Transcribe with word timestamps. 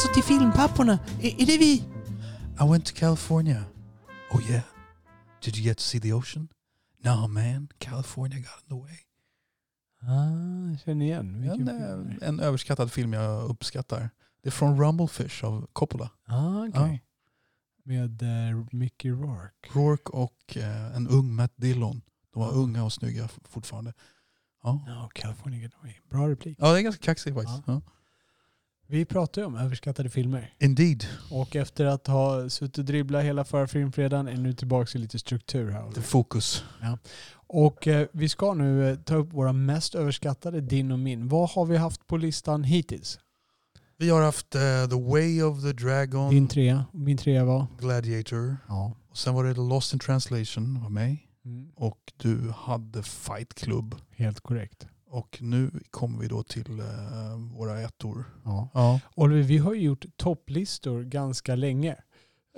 sa 0.00 0.08
till 0.14 0.22
filmpapporna. 0.22 0.98
Är, 1.22 1.42
är 1.42 1.46
det 1.46 1.58
vi? 1.58 1.74
I 2.60 2.68
went 2.70 2.86
to 2.86 2.94
California. 2.94 3.64
Oh 4.30 4.50
yeah. 4.50 4.62
Did 5.44 5.56
you 5.56 5.64
get 5.66 5.76
to 5.78 5.82
see 5.82 6.00
the 6.00 6.12
ocean? 6.12 6.48
No 7.04 7.28
man, 7.28 7.68
California 7.78 8.38
got 8.38 8.62
in 8.62 8.68
the 8.68 8.82
way. 8.82 8.96
Ah, 10.02 10.68
jag 10.70 10.80
känner 10.80 11.06
igen. 11.06 11.40
Vilken 11.42 11.68
En, 11.68 12.18
eh, 12.22 12.28
en 12.28 12.40
överskattad 12.40 12.92
film 12.92 13.12
jag 13.12 13.50
uppskattar. 13.50 14.10
Det 14.42 14.48
är 14.48 14.50
från 14.52 14.80
Rumblefish 14.80 15.44
av 15.44 15.66
Coppola. 15.72 16.10
Ah, 16.26 16.66
okej. 16.68 17.02
Med 17.84 18.22
uh, 18.22 18.66
Mickey 18.72 19.10
Rourke. 19.10 19.68
Rourke 19.72 20.10
och 20.12 20.56
eh, 20.56 20.96
en 20.96 21.08
ung 21.08 21.34
Matt 21.34 21.52
Dillon. 21.56 22.02
De 22.32 22.40
var 22.42 22.48
Ah. 22.48 22.52
unga 22.52 22.84
och 22.84 22.92
snygga 22.92 23.28
fortfarande. 23.48 23.92
Ja. 24.62 24.72
No, 24.72 25.08
California 25.14 25.60
Getaway. 25.60 25.94
Bra 26.10 26.28
replik. 26.28 26.58
ja, 26.60 26.72
det 26.72 26.78
är 26.78 26.82
ganska 26.82 27.02
kaxigt 27.04 27.36
faktiskt. 27.36 27.62
Ja. 27.66 27.80
Ja. 28.86 28.94
Vi 28.94 29.04
pratar 29.04 29.42
ju 29.42 29.46
om 29.46 29.56
överskattade 29.56 30.10
filmer. 30.10 30.54
Indeed. 30.60 31.04
Och 31.30 31.56
efter 31.56 31.84
att 31.84 32.06
ha 32.06 32.48
suttit 32.48 32.78
och 32.78 32.84
dribblat 32.84 33.24
hela 33.24 33.44
förra 33.44 33.66
filmfredagen 33.68 34.28
är 34.28 34.36
nu 34.36 34.52
tillbaka 34.52 34.98
i 34.98 35.00
lite 35.00 35.18
struktur 35.18 35.70
här. 35.70 35.90
The 35.92 36.00
Focus. 36.02 36.64
Och 37.46 37.88
eh, 37.88 38.06
vi 38.12 38.28
ska 38.28 38.54
nu 38.54 38.90
eh, 38.90 38.96
ta 38.96 39.14
upp 39.14 39.32
våra 39.32 39.52
mest 39.52 39.94
överskattade, 39.94 40.60
din 40.60 40.92
och 40.92 40.98
min. 40.98 41.28
Vad 41.28 41.50
har 41.50 41.66
vi 41.66 41.76
haft 41.76 42.06
på 42.06 42.16
listan 42.16 42.64
hittills? 42.64 43.18
Vi 43.96 44.10
har 44.10 44.22
haft 44.22 44.54
eh, 44.54 44.60
The 44.90 45.00
Way 45.10 45.42
of 45.42 45.62
the 45.62 45.72
Dragon, 45.72 46.30
Din 46.30 46.48
trea. 46.48 46.84
Min 46.92 47.16
trea 47.16 47.44
var? 47.44 47.66
Gladiator. 47.78 48.56
Ja. 48.68 48.96
Och 49.10 49.16
sen 49.18 49.34
var 49.34 49.44
det 49.44 49.54
Lost 49.54 49.92
in 49.92 49.98
translation 49.98 50.80
var 50.82 50.90
med. 50.90 51.16
Mm, 51.44 51.70
Och 51.76 51.98
du 52.16 52.52
hade 52.56 53.02
Fight 53.02 53.54
Club. 53.54 53.94
helt 54.16 54.40
korrekt. 54.40 54.86
Och 55.14 55.38
nu 55.40 55.70
kommer 55.90 56.18
vi 56.20 56.28
då 56.28 56.42
till 56.42 56.80
eh, 56.80 56.86
våra 57.56 57.80
ettor. 57.80 58.24
Ja. 58.44 58.68
Ja. 58.74 59.00
Oliver, 59.14 59.42
vi 59.42 59.58
har 59.58 59.74
ju 59.74 59.80
gjort 59.80 60.04
topplistor 60.16 61.02
ganska 61.02 61.54
länge. 61.54 61.96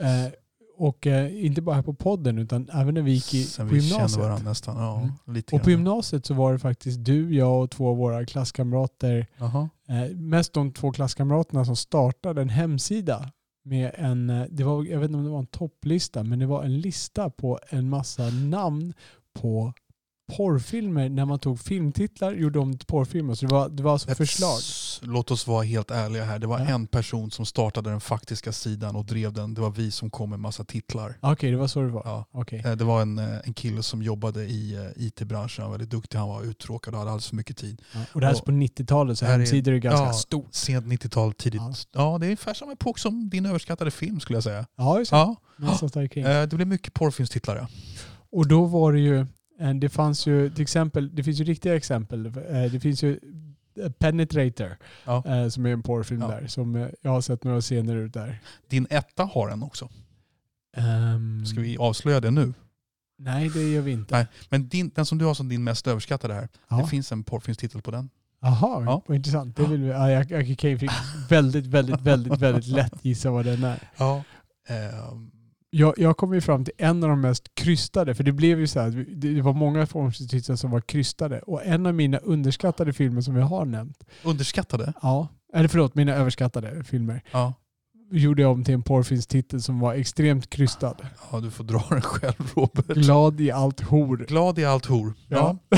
Eh, 0.01 0.33
och 0.79 1.07
eh, 1.07 1.45
inte 1.47 1.63
bara 1.63 1.77
här 1.77 1.83
på 1.83 1.95
podden 1.95 2.39
utan 2.39 2.69
även 2.73 2.95
när 2.95 3.03
vi 3.03 3.13
gick 3.13 3.35
i, 3.35 3.45
Sen 3.45 3.69
på 3.69 3.75
vi 3.75 3.81
kände 3.81 3.95
gymnasiet. 3.95 4.25
varandra 4.25 4.49
nästan. 4.51 4.77
Ja, 4.77 5.01
Mm. 5.01 5.13
lite 5.37 5.57
Och 5.57 5.63
på 5.63 5.71
gymnasiet 5.71 6.27
så 6.27 6.35
var 6.35 6.53
det 6.53 6.59
faktiskt 6.59 7.05
du, 7.05 7.35
jag 7.37 7.63
och 7.63 7.71
två 7.71 7.89
av 7.91 7.97
våra 7.97 8.27
klasskamrater, 8.27 9.27
eh, 9.89 10.17
mest 10.17 10.53
de 10.53 10.73
två 10.73 10.93
klasskamraterna 10.93 11.65
som 11.65 11.77
startade 11.77 12.43
en 12.43 12.49
hemsida 12.49 13.33
med 13.65 13.91
en, 13.95 14.31
eh, 14.31 14.45
det 14.51 14.65
var, 14.65 14.85
jag 14.85 15.01
vet 15.01 15.07
inte 15.09 15.19
om 15.19 15.25
det 15.25 15.31
var 15.31 15.39
en 15.39 15.47
topplista, 15.47 16.23
men 16.23 16.39
det 16.39 16.47
var 16.47 16.65
en 16.65 16.81
lista 16.81 17.31
på 17.31 17.59
en 17.71 17.89
massa 17.89 18.31
namn 18.31 18.95
på 19.33 19.73
porrfilmer 20.37 21.09
när 21.09 21.25
man 21.25 21.39
tog 21.39 21.61
filmtitlar 21.61 22.33
gjorde 22.33 22.59
om 22.59 22.79
till 22.79 22.87
porrfilmer. 22.87 23.35
Så 23.35 23.47
det 23.47 23.53
var, 23.53 23.69
det 23.69 23.83
var 23.83 23.93
alltså 23.93 24.15
förslag. 24.15 24.59
S- 24.59 25.01
Låt 25.03 25.31
oss 25.31 25.47
vara 25.47 25.63
helt 25.63 25.91
ärliga 25.91 26.25
här. 26.25 26.39
Det 26.39 26.47
var 26.47 26.59
Ja. 26.59 26.65
en 26.67 26.87
person 26.87 27.31
som 27.31 27.47
startade 27.47 27.91
den 27.91 28.01
faktiska 28.01 28.53
sidan 28.53 28.97
och 28.97 29.05
drev 29.05 29.33
den. 29.33 29.55
Det 29.55 29.61
var 29.61 29.71
vi 29.71 29.91
som 29.91 30.11
kom 30.11 30.31
med 30.31 30.41
massa 30.41 30.65
titlar. 30.65 31.19
Okej, 31.21 31.51
det 31.51 31.57
var 31.57 31.67
så 31.67 31.81
det 31.81 31.89
var. 31.89 32.03
Ja. 32.05 32.25
Okej. 32.33 32.63
Eh, 32.67 32.73
Det 32.73 32.85
var 32.85 33.03
en, 33.03 33.19
eh, 33.19 33.39
en 33.45 33.55
kille 33.55 33.83
som 33.83 34.03
jobbade 34.03 34.45
i 34.45 34.75
eh, 34.75 35.03
IT-branschen. 35.07 35.63
Han 35.63 35.71
var 35.71 35.79
väldigt 35.79 35.91
duktig. 35.91 36.19
Han 36.19 36.29
var 36.29 36.43
uttråkad 36.43 36.95
och 36.95 36.99
hade 37.01 37.11
alldeles 37.11 37.29
för 37.29 37.37
mycket 37.37 37.57
tid. 37.57 37.83
Ja. 37.95 38.01
Och 38.13 38.21
det 38.21 38.27
här 38.27 38.35
är 38.35 38.39
Och- 38.39 38.45
på 38.45 38.53
90-talet 38.53 39.19
så 39.19 39.25
Här 39.27 39.35
är- 39.35 39.39
hemsidor 39.39 39.73
är 39.73 39.79
ganska 39.79 40.07
ja, 40.07 40.13
stort. 40.13 40.55
Sent 40.55 40.87
90-tal, 40.87 41.33
tidigt. 41.33 41.61
Ja. 41.61 41.75
Ja. 41.93 42.19
det 42.19 42.27
är 42.27 42.29
ungefär 42.29 42.55
samma 42.55 42.73
epok 42.73 42.99
som 42.99 43.29
din 43.31 43.47
överskattade 43.47 43.91
film 43.91 44.21
skulle 44.21 44.37
jag 44.37 44.45
säga. 44.45 44.67
Ja, 44.77 44.99
just 44.99 45.11
det. 45.11 45.17
Ja. 45.17 45.37
Det 46.47 46.57
blev 46.57 46.67
mycket 46.67 46.95
porrfilmstitlar. 46.95 47.57
Ja. 47.57 47.69
Och 48.33 48.49
då 48.49 48.65
var 48.65 48.93
det 48.93 49.01
ju, 49.01 49.27
det 49.81 49.89
fanns 49.89 50.27
ju 50.27 50.51
till 50.51 50.63
exempel, 50.63 51.15
det 51.15 51.23
finns 51.25 51.41
ju 51.41 51.45
riktiga 51.45 51.77
exempel. 51.77 52.27
Eh, 52.27 52.33
Det 52.73 52.81
finns 52.81 53.03
ju 53.03 53.21
eh, 53.83 53.91
Penetrator 53.91 54.77
Ja. 55.05 55.25
eh, 55.27 55.49
som 55.49 55.67
är 55.67 55.71
en 55.71 55.83
porrfilm 55.83 56.21
Ja. 56.21 56.29
där. 56.29 56.47
Som 56.47 56.77
eh, 56.77 56.89
jag 57.01 57.11
har 57.11 57.21
sett 57.21 57.45
några 57.45 57.61
scener 57.61 57.97
ut 57.97 58.13
där. 58.15 58.41
Din 58.69 58.87
etta 58.91 59.25
har 59.25 59.49
en 59.49 59.63
också. 59.63 59.89
Ehm, 60.77 61.47
Ska 61.47 61.61
vi 61.61 61.77
avslöja 61.79 62.21
det 62.21 62.31
nu? 62.31 62.55
Nej, 63.19 63.49
det 63.49 63.63
gör 63.63 63.83
vi 63.83 63.93
inte. 63.93 64.15
Nej. 64.15 64.27
Men 64.49 64.69
din, 64.69 64.91
den 64.95 65.07
som 65.07 65.19
du 65.19 65.25
har 65.25 65.35
som 65.35 65.49
din 65.49 65.65
mest 65.65 65.87
överskattade 65.87 66.35
här, 66.35 66.49
Ja. 66.69 66.77
det 66.77 66.87
finns 66.89 67.13
en 67.13 67.25
porrfilmstitel 67.25 67.83
på 67.83 67.91
den. 67.91 68.11
Jaha, 68.41 68.85
Ja. 68.85 69.03
vad 69.07 69.17
intressant. 69.17 69.57
Det 69.57 69.67
vill 69.67 69.81
vi. 69.83 69.89
Ja, 69.89 70.11
jag, 70.11 70.31
jag, 70.31 70.43
jag 70.43 70.81
fick 70.81 70.91
väldigt, 71.31 71.67
väldigt, 71.67 72.01
väldigt, 72.01 72.39
väldigt 72.39 72.67
lätt 72.67 73.05
gissa 73.05 73.31
vad 73.31 73.45
den 73.45 73.65
är. 73.65 73.79
Ja. 73.97 74.23
Ehm, 74.69 75.31
Jag, 75.79 75.95
jag 75.97 76.17
kom 76.17 76.35
ju 76.35 76.41
fram 76.41 76.65
till 76.65 76.75
en 76.79 77.03
av 77.03 77.09
de 77.11 77.21
mest 77.21 77.55
krystade, 77.55 78.15
för 78.15 78.25
det 78.25 78.33
blev 78.33 78.59
ju 78.61 78.67
så 78.67 78.81
här, 78.81 79.07
det 79.09 79.43
var 79.43 79.53
många 79.53 79.87
formtitlar 79.87 80.57
som 80.57 80.71
var 80.71 80.81
krystade. 80.81 81.39
Och 81.41 81.65
en 81.67 81.87
av 81.87 81.95
mina 81.95 82.19
underskattade 82.19 82.93
filmer 82.93 83.21
som 83.21 83.37
jag 83.37 83.47
har 83.47 83.65
nämnt, 83.65 84.05
underskattade? 84.25 84.93
ja, 85.03 85.29
eller 85.55 85.69
förlåt, 85.69 85.95
mina 85.95 86.15
överskattade 86.15 86.85
filmer, 86.85 87.23
Ja. 87.33 87.55
gjorde 88.11 88.43
jag 88.43 88.51
om 88.53 88.65
till 88.65 88.75
en 88.75 88.83
porrfilmstitel 88.83 89.63
som 89.63 89.81
var 89.81 89.95
extremt 89.95 90.51
krystad. 90.51 90.97
ja, 91.33 91.41
du 91.41 91.51
får 91.51 91.65
dra 91.65 91.85
den 91.91 92.01
själv 92.03 92.53
Robert. 92.55 92.87
Glad 92.97 93.41
i 93.41 93.51
allt 93.51 93.81
hor. 93.81 94.17
Glad 94.29 94.59
i 94.59 94.65
allt 94.65 94.87
hor. 94.87 95.15
Ja. 95.29 95.57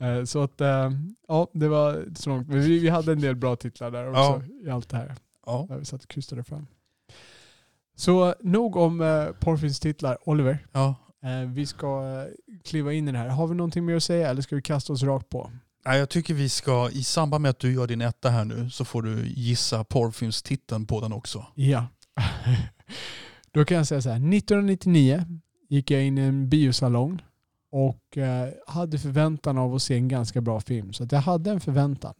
Eh, 0.00 0.24
så 0.24 0.42
att, 0.42 0.60
eh, 0.60 0.90
ja, 1.28 1.48
det 1.54 1.68
var 1.68 2.04
så 2.16 2.30
långt. 2.30 2.48
Men 2.48 2.60
vi, 2.60 2.78
vi 2.78 2.88
hade 2.88 3.12
en 3.12 3.20
del 3.20 3.36
bra 3.36 3.56
titlar 3.56 3.90
där 3.90 4.10
också 4.10 4.42
i 4.66 4.70
allt 4.70 4.88
det 4.88 4.96
här. 4.96 5.14
ja. 5.46 5.66
Där 5.68 5.78
vi 5.78 5.84
satt 5.84 6.02
och 6.02 6.08
krystade 6.08 6.44
fram. 6.44 6.66
Så 8.02 8.34
nog 8.40 8.76
om 8.76 9.00
eh, 9.00 9.26
porrfilmstitlar. 9.40 10.18
Oliver, 10.28 10.66
ja. 10.72 10.94
eh, 11.22 11.48
vi 11.48 11.66
ska 11.66 11.86
eh, 11.86 12.58
kliva 12.64 12.92
in 12.92 13.08
i 13.08 13.12
det 13.12 13.18
här. 13.18 13.28
Har 13.28 13.46
vi 13.46 13.54
någonting 13.54 13.84
mer 13.84 13.96
att 13.96 14.02
säga 14.02 14.30
eller 14.30 14.42
ska 14.42 14.56
vi 14.56 14.62
kasta 14.62 14.92
oss 14.92 15.02
rakt 15.02 15.28
på? 15.28 15.50
Nej, 15.84 15.98
jag 15.98 16.08
tycker 16.08 16.34
vi 16.34 16.48
ska, 16.48 16.90
i 16.90 17.04
samband 17.04 17.42
med 17.42 17.50
att 17.50 17.58
du 17.58 17.74
gör 17.74 17.86
din 17.86 18.00
etta 18.00 18.30
här 18.30 18.44
nu, 18.44 18.70
så 18.70 18.84
får 18.84 19.02
du 19.02 19.26
gissa 19.26 19.84
porrfilmstiteln 19.84 20.86
på 20.86 21.00
den 21.00 21.12
också. 21.12 21.46
Ja. 21.54 21.86
Då 23.52 23.64
kan 23.64 23.76
jag 23.76 23.86
säga 23.86 24.02
så 24.02 24.08
här. 24.08 24.16
1999 24.16 25.24
gick 25.68 25.90
jag 25.90 26.04
in 26.04 26.18
i 26.18 26.20
en 26.20 26.48
biosalong 26.48 27.22
och 27.70 28.18
eh, 28.18 28.48
hade 28.66 28.98
förväntan 28.98 29.58
av 29.58 29.74
att 29.74 29.82
se 29.82 29.94
en 29.94 30.08
ganska 30.08 30.40
bra 30.40 30.60
film. 30.60 30.92
Så 30.92 31.04
att 31.04 31.12
jag 31.12 31.20
hade 31.20 31.50
en 31.50 31.60
förväntan. 31.60 32.14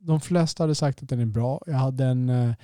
De 0.00 0.20
flesta 0.20 0.62
hade 0.62 0.74
sagt 0.74 1.02
att 1.02 1.08
den 1.08 1.20
är 1.20 1.26
bra. 1.26 1.62
Jag 1.66 1.74
hade 1.74 2.04
en, 2.04 2.28
eh, 2.28 2.54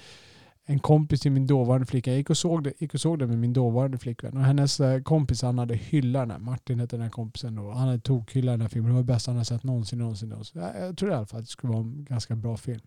en 0.70 0.78
kompis 0.78 1.20
till 1.20 1.32
min 1.32 1.46
dåvarande 1.46 1.86
flicka. 1.86 2.10
Jag 2.10 2.18
gick 2.18 2.30
och 2.30 2.38
såg 2.38 2.64
det, 2.64 2.72
gick 2.78 2.94
och 2.94 3.00
såg 3.00 3.18
det 3.18 3.26
med 3.26 3.38
min 3.38 3.52
dåvarande 3.52 3.98
flickvän. 3.98 4.36
Och 4.36 4.42
hennes 4.42 4.80
eh, 4.80 5.02
kompis 5.02 5.42
han 5.42 5.58
hade 5.58 5.74
hyllat 5.74 6.22
den 6.22 6.30
här. 6.30 6.38
Martin 6.38 6.80
hette 6.80 6.96
den 6.96 7.02
här 7.02 7.10
kompisen 7.10 7.54
då. 7.54 7.70
Han 7.70 7.88
hade 7.88 8.00
tokhyllat 8.00 8.52
den 8.52 8.60
här 8.60 8.68
filmen. 8.68 8.88
Det 8.88 8.94
var 8.94 9.02
det 9.02 9.12
bästa 9.12 9.30
han 9.30 9.36
hade 9.36 9.44
sett 9.44 9.62
någonsin. 9.62 9.98
någonsin, 9.98 10.28
någonsin. 10.28 10.62
Jag, 10.62 10.88
jag 10.88 10.96
tror 10.96 11.10
i 11.10 11.14
alla 11.14 11.26
fall 11.26 11.40
att 11.40 11.46
det 11.46 11.50
skulle 11.50 11.72
vara 11.72 11.82
en 11.82 12.04
ganska 12.04 12.36
bra 12.36 12.56
film. 12.56 12.80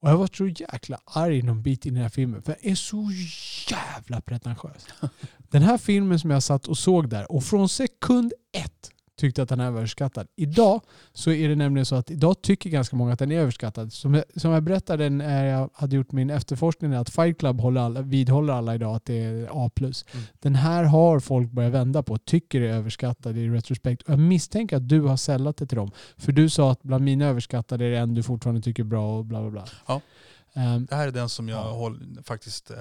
Och 0.00 0.10
jag 0.10 0.16
var 0.16 0.28
så 0.32 0.46
jäkla 0.46 0.98
arg 1.04 1.42
någon 1.42 1.62
bit 1.62 1.86
i 1.86 1.90
den 1.90 2.02
här 2.02 2.08
filmen. 2.08 2.42
För 2.42 2.56
den 2.60 2.70
är 2.70 2.74
så 2.74 3.08
jävla 3.70 4.20
pretentiös. 4.20 4.86
Den 5.50 5.62
här 5.62 5.78
filmen 5.78 6.18
som 6.18 6.30
jag 6.30 6.42
satt 6.42 6.66
och 6.66 6.78
såg 6.78 7.08
där 7.08 7.32
och 7.32 7.44
från 7.44 7.68
sekund 7.68 8.32
ett 8.52 8.90
tyckte 9.20 9.42
att 9.42 9.48
den 9.48 9.58
var 9.58 9.66
överskattad. 9.66 10.26
Idag 10.36 10.80
så 11.12 11.30
är 11.30 11.48
det 11.48 11.54
nämligen 11.56 11.86
så 11.86 11.94
att 11.96 12.10
idag 12.10 12.42
tycker 12.42 12.70
ganska 12.70 12.96
många 12.96 13.12
att 13.12 13.18
den 13.18 13.32
är 13.32 13.38
överskattad. 13.40 13.92
Som 13.92 14.14
jag, 14.14 14.24
som 14.36 14.50
jag 14.50 14.62
berättade 14.62 15.10
när 15.10 15.44
jag 15.46 15.70
hade 15.74 15.96
gjort 15.96 16.12
min 16.12 16.30
efterforskning 16.30 16.92
är 16.92 16.98
att 16.98 17.10
Fight 17.10 17.38
Club 17.38 17.60
håller 17.60 17.80
alla, 17.80 18.02
vidhåller 18.02 18.52
alla 18.52 18.74
idag 18.74 18.96
att 18.96 19.04
det 19.04 19.22
är 19.24 19.48
A+. 19.66 19.70
Mm. 19.76 19.92
Den 20.40 20.54
här 20.54 20.84
har 20.84 21.20
folk 21.20 21.50
börjat 21.50 21.72
vända 21.72 22.02
på 22.02 22.12
och 22.12 22.24
tycker 22.24 22.60
är 22.60 22.72
överskattad 22.72 23.36
i 23.38 23.48
retrospekt. 23.48 24.02
Och 24.02 24.10
jag 24.12 24.18
misstänker 24.18 24.76
att 24.76 24.88
du 24.88 25.00
har 25.00 25.16
sällat 25.16 25.56
det 25.56 25.66
till 25.66 25.76
dem. 25.78 25.90
För 26.16 26.32
du 26.32 26.50
sa 26.50 26.72
att 26.72 26.82
bland 26.82 27.04
mina 27.04 27.26
överskattade 27.26 27.84
är 27.86 27.90
det 27.90 27.98
en 27.98 28.14
du 28.14 28.22
fortfarande 28.22 28.60
tycker 28.62 28.82
är 28.82 28.86
bra 28.86 29.18
och 29.18 29.24
bla 29.24 29.40
bla 29.42 29.50
bla. 29.50 29.64
Ja. 29.86 30.00
Ehm, 30.54 30.86
Det 30.90 30.94
här 30.96 31.08
är 31.08 31.12
den 31.12 31.28
som 31.28 31.48
jag 31.48 31.58
Ja. 31.66 31.70
håll, 31.72 32.18
faktiskt 32.24 32.70
eh, 32.70 32.76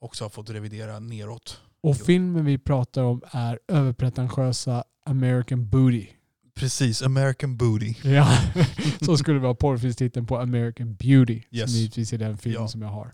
också 0.00 0.24
har 0.24 0.28
fått 0.30 0.50
revidera 0.50 0.98
neråt. 0.98 1.60
och 1.82 1.96
filmen 1.96 2.44
vi 2.44 2.58
pratar 2.58 3.02
om 3.02 3.22
är 3.30 3.58
överpretentiösa 3.68 4.84
American 5.10 5.68
Booty. 5.68 6.06
Precis, 6.54 7.02
American 7.02 7.56
Booty. 7.56 7.94
Ja, 8.02 8.38
så 9.02 9.16
skulle 9.16 9.38
vara 9.38 9.54
porrfilmstiteln 9.54 10.26
på 10.26 10.38
American 10.38 10.94
Beauty. 10.94 11.42
Yes. 11.50 11.70
Som 11.70 11.78
givetvis 11.80 12.12
är 12.12 12.18
den 12.18 12.38
filmen 12.38 12.62
Ja. 12.62 12.68
som 12.68 12.82
jag 12.82 12.88
har. 12.88 13.12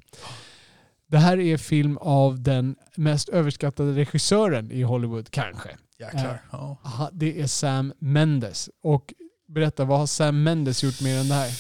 Det 1.09 1.19
här 1.19 1.39
är 1.41 1.57
film 1.57 1.97
av 2.01 2.43
den 2.43 2.77
mest 2.97 3.29
överskattade 3.29 3.93
regissören 3.93 4.71
i 4.73 4.83
Hollywood, 4.83 5.31
kanske. 5.31 5.69
Jäklar. 5.99 6.43
Ja. 6.53 6.81
Aha, 6.85 7.11
Det 7.13 7.41
är 7.41 7.47
Sam 7.47 7.93
Mendes. 7.99 8.71
Och 8.83 9.15
berätta, 9.49 9.85
vad 9.85 9.99
har 9.99 10.07
Sam 10.07 10.43
Mendes 10.43 10.85
gjort 10.85 11.01
mer 11.03 11.19
än 11.19 11.29
det 11.29 11.35
här? 11.35 11.51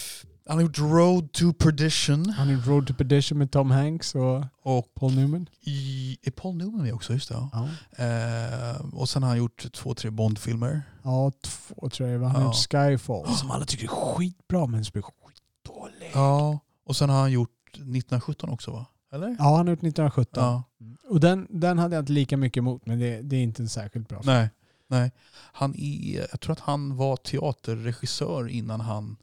Han 0.49 0.57
har 0.59 0.63
gjort 0.63 0.79
Road 0.79 1.33
to 1.33 1.53
Perdition. 1.53 2.29
Han 2.31 2.51
är 2.51 2.57
Road 2.57 2.87
to 2.87 2.95
Perdition 2.95 3.39
med 3.39 3.51
Tom 3.51 3.71
Hanks 3.71 4.15
och 4.15 4.45
Och 4.63 4.95
Paul 4.95 5.15
Newman. 5.15 5.49
i, 5.61 6.19
är 6.23 6.31
Paul 6.31 6.57
Newman 6.57 6.83
med 6.83 6.95
också? 6.95 7.13
Just 7.13 7.29
det. 7.29 7.35
Ja. 7.35 7.51
Ja, 7.53 7.69
Eh, 8.05 8.77
och 8.95 9.09
sen 9.09 9.23
har 9.23 9.31
han 9.31 9.39
gjort 9.39 9.73
två, 9.73 9.95
tre 9.95 10.11
Bond-filmer. 10.11 10.83
ja 11.03 11.33
två 11.43 11.89
tror 11.89 12.09
jag. 12.09 12.21
Han 12.21 12.31
har 12.31 12.41
Ja. 12.41 12.47
gjort 12.47 12.55
Skyfall 12.73 13.35
som 13.37 13.51
alla 13.51 13.65
tycker 13.65 13.85
är 13.85 13.89
skitbra 13.89 14.67
men 14.67 14.85
som 14.85 14.99
är 14.99 15.03
skitdålig. 15.03 16.11
Ja. 16.15 16.59
Och 16.85 16.97
sen 16.97 17.11
har 17.11 17.21
han 17.21 17.33
gjort 17.33 17.51
1917 17.73 18.51
också 18.51 18.71
va? 18.71 18.87
Eller? 19.13 19.29
Ja, 19.39 19.45
han 19.45 19.67
har 19.67 19.73
gjort 19.73 19.79
1917. 19.83 20.43
Ja. 20.45 20.63
Och 21.09 21.21
den, 21.21 21.47
den 21.51 21.79
hade 21.79 21.95
jag 21.97 22.03
inte 22.03 22.13
lika 22.13 22.37
mycket 22.37 22.57
emot 22.61 22.87
men 22.87 22.99
det, 22.99 23.23
det 23.23 23.37
är 23.37 23.43
inte 23.43 23.63
en 23.63 23.69
särskilt 23.69 24.09
bra 24.09 24.23
film. 24.23 24.35
Nej. 24.35 24.51
Nej. 24.89 25.13
Han 25.53 25.75
är, 25.77 26.27
jag 26.31 26.41
tror 26.41 26.53
att 26.53 26.61
han 26.61 26.97
var 26.97 27.17
teaterregissör 27.17 28.49
innan 28.49 28.81
han... 28.81 29.17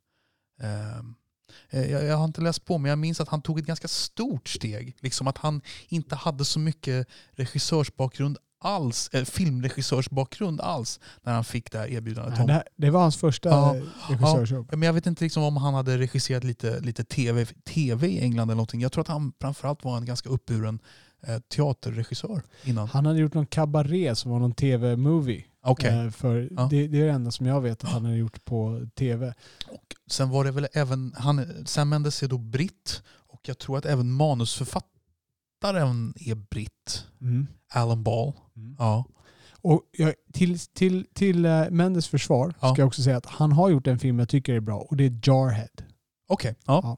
ehm, 0.64 1.16
eh, 1.70 1.92
jag, 1.92 2.04
jag 2.04 2.18
har 2.18 2.26
inte 2.26 2.42
läst 2.42 2.66
på 2.66 2.78
men 2.78 2.90
jag 2.90 3.00
minns 3.00 3.22
att 3.22 3.30
han 3.30 3.42
tog 3.42 3.60
ett 3.60 3.66
ganska 3.66 3.88
stort 3.88 4.48
steg. 4.48 4.96
Liksom 5.00 5.28
att 5.28 5.38
han 5.38 5.62
inte 5.88 6.16
hade 6.16 6.46
så 6.46 6.60
mycket 6.60 7.08
regissörsbakgrund 7.32 8.38
alls, 8.64 9.10
eh, 9.14 9.24
filmregissörsbakgrund 9.24 10.62
alls 10.62 11.00
när 11.22 11.34
han 11.34 11.44
fick 11.44 11.72
det 11.72 11.78
här 11.78 11.88
erbjudandet. 11.88 12.48
Nej, 12.48 12.64
det, 12.76 12.90
var 12.90 13.02
hans 13.02 13.18
första 13.18 13.50
Ja, 13.50 13.76
regissörsjobb. 14.10 14.68
Ja, 14.72 14.78
Men 14.78 14.88
jag 14.88 14.94
vet 14.94 15.06
inte 15.06 15.24
liksom 15.24 15.44
om 15.44 15.58
han 15.58 15.74
hade 15.74 15.98
regisserat 15.98 16.44
lite, 16.44 16.80
lite 16.80 17.04
TV, 17.04 17.46
TV 17.46 18.08
i 18.08 18.20
England 18.20 18.50
eller 18.50 18.56
någonting. 18.56 18.82
Jag 18.82 18.92
tror 18.92 19.02
att 19.02 19.08
han 19.08 19.34
framförallt 19.42 19.84
var 19.84 19.98
en 19.98 20.06
ganska 20.06 20.30
uppburen 20.30 20.80
teaterregissör 21.50 22.42
innan. 22.64 22.88
Han 22.88 23.06
hade 23.06 23.20
gjort 23.20 23.34
någon 23.34 23.46
kabaré 23.46 24.16
som 24.16 24.32
var 24.32 24.40
någon 24.40 24.54
tv-movie. 24.54 25.44
Okej. 25.66 26.06
Eh, 26.06 26.10
för 26.10 26.50
Ja. 26.58 26.68
det, 26.72 26.88
det 26.88 27.02
är 27.02 27.06
det 27.06 27.12
enda 27.12 27.32
som 27.32 27.46
jag 27.46 27.62
vet 27.62 27.84
att 27.84 27.90
han 27.90 28.06
har 28.06 28.14
gjort 28.14 28.46
på 28.46 28.88
tv. 28.96 29.34
Och 29.68 29.96
sen 30.12 30.30
var 30.30 30.44
det 30.46 30.52
väl 30.52 30.68
även, 30.74 31.14
han, 31.18 31.66
Sam 31.66 31.90
Mendes 31.90 32.24
är 32.24 32.28
då 32.28 32.38
britt 32.38 33.04
och 33.10 33.40
jag 33.48 33.58
tror 33.58 33.78
att 33.78 33.86
även 33.86 34.12
manusförfattaren 34.12 36.14
är 36.20 36.36
britt. 36.36 37.06
Mm. 37.22 37.48
Alan 37.74 38.04
Ball. 38.04 38.34
Ja. 38.78 39.06
Och 39.62 39.82
jag, 39.98 40.14
till 40.34 40.60
till, 40.60 41.06
till 41.14 41.46
uh, 41.46 41.70
Mendes 41.70 42.08
försvar 42.08 42.54
Ja. 42.62 42.74
ska 42.74 42.82
jag 42.82 42.88
också 42.88 43.04
säga 43.04 43.18
att 43.18 43.26
han 43.26 43.52
har 43.52 43.70
gjort 43.70 43.88
en 43.88 44.00
film 44.00 44.20
jag 44.20 44.30
tycker 44.30 44.54
är 44.54 44.60
bra 44.60 44.80
och 44.80 44.98
det 44.98 45.04
är 45.06 45.20
Jarhead. 45.24 45.68
Okej. 46.28 46.56
Ja. 46.66 46.80
Ja. 46.84 46.98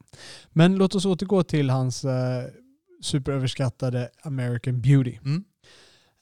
Men 0.50 0.76
låt 0.76 0.96
oss 0.96 1.06
återgå 1.06 1.44
till 1.44 1.70
hans 1.70 2.06
eh, 2.06 2.44
superöverskattade 3.06 4.10
American 4.22 4.82
Beauty. 4.82 5.18
Mm. 5.26 5.44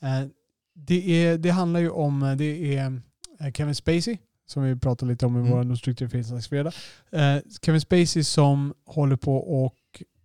Eh, 0.01 0.29
det, 0.75 1.25
är, 1.25 1.37
det 1.37 1.49
handlar 1.49 1.79
ju 1.79 1.89
om, 1.89 2.23
eh, 2.23 2.35
det 2.35 2.75
är 2.77 3.01
eh, 3.39 3.51
Kevin 3.51 3.75
Spacey, 3.75 4.17
som 4.47 4.63
vi 4.63 4.75
pratade 4.75 5.11
lite 5.11 5.25
om 5.25 5.35
i 5.37 5.39
Mm. 5.39 5.51
vår 5.51 6.41
fredag. 6.41 6.71
Eh, 7.11 7.41
Kevin 7.61 7.81
Spacey 7.81 8.23
som 8.23 8.73
håller 8.85 9.15
på 9.15 9.37
och 9.37 9.75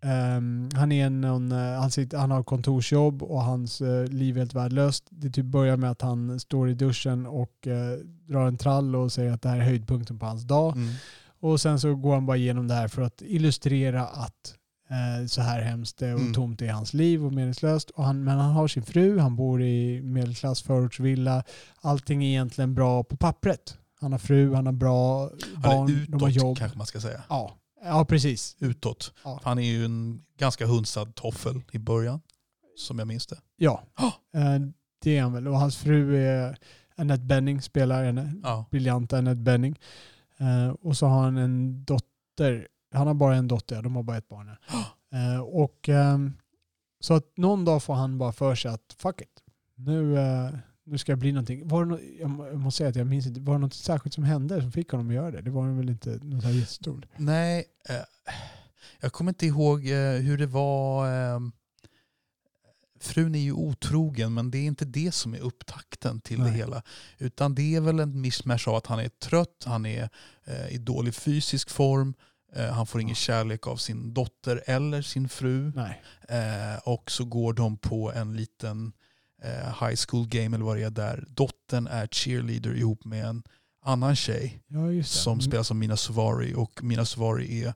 ehm, 0.02 0.69
han, 0.75 0.93
är 0.93 1.10
någon, 1.10 1.50
han, 1.52 1.90
sitter, 1.90 2.19
han 2.19 2.31
har 2.31 2.43
kontorsjobb 2.43 3.22
och 3.22 3.43
hans 3.43 3.81
eh, 3.81 4.05
liv 4.06 4.37
är 4.37 4.38
helt 4.40 4.55
värdelöst. 4.55 5.05
Det 5.10 5.31
typ 5.31 5.44
börjar 5.44 5.76
med 5.76 5.90
att 5.90 6.02
han 6.02 6.40
står 6.40 6.70
i 6.70 6.75
duschen 6.75 7.26
och 7.26 7.66
eh, 7.66 7.99
drar 8.28 8.46
en 8.46 8.56
trall 8.58 8.96
och 8.96 9.12
säger 9.12 9.32
att 9.32 9.43
det 9.43 9.49
här 9.49 9.56
är 9.56 9.62
höjdpunkten 9.64 10.19
på 10.19 10.26
hans 10.26 10.43
dag. 10.43 10.76
Mm. 10.76 10.94
Och 11.40 11.60
sen 11.60 11.81
så 11.81 11.94
går 11.94 12.14
han 12.14 12.26
bara 12.26 12.37
igenom 12.37 12.69
det 12.69 12.75
här 12.75 12.88
för 12.88 13.02
att 13.02 13.22
illustrera 13.26 14.06
att 14.06 14.55
så 15.29 15.43
här 15.43 15.62
hemskt 15.62 16.02
och 16.02 16.08
Mm. 16.08 16.35
tomt 16.35 16.62
är 16.62 16.73
hans 16.73 16.94
liv 16.94 17.25
och 17.26 17.32
meningslöst. 17.32 17.90
Och 17.90 18.05
han, 18.05 18.25
men 18.25 18.38
han 18.38 18.50
har 18.52 18.69
sin 18.69 18.82
fru, 18.82 19.19
han 19.19 19.37
bor 19.37 19.62
i 19.62 20.02
medelklass 20.02 20.62
förortsvilla. 20.62 21.44
Allting 21.81 22.25
är 22.25 22.29
egentligen 22.29 22.75
bra 22.75 23.05
på 23.05 23.17
pappret. 23.17 23.79
Han 24.00 24.12
har 24.12 24.19
fru, 24.19 24.55
han 24.55 24.67
har 24.67 24.73
bra 24.73 25.31
barn, 25.56 25.88
Eller 25.88 26.06
de 26.06 26.20
har 26.23 26.29
utåt 26.29 26.43
jobb. 26.43 26.58
kanske 26.58 26.79
man 26.79 26.87
ska 26.87 27.00
säga. 27.00 27.23
Ja. 27.29 27.56
ja, 27.85 28.05
precis. 28.05 28.56
Utåt. 28.58 29.12
Ja. 29.25 29.40
Han 29.44 29.58
är 29.58 29.62
ju 29.62 29.85
en 29.85 30.23
ganska 30.38 30.67
hunsad 30.67 31.14
toffel 31.14 31.62
i 31.73 31.79
början. 31.79 32.20
Som 32.76 32.99
jag 32.99 33.08
minns 33.08 33.26
det. 33.26 33.38
Ja, 33.56 33.82
Oh! 33.99 34.41
eh, 34.43 34.61
det 35.02 35.17
är 35.19 35.23
han 35.23 35.32
väl. 35.32 35.49
Och 35.49 35.58
hans 35.58 35.76
fru 35.76 36.17
är 36.26 36.56
Annette 36.96 37.25
Benning, 37.25 37.62
spelar 37.62 38.05
henne. 38.05 38.32
Ja. 38.43 38.64
Briljanta 38.70 39.19
Annette 39.19 39.41
Benning. 39.43 39.79
Eh, 40.38 40.69
och 40.69 40.96
så 40.96 41.06
har 41.06 41.23
han 41.23 41.37
en 41.37 41.84
dotter. 41.84 42.69
Han 42.93 43.06
har 43.06 43.14
bara 43.14 43.37
en 43.37 43.49
dotter, 43.49 43.82
de 43.82 43.96
har 43.96 44.02
bara 44.02 44.17
ett 44.17 44.29
barn. 44.29 44.56
Eh, 45.12 45.40
och 45.40 45.88
ehm, 45.88 46.32
så 47.00 47.14
att 47.14 47.37
någon 47.37 47.64
dag 47.64 47.82
får 47.82 47.94
han 47.94 48.19
bara 48.19 48.32
för 48.32 48.55
sig 48.55 48.70
att 48.70 48.96
fuck 48.99 49.20
it. 49.20 49.43
Nu, 49.75 50.19
eh, 50.19 50.50
nu 50.85 50.99
ska 50.99 51.12
jag 51.12 51.19
bli 51.19 51.32
någonting. 51.32 51.69
Var 51.69 51.85
det 51.85 51.90
nå- 51.90 52.00
jag 52.20 52.31
må- 52.31 52.46
jag 52.46 52.58
måste 52.58 52.79
säga 52.79 52.90
att 52.90 52.96
jag 52.96 53.06
minns 53.06 53.26
inte. 53.26 53.40
Var 53.40 53.55
det 53.55 53.58
något 53.61 53.75
särskilt 53.75 54.14
som 54.14 54.25
hände 54.25 54.61
som 54.62 54.73
fick 54.73 54.90
honom 54.90 55.08
att 55.08 55.14
göra 55.14 55.31
det? 55.31 55.40
Det 55.43 55.50
var 55.50 55.69
väl 55.76 55.88
inte 55.90 56.19
något 56.23 56.44
här 56.44 56.50
jättestort. 56.50 57.05
Nej, 57.17 57.64
eh, 57.88 57.96
jag 59.00 59.12
kommer 59.12 59.31
inte 59.31 59.46
ihåg 59.46 59.87
eh, 59.87 60.12
hur 60.12 60.38
det 60.38 60.46
var. 60.46 61.06
Eh, 61.34 61.41
frun 63.00 63.34
är 63.34 63.38
ju 63.38 63.52
otrogen 63.52 64.34
men 64.34 64.50
det 64.50 64.58
är 64.58 64.67
inte 64.67 64.84
det 64.84 65.12
som 65.14 65.34
är 65.34 65.38
upptakten 65.38 66.20
till 66.20 66.38
det 66.38 66.44
Nej. 66.44 66.52
hela. 66.56 66.82
Utan 67.19 67.55
det 67.55 67.75
är 67.76 67.81
väl 67.81 68.00
en 68.00 68.20
mishmash 68.20 68.69
av 68.69 68.75
att 68.75 68.87
han 68.87 68.99
är 68.99 69.08
trött, 69.08 69.64
han 69.67 69.87
är 69.87 70.08
eh, 70.44 70.69
i 70.69 70.79
dålig 70.79 71.14
fysisk 71.14 71.70
form, 71.70 72.08
eh, 72.08 72.14
han 72.56 72.87
får 72.87 73.00
ingen 73.00 73.15
kärlek 73.15 73.67
av 73.67 73.77
sin 73.77 74.15
dotter 74.15 74.62
eller 74.67 75.03
sin 75.03 75.29
fru. 75.29 75.73
Eh, 76.29 76.79
och 76.85 77.11
så 77.11 77.25
går 77.25 77.53
de 77.53 77.77
på 77.77 78.12
en 78.12 78.37
liten 78.37 78.93
eh, 79.43 79.87
high 79.89 79.97
school 80.09 80.29
game 80.29 80.56
eller 80.56 80.65
vad 80.65 80.77
det 80.77 80.83
är 80.85 80.91
där 80.91 81.25
dottern 81.29 81.87
är 81.87 82.06
cheerleader 82.06 82.75
ihop 82.77 83.05
med 83.05 83.25
en 83.25 83.43
annan 83.83 84.17
tjej 84.17 84.62
Ja, 84.67 85.03
som 85.05 85.33
Mm. 85.33 85.41
spelas 85.43 85.71
av 85.71 85.77
Mina 85.77 85.97
Suvari 85.97 86.55
och 86.55 86.83
Mina 86.83 87.05
Suvari 87.05 87.62
är 87.65 87.75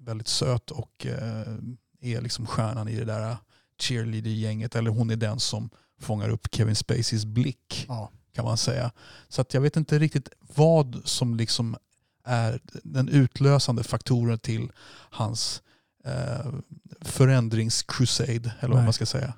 väldigt 0.00 0.28
söt 0.28 0.70
och 0.70 1.06
eh, 1.06 1.54
är 2.00 2.20
liksom 2.20 2.46
stjärnan 2.46 2.88
i 2.88 2.96
det 2.96 3.04
där 3.04 3.36
cheerleader-gänget. 3.78 4.74
Eller 4.76 4.90
hon 4.90 5.10
är 5.10 5.16
den 5.16 5.40
som 5.40 5.70
fångar 6.00 6.28
upp 6.28 6.48
Kevin 6.54 6.74
Spaceys 6.76 7.24
blick 7.24 7.84
Ja. 7.88 8.10
kan 8.32 8.44
man 8.44 8.56
säga. 8.56 8.92
Så 9.28 9.40
att 9.40 9.54
jag 9.54 9.60
vet 9.60 9.76
inte 9.76 9.98
riktigt 9.98 10.28
vad 10.54 11.00
som 11.04 11.34
liksom 11.36 11.76
är 12.24 12.60
den 12.82 13.08
utlösande 13.08 13.82
faktorn 13.82 14.38
till 14.38 14.72
hans 15.10 15.62
eh, 16.04 16.52
förändringscrusade 17.00 18.52
eller 18.60 18.74
vad 18.74 18.84
man 18.84 18.92
ska 18.92 19.06
säga. 19.06 19.34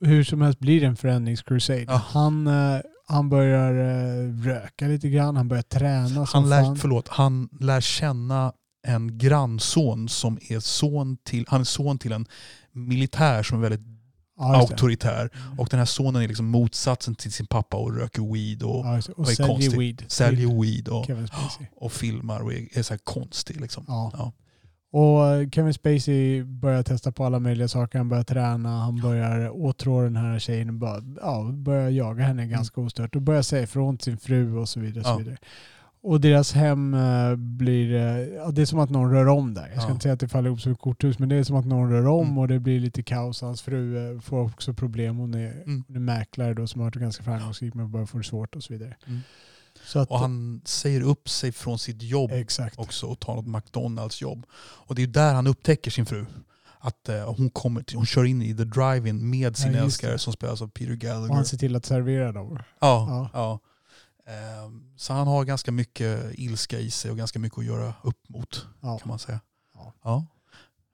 Hur 0.00 0.24
som 0.24 0.40
helst 0.40 0.58
blir 0.58 0.80
det 0.80 0.86
en 0.86 0.96
förändringscrusade. 0.96 1.84
Ja. 1.88 2.02
Han, 2.06 2.46
eh, 2.46 2.80
han 3.06 3.28
börjar 3.28 3.74
eh, 3.74 4.42
röka 4.42 4.86
lite 4.86 5.08
grann, 5.08 5.36
han 5.36 5.48
börjar 5.48 5.62
träna 5.62 6.26
Han 6.32 6.48
lär, 6.48 6.64
fan. 6.64 6.76
förlåt, 6.76 7.08
han 7.08 7.48
lär 7.60 7.80
känna 7.80 8.52
en 8.86 9.18
grannson 9.18 10.08
som 10.08 10.38
är 10.48 10.60
son 10.60 11.16
till, 11.16 11.44
han 11.48 11.60
är 11.60 11.64
son 11.64 11.98
till 11.98 12.12
en 12.12 12.26
militär 12.72 13.42
som 13.42 13.58
är 13.58 13.62
väldigt 13.68 13.99
Ja, 14.40 14.56
auktoritär. 14.56 15.30
Och 15.58 15.68
den 15.70 15.78
här 15.78 15.86
sonen 15.86 16.22
är 16.22 16.28
liksom 16.28 16.46
motsatsen 16.46 17.14
till 17.14 17.32
sin 17.32 17.46
pappa 17.46 17.76
och 17.76 17.96
röker 17.96 18.32
weed 18.32 18.62
och 18.62 18.86
Ja, 18.86 18.96
och 18.98 19.02
vad 19.16 19.28
är 19.28 19.34
säljer 19.34 19.52
konstigt? 19.52 19.80
weed. 19.80 20.04
säljer 20.08 20.62
weed 20.62 20.88
och, 20.88 21.06
och 21.76 21.92
filmar 21.92 22.40
och 22.40 22.52
är, 22.52 22.78
är 22.78 22.82
så 22.82 22.92
här 22.92 23.00
konstig. 23.04 23.60
Liksom. 23.60 23.84
Ja. 23.88 24.10
Ja. 24.14 24.32
Och 24.92 25.26
eh, 25.26 25.48
Kevin 25.50 25.74
Spacey 25.74 26.42
börjar 26.42 26.82
testa 26.82 27.12
på 27.12 27.24
alla 27.24 27.38
möjliga 27.38 27.68
saker. 27.68 27.98
Han 27.98 28.08
börjar 28.08 28.24
träna, 28.24 28.80
han 28.80 29.00
börjar 29.00 29.50
åtrå 29.50 30.02
den 30.02 30.16
här 30.16 30.38
tjejen 30.38 30.68
och 30.68 30.74
bara, 30.74 31.02
ja, 31.20 31.50
börjar 31.52 31.88
jaga 31.90 32.24
henne 32.24 32.46
ganska 32.46 32.80
ostört. 32.80 33.16
Och 33.16 33.22
börjar 33.22 33.42
säga 33.42 33.62
ifrån 33.62 33.96
till 33.96 34.04
sin 34.04 34.18
fru 34.18 34.56
och 34.56 34.68
så 34.68 34.80
vidare. 34.80 35.00
Och, 35.00 35.06
så 35.06 35.18
vidare. 35.18 35.36
Och 36.02 36.20
deras 36.20 36.52
hem 36.52 36.94
eh, 36.94 37.36
blir, 37.36 37.94
eh, 37.94 38.18
ja, 38.18 38.50
det 38.50 38.62
är 38.62 38.66
som 38.66 38.78
att 38.78 38.90
någon 38.90 39.10
rör 39.10 39.28
om 39.28 39.54
där. 39.54 39.68
Jag 39.72 39.82
ska 39.82 39.90
Ja. 39.90 39.92
inte 39.92 40.02
säga 40.02 40.12
att 40.12 40.20
det 40.20 40.28
faller 40.28 40.46
ihop 40.48 40.60
som 40.60 40.72
ett 40.72 40.78
korthus, 40.78 41.18
men 41.18 41.28
det 41.28 41.36
är 41.36 41.42
som 41.44 41.56
att 41.56 41.66
någon 41.66 41.90
rör 41.90 42.06
om 42.06 42.26
Mm. 42.26 42.38
och 42.38 42.48
det 42.48 42.58
blir 42.58 42.80
lite 42.80 43.02
kaos. 43.02 43.40
Hans 43.40 43.62
fru 43.62 44.14
eh, 44.14 44.20
får 44.20 44.40
också 44.40 44.74
problem. 44.74 45.16
Hon 45.16 45.34
är, 45.34 45.52
Mm. 45.52 45.84
hon 45.86 45.96
är 45.96 46.00
mäklare 46.00 46.54
då 46.54 46.66
som 46.66 46.80
har 46.80 46.86
varit 46.86 46.94
ganska 46.94 47.22
framgångsrik 47.24 47.74
men 47.74 47.90
börjar 47.90 48.06
få 48.06 48.18
det 48.18 48.24
svårt 48.24 48.56
och 48.56 48.62
så 48.62 48.72
vidare. 48.72 48.96
Mm. 49.06 49.20
Så 49.84 49.98
att, 49.98 50.10
Och 50.10 50.18
han 50.18 50.60
säger 50.64 51.00
upp 51.00 51.28
sig 51.28 51.52
från 51.52 51.78
sitt 51.78 52.02
jobb 52.02 52.30
exakt. 52.32 52.78
också 52.78 53.06
och 53.06 53.20
tar 53.20 53.34
något 53.34 53.46
McDonalds 53.46 54.22
jobb. 54.22 54.46
Och 54.60 54.94
det 54.94 55.02
är 55.02 55.06
där 55.06 55.34
han 55.34 55.46
upptäcker 55.46 55.90
sin 55.90 56.06
fru. 56.06 56.26
Att 56.82 57.08
eh, 57.08 57.34
hon, 57.36 57.50
kommer 57.50 57.82
till, 57.82 57.96
hon 57.96 58.06
kör 58.06 58.24
in 58.24 58.42
i 58.42 58.56
the 58.56 58.64
drive-in 58.64 59.30
med 59.30 59.56
sin 59.56 59.72
Ja, 59.72 59.78
älskare 59.84 60.18
som 60.18 60.32
spelas 60.32 60.62
av 60.62 60.68
Peter 60.68 60.92
Och 60.92 60.98
Gallagher. 60.98 61.34
han 61.34 61.44
ser 61.44 61.56
till 61.58 61.76
att 61.76 61.84
servera 61.86 62.32
dem. 62.32 62.58
Ja, 62.58 62.62
Ja. 62.80 63.30
ja. 63.32 63.58
Ehm, 64.30 64.82
Så 64.96 65.12
han 65.12 65.26
har 65.26 65.44
ganska 65.44 65.72
mycket 65.72 66.30
ilska 66.34 66.78
i 66.78 66.90
sig 66.90 67.10
och 67.10 67.16
ganska 67.16 67.38
mycket 67.38 67.58
att 67.58 67.64
göra 67.64 67.94
upp 68.02 68.28
mot 68.28 68.66
Ja. 68.80 68.98
kan 68.98 69.08
man 69.08 69.18
säga. 69.18 69.40
Ja. 69.74 69.92
Ja. 70.04 70.26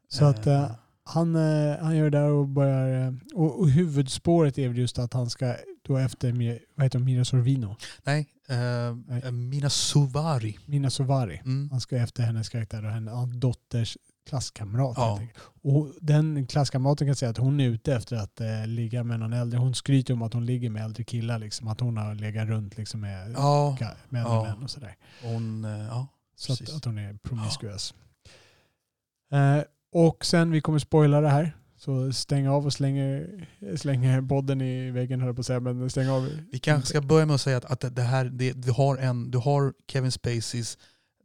Så 0.08 0.24
att 0.24 0.46
Eh, 0.46 0.62
eh, 0.62 0.70
han, 1.04 1.36
eh, 1.36 1.76
han 1.80 1.96
gör 1.96 2.10
det 2.10 2.18
där 2.18 2.30
och 2.30 2.48
börjar... 2.48 3.06
eh, 3.06 3.14
Och, 3.34 3.60
och 3.60 3.70
huvudspåret 3.70 4.58
är 4.58 4.68
väl 4.68 4.78
just 4.78 4.98
att 4.98 5.12
han 5.12 5.30
ska 5.30 5.56
då 5.82 5.96
efter 5.96 6.32
vad 6.74 6.84
heter 6.84 6.98
Mira 6.98 7.24
Sorvino, 7.24 7.76
Nej, 8.04 8.28
eh, 8.48 8.96
Nej. 9.06 9.32
Mina 9.32 9.70
Suvari. 9.70 10.58
Mina 10.66 10.90
Sovari. 10.90 11.36
Mm. 11.44 11.70
Han 11.70 11.80
ska 11.80 11.96
efter 11.96 12.22
hennes 12.22 12.48
karaktär 12.48 12.84
och 12.84 12.90
hennes 12.90 13.40
dotters 13.40 13.96
klasskamrat. 14.26 14.94
Ja. 14.96 15.20
Och 15.62 15.92
den 16.00 16.46
klasskamraten 16.46 17.06
kan 17.06 17.16
säga 17.16 17.30
att 17.30 17.36
hon 17.38 17.60
är 17.60 17.68
ute 17.68 17.94
efter 17.94 18.16
att 18.16 18.40
eh, 18.40 18.66
ligga 18.66 19.04
med 19.04 19.20
någon 19.20 19.32
äldre. 19.32 19.58
Hon 19.58 19.74
skryter 19.74 20.14
om 20.14 20.22
att 20.22 20.32
hon 20.34 20.46
ligger 20.46 20.70
med 20.70 20.84
äldre 20.84 21.04
killar. 21.04 21.38
Liksom, 21.38 21.68
att 21.68 21.80
hon 21.80 21.96
har 21.96 22.14
legat 22.14 22.48
runt 22.48 22.76
liksom, 22.76 23.00
med, 23.00 23.32
Ja, 23.36 23.76
med 24.08 24.22
Ja. 24.22 24.42
män 24.44 24.62
och 24.62 24.70
sådär. 24.70 24.96
hon, 25.22 25.64
eh, 25.64 25.70
ja. 25.86 26.06
Så 26.36 26.52
att, 26.52 26.74
att 26.74 26.84
hon 26.84 26.98
är 26.98 27.14
promiskuös. 27.14 27.94
Eh, 29.32 29.62
och 29.92 30.24
sen, 30.26 30.50
vi 30.50 30.60
kommer 30.60 30.78
spoila 30.78 31.20
det 31.20 31.28
här. 31.28 31.56
Så 31.78 32.12
stäng 32.12 32.48
av 32.48 32.66
och 32.66 32.72
slänger, 32.72 33.46
slänger 33.76 34.20
bodden 34.20 34.60
i 34.60 34.90
väggen 34.90 35.20
höll 35.20 35.34
på 35.34 35.40
att 35.40 35.46
säga. 35.46 35.60
Men 35.60 35.90
stäng 35.90 36.08
av. 36.08 36.28
Vi 36.52 36.58
kanske 36.58 36.88
ska 36.88 37.00
börja 37.00 37.26
med 37.26 37.34
att 37.34 37.40
säga 37.40 37.56
att, 37.56 37.64
att 37.64 37.80
det- 37.80 37.90
det 37.90 38.02
här, 38.02 38.24
det, 38.24 38.52
du, 38.52 38.72
har 38.72 38.96
en, 38.96 39.30
du 39.30 39.38
har 39.38 39.72
Kevin 39.88 40.12
Spaceys 40.12 40.78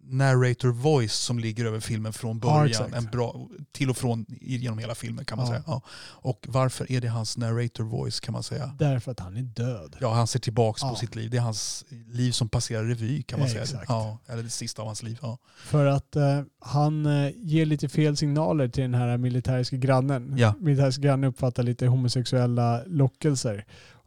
narrator 0.03 0.69
voice 0.69 1.13
som 1.13 1.39
ligger 1.39 1.65
över 1.65 1.79
filmen 1.79 2.13
från 2.13 2.39
Ja, 2.43 2.49
början. 2.53 2.67
exakt. 2.67 2.93
en 2.95 3.05
bra, 3.05 3.47
till 3.71 3.89
och 3.89 3.97
från 3.97 4.25
genom 4.41 4.77
hela 4.79 4.95
filmen 4.95 5.25
kan 5.25 5.37
man 5.37 5.47
Ja. 5.47 5.51
säga. 5.51 5.63
Ja. 5.67 5.81
Och 6.09 6.45
varför 6.49 6.91
är 6.91 7.01
det 7.01 7.07
hans 7.07 7.37
narrator 7.37 7.83
voice 7.83 8.19
kan 8.19 8.33
man 8.33 8.43
säga? 8.43 8.75
Därför 8.79 9.11
att 9.11 9.19
han 9.19 9.37
är 9.37 9.41
död. 9.41 9.95
Ja, 10.01 10.13
han 10.13 10.27
ser 10.27 10.39
tillbaks 10.39 10.81
Ja. 10.81 10.89
på 10.89 10.95
sitt 10.95 11.15
liv. 11.15 11.29
Det 11.29 11.37
är 11.37 11.41
hans 11.41 11.85
liv 12.07 12.31
som 12.31 12.49
passerar 12.49 12.83
revy 12.83 13.23
kan 13.23 13.39
man 13.39 13.49
säga. 13.49 13.61
Exakt. 13.63 13.85
Ja, 13.89 14.17
eller 14.27 14.43
det 14.43 14.49
sista 14.49 14.81
av 14.81 14.85
hans 14.87 15.03
liv. 15.03 15.17
Ja. 15.21 15.37
För 15.65 15.85
att 15.85 16.15
eh, 16.15 16.41
han 16.59 17.05
eh, 17.05 17.31
ger 17.35 17.65
lite 17.65 17.89
fel 17.89 18.17
signaler 18.17 18.67
till 18.67 18.81
den 18.83 18.93
här 18.93 19.17
militäriska 19.17 19.75
grannen. 19.77 20.33
Ja. 20.37 20.53
Militäriska 20.59 21.01
grannen 21.01 21.29
uppfattar 21.29 21.63
lite 21.63 21.87
homosexuella 21.87 22.81
lockelser. 22.85 23.65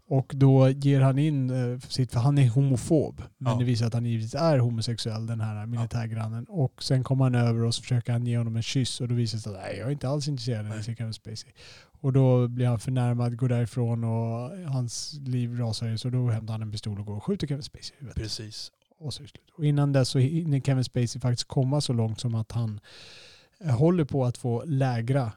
Och 0.08 0.32
då 0.36 0.68
ger 0.68 1.00
han 1.00 1.18
in 1.18 1.50
eh, 1.50 1.78
sitt, 1.78 2.12
för 2.12 2.20
han 2.20 2.38
är 2.38 2.48
homofob. 2.48 3.22
Men 3.38 3.52
Ja. 3.52 3.58
det 3.58 3.64
visar 3.64 3.86
att 3.86 3.94
han 3.94 4.04
givetvis 4.06 4.34
är 4.34 4.58
homosexuell 4.58 5.26
den 5.26 5.40
här 5.40 5.66
militärgrannen. 5.66 6.44
Och 6.44 6.82
sen 6.82 7.04
kommer 7.04 7.24
han 7.24 7.34
över 7.34 7.64
och 7.64 7.74
så 7.74 7.82
försöker 7.82 8.12
han 8.12 8.26
ge 8.26 8.38
honom 8.38 8.56
en 8.56 8.62
kyss 8.62 9.00
och 9.00 9.08
då 9.08 9.14
visar 9.14 9.38
det 9.38 9.42
sig 9.42 9.52
att 9.54 9.58
nej, 9.62 9.76
jag 9.78 9.86
är 9.88 9.92
inte 9.92 10.08
alls 10.08 10.28
intresserad 10.28 10.66
av. 10.70 10.76
Jessica 10.76 11.12
Spacey. 11.12 11.50
Och 12.00 12.12
då 12.12 12.48
blir 12.48 12.66
han 12.66 12.78
förnärmad, 12.78 13.36
går 13.36 13.48
därifrån 13.48 14.04
och 14.04 14.50
hans 14.72 15.14
liv 15.24 15.58
rasar 15.58 15.86
ju. 15.86 15.98
Så 15.98 16.10
då 16.10 16.28
hämtar 16.30 16.54
han 16.54 16.62
en 16.62 16.70
pistol 16.72 17.00
och 17.00 17.06
går 17.06 17.16
och 17.16 17.24
skjuter 17.24 17.46
Kevin 17.46 17.62
Spacey 17.62 17.92
i 17.96 18.00
huvudet. 18.00 18.22
Precis. 18.22 18.72
Och, 18.98 19.14
så 19.14 19.22
är 19.22 19.24
det 19.24 19.28
slut. 19.30 19.50
och 19.56 19.64
innan 19.64 19.92
dess 19.92 20.08
så 20.08 20.18
hinner 20.18 20.60
Kevin 20.60 20.84
Spacey 20.84 21.20
faktiskt 21.20 21.48
komma 21.48 21.80
så 21.80 21.92
långt 21.92 22.20
som 22.20 22.34
att 22.34 22.52
han 22.52 22.80
eh, 23.64 23.76
håller 23.78 24.04
på 24.04 24.24
att 24.24 24.38
få 24.38 24.64
lägra 24.64 25.32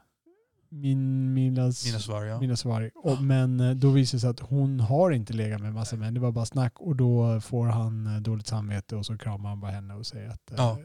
min, 0.70 1.34
Minas, 1.34 1.86
Minnesvar, 1.86 2.24
ja. 2.24 2.40
Minas 2.40 2.66
Vari. 2.66 2.92
Och, 2.96 3.22
men 3.24 3.60
eh, 3.60 3.72
då 3.76 3.90
visar 3.90 4.16
det 4.18 4.20
sig 4.20 4.30
att 4.30 4.40
hon 4.40 4.80
har 4.80 5.12
inte 5.12 5.34
legat 5.34 5.62
med 5.62 5.74
massa 5.74 5.96
män. 5.96 6.14
Det 6.14 6.20
var 6.20 6.32
bara 6.32 6.46
snack 6.46 6.74
och 6.80 6.96
då 6.96 7.42
får 7.42 7.66
han 7.68 8.08
eh, 8.16 8.22
dåligt 8.22 8.48
samvete 8.48 8.96
och 8.96 9.06
så 9.06 9.18
kramar 9.18 9.50
han 9.50 9.60
bara 9.60 9.72
henne 9.72 9.94
och 9.94 10.06
säger 10.06 10.30
att 10.30 10.52
eh, 10.52 10.58
Ja. 10.58 10.78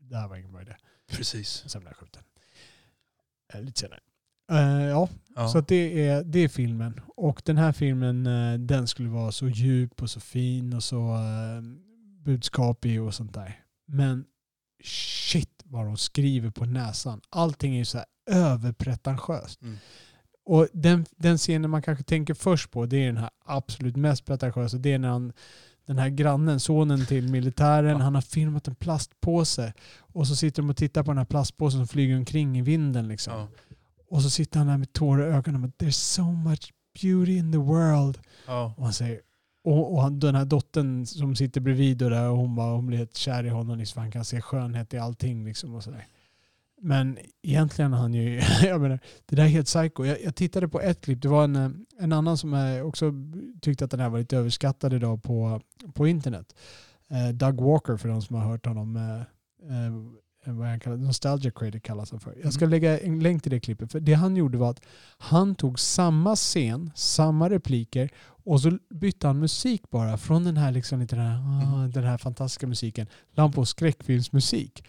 det 0.00 0.16
här 0.16 0.28
var 0.28 0.36
ingen 0.36 0.52
bra 0.52 0.62
idé. 0.62 0.76
Precis. 1.10 1.64
Sen 1.66 1.80
blir 1.80 1.88
han 1.88 1.94
skjuten. 1.94 2.22
Lite 3.66 3.80
senare. 3.80 4.00
Eh, 4.50 4.82
ja, 4.88 5.08
Ja. 5.34 5.48
så 5.48 5.60
det, 5.60 6.08
är, 6.08 6.24
det 6.24 6.38
är 6.38 6.48
filmen. 6.48 7.00
Och 7.16 7.42
den 7.44 7.56
här 7.56 7.72
filmen 7.72 8.24
den 8.66 8.86
skulle 8.86 9.08
vara 9.08 9.32
så 9.32 9.48
djup 9.48 10.02
och 10.02 10.10
så 10.10 10.20
fin 10.20 10.72
och 10.74 10.84
så 10.84 11.14
eh, 11.14 11.62
budskapig 12.24 13.02
och 13.02 13.14
sånt 13.14 13.34
där. 13.34 13.60
Men 13.86 14.24
shit 14.84 15.62
vad 15.64 15.84
de 15.86 15.96
skriver 15.96 16.50
på 16.50 16.64
näsan. 16.64 17.20
Allting 17.30 17.74
är 17.74 17.78
ju 17.78 17.84
så 17.84 17.98
här 17.98 18.06
överpretentiöst. 18.26 19.62
Mm. 19.62 19.76
Och 20.44 20.68
den, 20.72 21.06
den 21.16 21.38
scenen 21.38 21.70
man 21.70 21.82
kanske 21.82 22.04
tänker 22.04 22.34
först 22.34 22.70
på 22.70 22.86
det 22.86 22.96
är 22.96 23.06
den 23.06 23.16
här 23.16 23.30
absolut 23.44 23.96
mest 23.96 24.24
pretentiösa. 24.24 24.78
Det 24.78 24.92
är 24.92 24.98
när 24.98 25.08
han, 25.08 25.32
den 25.86 25.98
här 25.98 26.08
grannen, 26.08 26.60
sonen 26.60 27.06
till 27.06 27.28
militären, 27.28 28.00
han 28.00 28.14
har 28.14 28.22
filmat 28.22 28.68
en 28.68 28.74
plastpåse. 28.74 29.72
Och 29.98 30.26
så 30.26 30.36
sitter 30.36 30.62
de 30.62 30.70
och 30.70 30.76
tittar 30.76 31.02
på 31.02 31.10
den 31.10 31.18
här 31.18 31.24
plastpåsen 31.24 31.80
som 31.80 31.88
flyger 31.88 32.16
omkring 32.16 32.58
i 32.58 32.62
vinden. 32.62 33.08
Liksom. 33.08 33.32
Ja. 33.32 33.48
Och 34.10 34.22
så 34.22 34.30
sitter 34.30 34.58
han 34.58 34.66
där 34.66 34.76
med 34.78 34.92
tårar 34.92 35.26
i 35.26 35.30
ögonen. 35.30 35.64
och 35.64 35.70
There's 35.70 35.90
so 35.90 36.32
much 36.32 36.72
beauty 37.02 37.36
in 37.36 37.52
the 37.52 37.58
world. 37.58 38.18
Ja. 38.46 38.74
Och 38.76 38.84
han 38.84 38.92
säger, 38.92 39.20
och, 39.64 39.94
och 39.94 40.02
han, 40.02 40.20
den 40.20 40.34
här 40.34 40.44
dottern 40.44 41.06
som 41.06 41.36
sitter 41.36 41.60
bredvid 41.60 42.02
och, 42.02 42.10
där, 42.10 42.30
och 42.30 42.36
hon, 42.36 42.54
bara, 42.54 42.74
hon 42.74 42.86
blir 42.86 42.98
helt 42.98 43.16
kär 43.16 43.44
i 43.44 43.48
honom 43.48 43.78
liksom, 43.78 44.02
han 44.02 44.10
kan 44.10 44.24
se 44.24 44.40
skönhet 44.40 44.94
i 44.94 44.98
allting. 44.98 45.44
Liksom, 45.44 45.74
och 45.74 45.84
sådär. 45.84 46.06
Men 46.84 47.18
egentligen 47.42 47.92
han 47.92 48.14
ju, 48.14 48.40
jag 48.62 48.80
menar, 48.80 48.98
det 49.26 49.36
där 49.36 49.44
är 49.44 49.48
helt 49.48 49.66
psycho. 49.66 50.04
Jag, 50.04 50.22
jag 50.22 50.34
tittade 50.34 50.68
på 50.68 50.80
ett 50.80 51.00
klipp, 51.00 51.22
det 51.22 51.28
var 51.28 51.44
en, 51.44 51.56
eh, 51.56 51.70
en 51.98 52.12
annan 52.12 52.38
som 52.38 52.54
eh, 52.54 52.82
också 52.82 53.12
tyckte 53.60 53.84
att 53.84 53.90
den 53.90 54.00
här 54.00 54.08
var 54.08 54.18
lite 54.18 54.36
överskattad 54.36 54.92
idag 54.92 55.22
på, 55.22 55.60
på 55.94 56.06
internet. 56.06 56.54
Eh, 57.10 57.28
Doug 57.28 57.60
Walker 57.60 57.96
för 57.96 58.08
de 58.08 58.22
som 58.22 58.36
har 58.36 58.42
hört 58.48 58.66
honom. 58.66 58.96
Eh, 58.96 59.20
eh, 59.86 59.92
vad 60.44 60.68
han 60.68 60.80
kallar, 60.80 60.96
Nostalgia 60.96 61.50
Critic 61.50 61.82
kallas 61.82 62.10
han 62.10 62.20
för. 62.20 62.34
Jag 62.42 62.52
ska 62.52 62.64
Mm. 62.64 62.70
lägga 62.70 62.98
en 63.00 63.20
länk 63.20 63.42
till 63.42 63.50
det 63.52 63.60
klippet. 63.60 63.92
För 63.92 64.00
det 64.00 64.14
han 64.14 64.36
gjorde 64.36 64.58
var 64.58 64.70
att 64.70 64.80
han 65.18 65.54
tog 65.54 65.80
samma 65.80 66.36
scen, 66.36 66.90
samma 66.94 67.50
repliker 67.50 68.10
och 68.44 68.60
så 68.60 68.78
bytte 68.94 69.26
han 69.26 69.38
musik 69.38 69.90
bara 69.90 70.18
från 70.18 70.44
den 70.44 70.56
här, 70.56 70.72
liksom, 70.72 71.00
lite 71.00 71.16
den, 71.16 71.24
här 71.26 71.38
ah, 71.38 71.74
Mm. 71.78 71.90
den 71.90 72.04
här 72.04 72.18
fantastiska 72.18 72.66
musiken. 72.66 73.06
La 73.34 73.48
på 73.52 73.64
skräckfilmsmusik. 73.66 74.84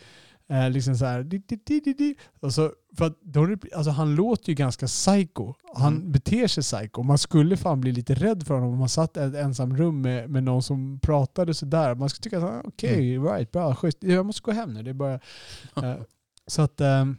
Eh, 0.54 0.70
liksom 0.70 0.96
så 0.98 1.06
här, 1.06 1.24
di, 1.24 1.38
di, 1.66 1.80
di. 1.94 2.16
Och 2.40 2.54
så, 2.54 2.72
för 2.98 3.06
att 3.06 3.18
de, 3.22 3.58
alltså 3.76 3.92
han 3.92 4.16
låter 4.16 4.50
ju 4.50 4.56
ganska 4.56 4.88
psycho. 4.88 5.54
Han 5.76 5.96
Mm. 5.96 6.12
beter 6.12 6.48
sig 6.48 6.64
psycho. 6.64 7.04
Man 7.04 7.18
skulle 7.18 7.58
fan 7.58 7.82
bli 7.82 7.92
lite 7.92 8.14
rädd 8.14 8.48
för 8.48 8.54
honom 8.54 8.70
om 8.74 8.80
man 8.80 8.90
satt 8.90 9.18
i 9.18 9.20
ett 9.20 9.36
ensam 9.36 9.78
rum 9.78 10.02
med, 10.02 10.30
med 10.30 10.44
någon 10.44 10.64
som 10.64 11.00
pratade 11.00 11.54
sådär. 11.54 11.96
Man 11.96 12.10
skulle 12.10 12.24
tycka 12.24 12.38
att 12.38 12.44
ah, 12.44 12.62
okej, 12.66 13.16
Mm. 13.16 13.28
right, 13.34 13.52
bra, 13.52 13.76
schysst. 13.76 13.98
Jag 14.04 14.26
måste 14.26 14.42
gå 14.42 14.52
hem 14.52 14.74
nu. 14.74 14.84
Det 14.84 14.90
är 14.90 14.94
bara, 14.94 15.14
eh, 15.76 15.96
så 16.48 16.62
att... 16.62 16.82
ehm, 16.82 17.18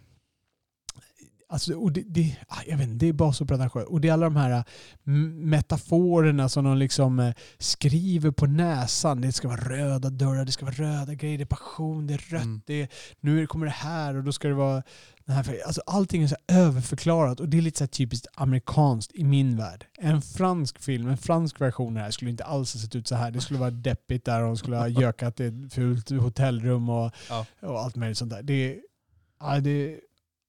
Alltså, 1.55 1.75
och 1.75 1.93
det, 1.93 2.03
det, 2.07 2.37
ah, 2.49 2.61
jag 2.67 2.77
vet 2.79 2.89
inte, 2.89 3.05
det 3.07 3.09
är 3.09 3.13
bara 3.13 3.33
så 3.33 3.47
pretentiöst. 3.47 3.89
Och 3.89 4.01
det 4.01 4.09
är 4.09 4.13
alla 4.13 4.27
de 4.27 4.37
här 4.37 4.65
m- 5.07 5.51
metaforerna 5.51 6.49
som 6.49 6.65
de 6.65 6.77
liksom 6.79 7.21
eh, 7.21 7.35
skriver 7.59 8.31
på 8.31 8.47
näsan. 8.47 9.21
Det 9.21 9.33
ska 9.33 9.49
vara 9.49 9.61
röda 9.61 10.11
dörrar, 10.11 10.45
det 10.45 10.53
ska 10.53 10.65
vara 10.65 10.75
röda 10.75 11.15
grejer, 11.15 11.39
det 11.39 11.45
är 11.45 11.47
passion, 11.47 12.07
det 12.07 12.15
är 12.15 12.19
rött, 12.19 12.43
Mm. 12.43 12.61
det 12.67 12.83
är, 12.83 12.89
nu 13.21 13.47
kommer 13.47 13.67
det 13.67 13.73
här 13.73 14.17
och 14.17 14.25
då 14.25 14.33
ska 14.33 14.49
det 14.49 14.55
vara 14.55 14.83
den 15.25 15.37
här. 15.37 15.59
Alltså, 15.67 15.83
allting 15.87 16.23
är 16.23 16.27
så 16.27 16.37
överförklarat 16.49 17.41
och 17.41 17.49
det 17.49 17.59
är 17.59 17.63
lite 17.63 17.79
så 17.79 17.87
typiskt 17.87 18.27
amerikanskt 18.35 19.13
i 19.15 19.25
min 19.25 19.57
värld. 19.57 19.87
En 19.99 20.23
fransk 20.23 20.79
film, 20.79 21.09
en 21.09 21.17
fransk 21.19 21.61
version 21.61 21.97
här 21.97 22.11
skulle 22.11 22.31
inte 22.31 22.45
alls 22.45 22.75
ha 22.75 22.81
sett 22.81 22.95
ut 22.97 23.09
så 23.09 23.15
här. 23.15 23.31
Det 23.31 23.41
skulle 23.41 23.59
vara 23.61 23.71
deppigt 23.71 24.25
där 24.25 24.41
och 24.41 24.47
de 24.47 24.57
skulle 24.57 24.77
ha 24.77 24.89
gökat 25.03 25.41
i 25.41 25.45
ett 25.47 25.73
fult 25.75 26.11
hotellrum 26.11 26.89
och, 26.89 27.13
Ja. 27.29 27.47
och 27.63 27.81
allt 27.81 27.97
möjligt 27.97 28.19
sånt 28.19 28.31
där. 28.31 28.43
Det 28.43 28.77
ja, 29.41 29.61
det, 29.61 30.01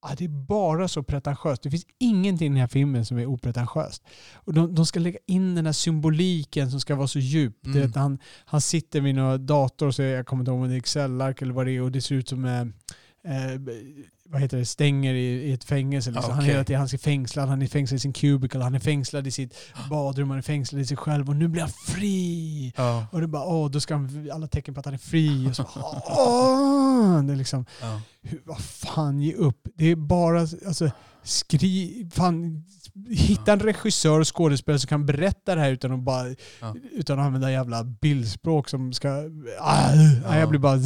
ja, 0.10 0.16
det 0.18 0.24
är 0.26 0.30
bara 0.30 0.88
så 0.88 1.04
pretentiöst. 1.04 1.62
Det 1.62 1.70
finns 1.70 1.86
ingenting 2.00 2.46
i 2.46 2.50
den 2.50 2.60
här 2.60 2.68
filmen 2.68 3.06
som 3.06 3.18
är 3.18 3.26
opretentiöst. 3.26 4.04
Och 4.34 4.54
de, 4.54 4.76
de 4.76 4.86
ska 4.86 5.00
lägga 5.00 5.20
in 5.28 5.56
den 5.56 5.66
här 5.66 5.74
symboliken 5.74 6.72
som 6.72 6.80
ska 6.80 6.96
vara 6.96 7.08
så 7.08 7.20
djup. 7.20 7.58
Det 7.62 7.70
Mm. 7.70 7.90
att 7.90 7.96
han, 7.96 8.20
han 8.46 8.62
sitter 8.62 9.02
vid 9.02 9.16
någon 9.16 9.46
dator, 9.46 9.92
så 9.92 10.02
jag 10.02 10.26
kommer 10.26 10.42
inte 10.42 10.52
ihåg 10.52 10.62
om 10.62 10.70
det 10.70 10.76
är 10.76 10.78
Excel-ark 10.78 11.42
eller 11.42 11.54
vad 11.54 11.66
det 11.66 11.72
är, 11.72 11.82
och 11.82 11.92
det 11.92 12.02
ser 12.02 12.16
ut 12.16 12.30
som 12.30 12.46
eh, 12.46 12.66
eh, 13.26 13.62
vad 14.30 14.42
heter 14.42 14.58
det, 14.58 14.66
stänger 14.66 15.14
i, 15.14 15.26
i 15.50 15.54
ett 15.54 15.64
fängelse. 15.64 16.12
Liksom. 16.12 16.30
Ja, 16.30 16.36
Han 16.36 16.66
tiden 16.66 16.80
han 16.80 16.88
är 16.94 16.98
fängslad, 16.98 17.50
han 17.50 17.62
är 17.62 17.68
fängslad 17.68 17.96
i 17.96 18.00
sin 18.00 18.14
cubicle, 18.14 18.64
han 18.64 18.76
är 18.76 18.80
fängslad 18.80 19.28
i 19.28 19.32
sitt 19.32 19.56
badrum, 19.90 20.30
han 20.30 20.38
är 20.38 20.42
fängslad 20.42 20.82
i 20.82 20.86
sig 20.86 20.98
själv 20.98 21.30
och 21.30 21.36
nu 21.36 21.48
blir 21.48 21.62
han 21.62 21.72
fri. 21.88 22.74
Ja. 22.78 23.08
Och 23.12 23.22
det 23.22 23.28
bara, 23.28 23.44
åh, 23.44 23.70
då 23.72 23.80
ska 23.80 23.94
han, 23.96 24.30
alla 24.34 24.48
tecken 24.48 24.74
på 24.74 24.80
att 24.80 24.86
han 24.86 24.94
är 24.94 24.98
fri. 24.98 25.48
Och 25.50 25.56
så, 25.56 25.64
åh, 26.06 27.24
det 27.24 27.34
är 27.34 27.38
liksom, 27.38 27.66
Ja. 27.82 28.02
hur, 28.22 28.42
vad 28.46 28.60
fan, 28.62 29.20
ge 29.22 29.34
upp. 29.34 29.68
Det 29.76 29.86
är 29.86 29.96
bara, 29.96 30.40
alltså, 30.40 30.92
skri, 31.24 32.08
fan, 32.14 32.64
hitta 33.10 33.54
en 33.54 33.60
regissör 33.60 34.20
och 34.20 34.36
skådespelare 34.36 34.80
som 34.80 34.88
kan 34.88 35.06
berätta 35.06 35.56
det 35.56 35.62
här 35.62 35.72
utan 35.72 35.92
att, 35.92 36.00
bara, 36.00 36.28
utan 36.92 37.20
att 37.20 37.26
använda 37.26 37.52
jävla 37.52 37.84
bildspråk 37.84 38.70
som 38.70 38.94
ska... 38.94 39.10
Ah, 39.60 39.94
Ja. 40.26 40.38
Jag 40.38 40.50
blir 40.50 40.60
bara... 40.60 40.78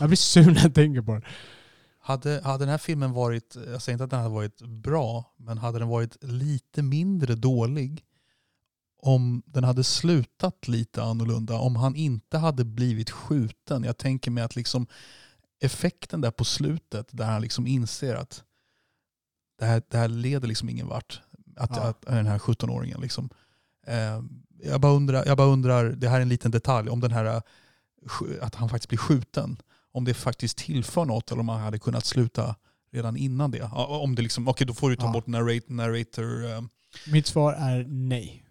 Jag 0.00 0.08
blir 0.08 0.16
sur 0.16 0.46
när 0.46 0.62
jag 0.62 0.74
tänker 0.74 1.02
på 1.02 1.14
det. 1.14 1.22
Hade, 2.08 2.40
hade 2.44 2.58
den 2.64 2.68
här 2.68 2.78
filmen 2.78 3.12
varit, 3.12 3.56
jag 3.66 3.82
säger 3.82 3.94
inte 3.94 4.04
att 4.04 4.10
den 4.10 4.20
hade 4.20 4.34
varit 4.34 4.62
bra, 4.62 5.34
men 5.36 5.58
hade 5.58 5.78
den 5.78 5.88
varit 5.88 6.24
lite 6.24 6.82
mindre 6.82 7.34
dålig 7.34 8.04
om 9.02 9.42
den 9.46 9.64
hade 9.64 9.84
slutat 9.84 10.68
lite 10.68 11.02
annorlunda, 11.02 11.58
om 11.58 11.76
han 11.76 11.96
inte 11.96 12.38
hade 12.38 12.64
blivit 12.64 13.10
skjuten. 13.10 13.84
Jag 13.84 13.96
tänker 13.96 14.30
mig 14.30 14.44
att 14.44 14.56
liksom 14.56 14.86
effekten 15.60 16.20
där 16.20 16.30
på 16.30 16.44
slutet, 16.44 17.08
där 17.10 17.24
han 17.24 17.42
liksom 17.42 17.66
inser 17.66 18.14
att 18.14 18.44
det 19.58 19.64
här, 19.64 19.82
det 19.88 19.98
här 19.98 20.08
leder 20.08 20.48
liksom 20.48 20.68
ingen 20.68 20.88
vart. 20.88 21.22
Att, 21.56 21.76
Ja. 21.76 21.82
att 21.82 22.02
den 22.02 22.26
här 22.26 22.38
17-åringen 22.38 23.00
liksom. 23.00 23.30
Eh, 23.86 24.22
jag, 24.62 24.80
bara 24.80 24.92
undrar, 24.92 25.26
jag 25.26 25.36
bara 25.36 25.48
undrar, 25.48 25.84
det 25.84 26.08
här 26.08 26.16
är 26.16 26.22
en 26.22 26.28
liten 26.28 26.50
detalj, 26.50 26.90
om 26.90 27.00
den 27.00 27.12
här 27.12 27.24
eh, 27.24 27.42
att 28.40 28.54
han 28.54 28.68
faktiskt 28.68 28.88
blir 28.88 28.98
skjuten 28.98 29.56
om 29.92 30.04
det 30.04 30.14
faktiskt 30.14 30.58
tillför 30.58 31.04
något 31.04 31.30
eller 31.30 31.40
om 31.40 31.46
man 31.46 31.60
hade 31.60 31.78
kunnat 31.78 32.04
sluta 32.06 32.54
redan 32.92 33.16
innan 33.16 33.50
det. 33.50 33.62
Om 33.72 34.14
det 34.14 34.22
liksom, 34.22 34.48
okej 34.48 34.66
då 34.66 34.74
får 34.74 34.90
du 34.90 34.96
ta 34.96 35.06
Ja. 35.06 35.12
bort 35.12 35.26
narrate, 35.26 35.72
narrator. 35.72 36.44
eh, 36.50 36.60
Mitt 37.12 37.26
svar 37.26 37.52
är 37.52 37.84
nej. 37.88 38.44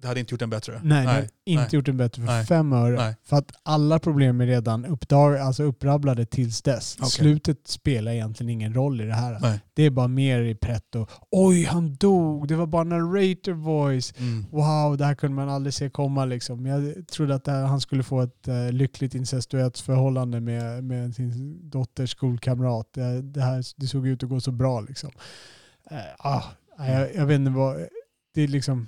Det 0.00 0.08
hade 0.08 0.20
inte 0.20 0.34
gjort 0.34 0.40
den 0.40 0.50
bättre? 0.50 0.80
Nej, 0.84 1.06
det 1.06 1.12
har 1.12 1.20
inte 1.20 1.62
nej. 1.62 1.68
gjort 1.72 1.86
den 1.86 1.96
bättre 1.96 2.22
för 2.22 2.32
Nej. 2.32 2.46
fem 2.46 2.72
öre. 2.72 2.96
Nej. 2.96 3.16
För 3.24 3.36
att 3.36 3.52
alla 3.62 3.98
problem 3.98 4.40
är 4.40 4.46
redan 4.46 4.84
uppdag, 4.84 5.36
alltså 5.38 5.62
upprabblade 5.62 6.26
tills 6.26 6.62
dess. 6.62 6.96
Okej. 6.98 7.10
Slutet 7.10 7.68
spelar 7.68 8.12
egentligen 8.12 8.50
ingen 8.50 8.74
roll 8.74 9.00
i 9.00 9.04
det 9.04 9.14
här. 9.14 9.38
Nej. 9.40 9.60
Det 9.74 9.82
är 9.82 9.90
bara 9.90 10.08
mer 10.08 10.40
i 10.42 10.54
pretto. 10.54 11.06
Oj, 11.30 11.64
han 11.64 11.94
dog. 11.94 12.48
Det 12.48 12.56
var 12.56 12.66
bara 12.66 12.84
narrator 12.84 13.52
voice. 13.52 14.14
Mm. 14.18 14.46
Wow, 14.50 14.96
det 14.96 15.04
här 15.04 15.14
kunde 15.14 15.36
man 15.36 15.48
aldrig 15.48 15.74
se 15.74 15.90
komma. 15.90 16.24
Liksom. 16.24 16.66
Jag 16.66 17.08
trodde 17.08 17.34
att 17.34 17.46
här, 17.46 17.64
han 17.64 17.80
skulle 17.80 18.02
få 18.02 18.20
ett 18.20 18.48
uh, 18.48 18.72
lyckligt 18.72 19.14
incestuöst 19.14 19.80
förhållande 19.80 20.40
med, 20.40 20.84
med 20.84 21.14
sin 21.14 21.60
dotters 21.70 22.10
skolkamrat. 22.10 22.92
Det, 22.92 23.22
det, 23.22 23.40
här, 23.40 23.64
det 23.76 23.86
såg 23.86 24.06
ut 24.06 24.22
att 24.22 24.28
gå 24.28 24.40
så 24.40 24.52
bra. 24.52 24.80
Liksom. 24.80 25.10
Eh, 25.90 25.96
ah, 26.18 26.42
jag, 26.78 27.14
jag 27.14 27.26
vet 27.26 27.34
inte 27.34 27.50
vad... 27.50 27.76
Det, 28.34 28.42
är 28.42 28.48
liksom, 28.48 28.86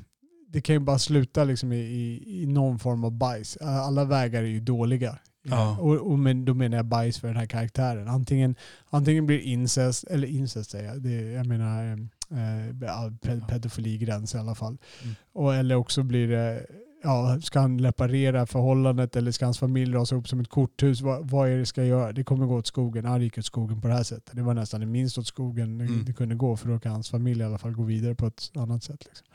det 0.52 0.61
kan 0.61 0.75
ju 0.75 0.80
bara 0.80 0.99
sluta 0.99 1.45
liksom 1.45 1.73
i, 1.73 1.78
i, 1.78 2.42
i 2.42 2.47
någon 2.47 2.78
form 2.78 3.04
av 3.04 3.12
bajs. 3.12 3.57
Alla 3.57 4.04
vägar 4.04 4.42
är 4.42 4.47
ju 4.47 4.61
dåliga. 4.61 5.19
Ja. 5.42 5.78
Och, 5.78 6.11
och 6.11 6.19
men, 6.19 6.45
då 6.45 6.54
menar 6.54 6.76
jag 6.76 6.87
bajs 6.87 7.19
för 7.19 7.28
den 7.28 7.37
här 7.37 7.47
karaktären. 7.47 8.09
Antingen, 8.09 8.54
antingen 8.90 9.26
blir 9.26 9.38
incest, 9.38 10.04
eller 10.04 10.28
incest 10.28 10.71
säger 10.71 10.88
jag, 10.88 11.02
det, 11.02 11.33
jag 11.33 11.47
menar 11.47 11.85
eh, 11.85 12.69
eh, 12.69 12.75
ped- 13.23 13.49
pedofiligräns 13.49 14.35
i 14.35 14.38
alla 14.38 14.54
fall. 14.54 14.78
Mm. 15.02 15.14
Och, 15.33 15.54
eller 15.54 15.75
också 15.75 16.02
blir 16.02 16.28
det, 16.28 16.66
ja, 17.02 17.38
ska 17.42 17.61
han 17.61 17.78
reparera 17.80 18.47
förhållandet 18.47 19.16
eller 19.16 19.33
ska 19.33 19.45
hans 19.45 19.59
familj 19.59 19.95
rasa 19.95 20.14
ihop 20.14 20.28
som 20.28 20.40
ett 20.40 20.49
korthus? 20.49 21.00
Vad, 21.00 21.30
vad 21.30 21.49
är 21.49 21.59
det 21.59 21.66
ska 21.66 21.85
göra? 21.85 22.12
Det 22.12 22.25
kommer 22.25 22.47
gå 22.47 22.57
åt 22.57 22.66
skogen. 22.66 23.04
Han 23.04 23.23
gick 23.23 23.38
åt 23.38 23.45
skogen 23.45 23.80
på 23.80 23.88
det 23.88 23.95
här 23.95 24.02
sättet. 24.02 24.37
Det 24.37 24.42
var 24.42 24.54
nästan 24.54 24.80
det 24.80 24.87
minst 24.87 25.19
åt 25.19 25.26
skogen 25.26 25.80
Mm. 25.80 26.04
det 26.04 26.12
kunde 26.12 26.35
gå 26.35 26.57
för 26.57 26.69
då 26.69 26.78
kan 26.78 26.92
hans 26.92 27.11
familj 27.11 27.40
i 27.40 27.45
alla 27.45 27.59
fall 27.59 27.73
gå 27.73 27.83
vidare 27.83 28.14
på 28.14 28.26
ett 28.26 28.50
annat 28.57 28.85
sätt. 28.85 29.04
Liksom. 29.04 29.26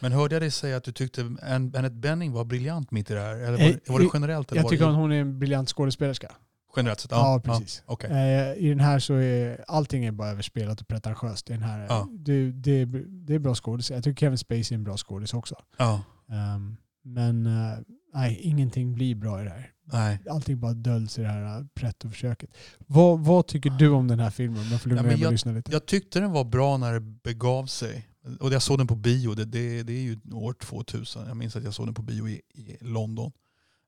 Men 0.00 0.12
hörde 0.12 0.34
jag 0.34 0.42
dig 0.42 0.50
säga 0.50 0.76
att 0.76 0.84
du 0.84 0.92
tyckte 0.92 1.20
Ann- 1.22 1.76
Annette 1.76 1.90
Benning 1.96 2.32
var 2.32 2.44
briljant 2.44 2.90
mitt 2.90 3.10
i 3.10 3.14
det 3.14 3.20
här? 3.20 3.34
Eller 3.36 3.52
var, 3.52 3.58
Eh, 3.58 3.74
det- 3.84 3.92
var 3.92 3.98
det 4.00 4.08
generellt? 4.14 4.52
Eller 4.52 4.62
Jag 4.62 4.70
tycker 4.70 4.86
det, 4.86 4.92
hon 4.92 5.12
är 5.12 5.20
en 5.20 5.38
briljant 5.38 5.68
skådespelerska. 5.68 6.32
Generellt 6.76 7.00
sett? 7.00 7.10
Ja, 7.10 7.40
precis. 7.44 7.82
okej. 7.86 8.10
Eh, 8.10 8.52
I 8.64 8.68
den 8.68 8.80
här 8.80 8.98
så 8.98 9.14
är 9.14 9.64
allting 9.68 10.04
är 10.04 10.12
bara 10.12 10.28
överspelat 10.28 10.80
och 10.80 10.88
pretentiöst. 10.88 11.50
I 11.50 11.52
den 11.52 11.62
här, 11.62 11.86
Ja. 11.88 12.08
det, 12.12 12.50
det, 12.50 12.70
är- 12.80 13.04
det 13.26 13.34
är 13.34 13.38
bra 13.38 13.54
skådis. 13.54 13.90
Jag 13.90 14.04
tycker 14.04 14.20
Kevin 14.20 14.38
Spacey 14.38 14.64
är 14.70 14.74
en 14.74 14.84
bra 14.84 14.96
skådis 14.96 15.34
också. 15.34 15.54
Ja, 15.76 16.00
Ehm, 16.30 16.76
men 17.06 17.46
eh, 17.46 17.78
nej, 18.14 18.40
ingenting 18.42 18.94
blir 18.94 19.14
bra 19.14 19.40
i 19.40 19.44
det 19.44 19.50
här. 19.50 19.72
nej. 19.84 20.18
Allting 20.30 20.60
bara 20.60 20.74
döljs 20.74 21.18
i 21.18 21.22
det 21.22 21.28
här 21.28 21.60
uh, 21.60 21.66
pretto-försöket. 21.74 22.50
Vad, 22.78 23.20
vad 23.20 23.46
tycker 23.46 23.70
du 23.70 23.88
om 23.88 24.08
den 24.08 24.20
här 24.20 24.30
filmen? 24.30 24.64
Jag 24.70 24.80
Ja, 24.84 25.02
men 25.02 25.18
jag- 25.20 25.32
lyssna 25.32 25.52
lite. 25.52 25.72
Jag 25.72 25.86
tyckte 25.86 26.20
den 26.20 26.32
var 26.32 26.44
bra 26.44 26.76
när 26.76 26.92
det 26.92 27.00
begav 27.00 27.66
sig. 27.66 28.08
Och 28.40 28.52
jag 28.52 28.62
såg 28.62 28.78
den 28.78 28.86
på 28.86 28.94
bio, 28.94 29.34
det, 29.34 29.44
det, 29.44 29.82
det 29.82 29.92
är 29.92 30.02
ju 30.02 30.18
år 30.32 30.52
2000. 30.52 31.26
Jag 31.26 31.36
minns 31.36 31.56
att 31.56 31.64
jag 31.64 31.74
såg 31.74 31.86
den 31.86 31.94
på 31.94 32.02
bio 32.02 32.28
i, 32.28 32.42
i 32.54 32.76
London. 32.80 33.32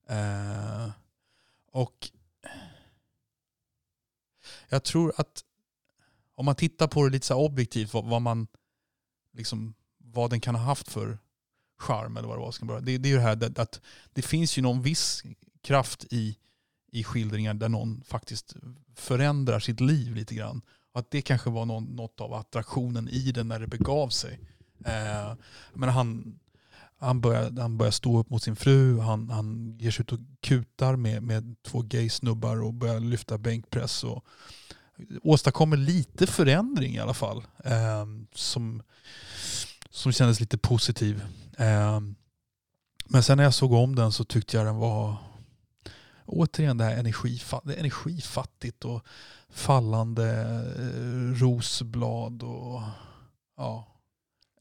Eh, 0.09 0.91
och 1.73 2.11
jag 4.69 4.85
tror 4.85 5.13
att 5.17 5.45
om 6.35 6.45
man 6.45 6.55
tittar 6.55 6.87
på 6.87 7.05
det 7.05 7.11
lite 7.11 7.27
så 7.27 7.35
objektivt, 7.35 7.95
vad, 7.95 8.05
vad, 8.05 8.23
man, 8.23 8.47
liksom, 9.33 9.75
vad 9.99 10.31
den 10.31 10.41
kan 10.41 10.55
ha 10.55 10.63
haft 10.63 10.89
för 10.89 11.19
charm 11.79 12.17
eller 12.17 12.29
vad 12.29 12.37
det 12.37 12.41
var. 12.41 12.53
Ska 12.53 12.65
börja. 12.65 12.81
Det, 12.81 12.99
det 12.99 13.09
är 13.09 13.11
ju 13.11 13.17
det 13.17 13.23
här 13.23 13.45
att, 13.45 13.59
att 13.59 13.81
det 14.13 14.23
finns 14.23 14.59
ju 14.59 14.63
någon 14.63 14.83
viss 14.83 15.23
kraft 15.63 16.05
i, 16.11 16.37
i 16.93 17.05
skildringar 17.05 17.55
där 17.55 17.69
någon 17.69 18.03
faktiskt 18.07 18.57
förändrar 18.95 19.61
sitt 19.61 19.81
liv 19.81 20.15
lite 20.15 20.35
grann. 20.35 20.63
Och 20.93 21.01
att 21.01 21.11
det 21.11 21.23
kanske 21.23 21.51
var 21.51 21.65
någon, 21.65 21.85
något 21.85 22.21
av 22.21 22.35
attraktionen 22.35 23.09
i 23.09 23.33
den 23.33 23.49
när 23.49 23.61
det 23.61 23.67
begav 23.67 24.09
sig. 24.09 24.41
Eh, 24.85 25.35
men 25.75 25.89
han, 25.89 26.39
han, 26.99 27.21
börjar, 27.21 27.61
han 27.61 27.79
börjar 27.79 27.91
stå 27.91 28.19
upp 28.19 28.31
mot 28.31 28.43
sin 28.43 28.57
fru, 28.57 28.99
han, 28.99 29.31
han 29.31 29.79
ger 29.79 29.91
sig 29.91 30.03
ut 30.03 30.13
och 30.13 30.19
kutar 30.41 30.97
med, 30.97 31.23
med 31.23 31.57
två 31.63 31.83
gay 31.83 32.11
snubbar 32.11 32.63
och 32.63 32.75
börjar 32.75 33.01
lyfta 33.01 33.39
bänkpress. 33.39 34.05
Och 34.05 34.25
åstadkommer 35.23 35.77
lite 35.77 36.27
förändring 36.27 36.95
i 36.95 36.99
alla 36.99 37.15
fall. 37.15 37.45
Eh, 37.65 38.07
som, 38.35 38.83
som 39.91 40.13
kändes 40.13 40.41
lite 40.41 40.59
positiv. 40.59 41.23
Eh, 41.59 42.01
men 43.09 43.23
sen 43.23 43.37
när 43.37 43.45
jag 43.45 43.55
såg 43.55 43.73
om 43.73 43.95
den 43.95 44.13
så 44.13 44.25
tyckte 44.25 44.57
jag 44.57 44.67
den 44.67 44.77
var 44.77 45.17
återigen 46.27 46.79
det 46.79 46.85
här 46.85 46.97
energifattigt 47.77 48.85
och 48.85 49.07
fallande 49.49 50.31
eh, 50.79 51.41
rosblad. 51.41 52.43
Och, 52.43 52.83
ja. 53.57 53.87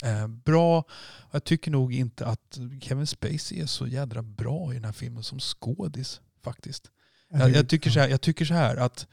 eh, 0.03 0.27
bra. 0.27 0.83
Jag 1.31 1.43
tycker 1.43 1.71
nog 1.71 1.93
inte 1.93 2.25
att 2.25 2.59
Kevin 2.81 3.07
Spacey 3.07 3.61
är 3.61 3.65
så 3.65 3.87
jädra 3.87 4.21
bra 4.21 4.71
i 4.71 4.75
den 4.75 4.85
här 4.85 4.91
filmen 4.91 5.23
som 5.23 5.39
skådis 5.39 6.21
faktiskt. 6.43 6.91
Jag, 7.29 7.49
jag, 7.49 7.69
tycker 7.69 7.89
så 7.89 7.99
här, 7.99 8.07
jag 8.07 8.21
tycker 8.21 8.45
så 8.45 8.53
här 8.53 8.75
att 8.75 9.07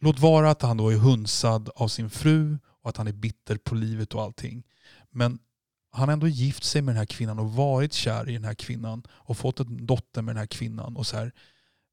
låt 0.00 0.18
vara 0.18 0.50
att 0.50 0.62
han 0.62 0.76
då 0.76 0.92
är 0.92 0.96
hunsad 0.96 1.70
av 1.76 1.88
sin 1.88 2.10
fru 2.10 2.58
och 2.82 2.90
att 2.90 2.96
han 2.96 3.08
är 3.08 3.12
bitter 3.12 3.56
på 3.56 3.74
livet 3.74 4.14
och 4.14 4.22
allting. 4.22 4.62
Men 5.10 5.38
han 5.94 6.08
har 6.08 6.12
ändå 6.12 6.28
gift 6.28 6.64
sig 6.64 6.82
med 6.82 6.94
den 6.94 6.98
här 6.98 7.06
kvinnan 7.06 7.38
och 7.38 7.52
varit 7.52 7.92
kär 7.92 8.28
i 8.28 8.32
den 8.32 8.44
här 8.44 8.54
kvinnan 8.54 9.02
och 9.10 9.36
fått 9.36 9.60
en 9.60 9.86
dotter 9.86 10.22
med 10.22 10.34
den 10.34 10.40
här 10.40 10.46
kvinnan. 10.46 10.96
Och 10.96 11.06
så 11.06 11.16
här, 11.16 11.32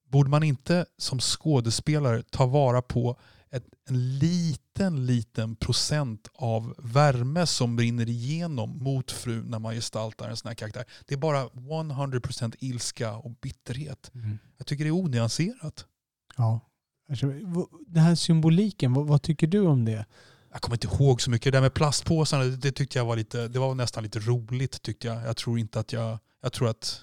borde 0.09 0.29
man 0.29 0.43
inte 0.43 0.85
som 0.97 1.19
skådespelare 1.19 2.23
ta 2.23 2.45
vara 2.45 2.81
på 2.81 3.19
ett, 3.49 3.65
en 3.89 4.17
liten, 4.17 5.05
liten 5.05 5.55
procent 5.55 6.27
av 6.33 6.75
värme 6.77 7.47
som 7.47 7.75
brinner 7.75 8.09
igenom 8.09 8.83
mot 8.83 9.11
frun 9.11 9.45
när 9.49 9.59
man 9.59 9.73
gestaltar 9.73 10.29
en 10.29 10.37
sån 10.37 10.47
här 10.47 10.55
karaktär. 10.55 10.85
Det 11.05 11.13
är 11.13 11.17
bara 11.17 11.47
100% 11.47 12.55
ilska 12.59 13.15
och 13.15 13.31
bitterhet. 13.41 14.11
Mm. 14.13 14.39
Jag 14.57 14.67
tycker 14.67 14.83
det 14.83 14.89
är 14.89 14.95
onyanserat. 14.95 15.85
Ja. 16.37 16.59
Alltså, 17.09 17.27
Den 17.87 18.03
här 18.03 18.15
symboliken, 18.15 18.93
vad, 18.93 19.07
vad 19.07 19.21
tycker 19.21 19.47
du 19.47 19.59
om 19.59 19.85
det? 19.85 20.05
Jag 20.51 20.61
kommer 20.61 20.75
inte 20.75 20.87
ihåg 20.87 21.21
så 21.21 21.29
mycket. 21.31 21.45
Det 21.45 21.57
där 21.57 21.61
med 21.61 21.73
plastpåsarna, 21.73 22.43
det, 22.43 22.57
det 22.57 22.71
tyckte 22.71 22.97
jag 22.97 23.05
var 23.05 23.15
lite, 23.15 23.47
det 23.47 23.59
var 23.59 23.75
nästan 23.75 24.03
lite 24.03 24.19
roligt 24.19 24.81
tyckte 24.81 25.07
jag. 25.07 25.23
Jag 25.23 25.37
tror 25.37 25.59
inte 25.59 25.79
att 25.79 25.93
jag, 25.93 26.19
jag 26.41 26.53
tror 26.53 26.69
att, 26.69 27.01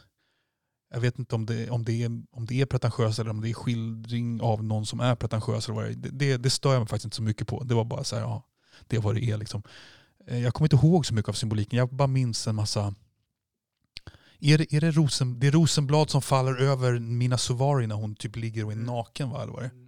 jag 0.90 1.00
vet 1.00 1.18
inte 1.18 1.34
om 1.34 1.46
det, 1.46 1.70
om 1.70 1.84
det, 1.84 2.02
är, 2.02 2.22
om 2.30 2.46
det 2.46 2.60
är 2.60 2.66
pretentiöst 2.66 3.18
eller 3.18 3.30
om 3.30 3.40
det 3.40 3.50
är 3.50 3.54
skildring 3.54 4.40
av 4.40 4.64
någon 4.64 4.86
som 4.86 5.00
är 5.00 5.14
pretentiös. 5.14 5.68
Eller 5.68 5.76
vad 5.76 5.84
det, 5.84 5.90
är. 5.90 5.94
det, 5.94 6.10
det, 6.10 6.36
det 6.36 6.50
stör 6.50 6.72
jag 6.72 6.80
mig 6.80 6.88
faktiskt 6.88 7.04
inte 7.04 7.16
så 7.16 7.22
mycket 7.22 7.48
på. 7.48 7.64
Det 7.64 7.74
var 7.74 7.84
bara 7.84 8.04
så 8.04 8.16
här, 8.16 8.22
ja, 8.22 8.42
det 8.86 8.96
är 8.96 9.00
vad 9.00 9.14
det 9.14 9.24
är 9.30 9.36
liksom. 9.36 9.62
Eh, 10.26 10.38
Jag 10.38 10.54
kommer 10.54 10.66
inte 10.74 10.86
ihåg 10.86 11.06
så 11.06 11.14
mycket 11.14 11.28
av 11.28 11.32
symboliken. 11.32 11.78
Jag 11.78 11.88
bara 11.88 12.08
minns 12.08 12.46
en 12.46 12.54
massa, 12.54 12.94
är 14.40 14.58
det, 14.58 14.74
är 14.74 14.80
det, 14.80 14.90
rosen, 14.90 15.40
det 15.40 15.46
är 15.46 15.50
rosenblad 15.52 16.10
som 16.10 16.22
faller 16.22 16.56
över 16.56 16.98
Mina 16.98 17.38
Suvari 17.38 17.86
när 17.86 17.94
hon 17.94 18.14
typ 18.14 18.36
ligger 18.36 18.64
och 18.64 18.72
är 18.72 18.76
naken 18.76 19.30
va? 19.30 19.42
Eller 19.42 19.52
vad 19.52 19.62
det 19.62 19.66
är? 19.66 19.87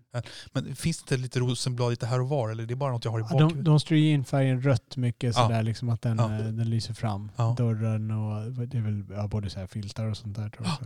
Men 0.52 0.76
finns 0.76 0.98
det 0.98 1.02
inte 1.02 1.16
lite 1.16 1.40
rosenblad 1.40 1.90
lite 1.90 2.06
här 2.06 2.20
och 2.20 2.28
var? 2.28 2.50
Eller 2.50 2.62
är 2.62 2.66
det 2.66 2.76
bara 2.76 2.92
något 2.92 3.04
jag 3.04 3.12
har 3.12 3.18
i 3.18 3.22
Ja, 3.22 3.28
bakhuvudet? 3.28 3.64
de, 3.64 3.70
de 3.70 3.96
ju 3.96 4.10
in 4.12 4.24
färgen 4.24 4.62
rött 4.62 4.96
mycket 4.96 5.36
Ja. 5.36 5.42
sådär 5.42 5.62
liksom 5.62 5.88
att 5.88 6.02
den, 6.02 6.18
Ja. 6.18 6.32
eh, 6.38 6.44
den 6.44 6.70
lyser 6.70 6.94
fram. 6.94 7.30
Ja. 7.36 7.54
Dörren 7.58 8.10
och 8.10 8.52
det 8.52 8.78
är 8.78 8.82
väl 8.82 9.04
ja, 9.10 9.28
både 9.28 9.50
så 9.50 9.58
här 9.60 9.66
filtar 9.66 10.06
och 10.06 10.16
sånt 10.16 10.36
där 10.36 10.52
också. 10.60 10.84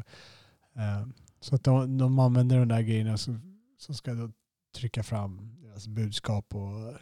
Eh, 0.77 1.07
Så 1.41 1.55
att 1.55 1.65
de, 1.65 1.99
de 1.99 2.19
använder 2.19 2.59
de 2.59 2.69
där 2.69 2.81
grejerna 2.81 3.17
som, 3.19 3.59
som 3.79 3.95
ska 3.95 4.15
då 4.15 4.31
trycka 4.77 5.03
fram 5.03 5.57
deras 5.63 5.87
budskap 5.89 6.55
och 6.55 6.95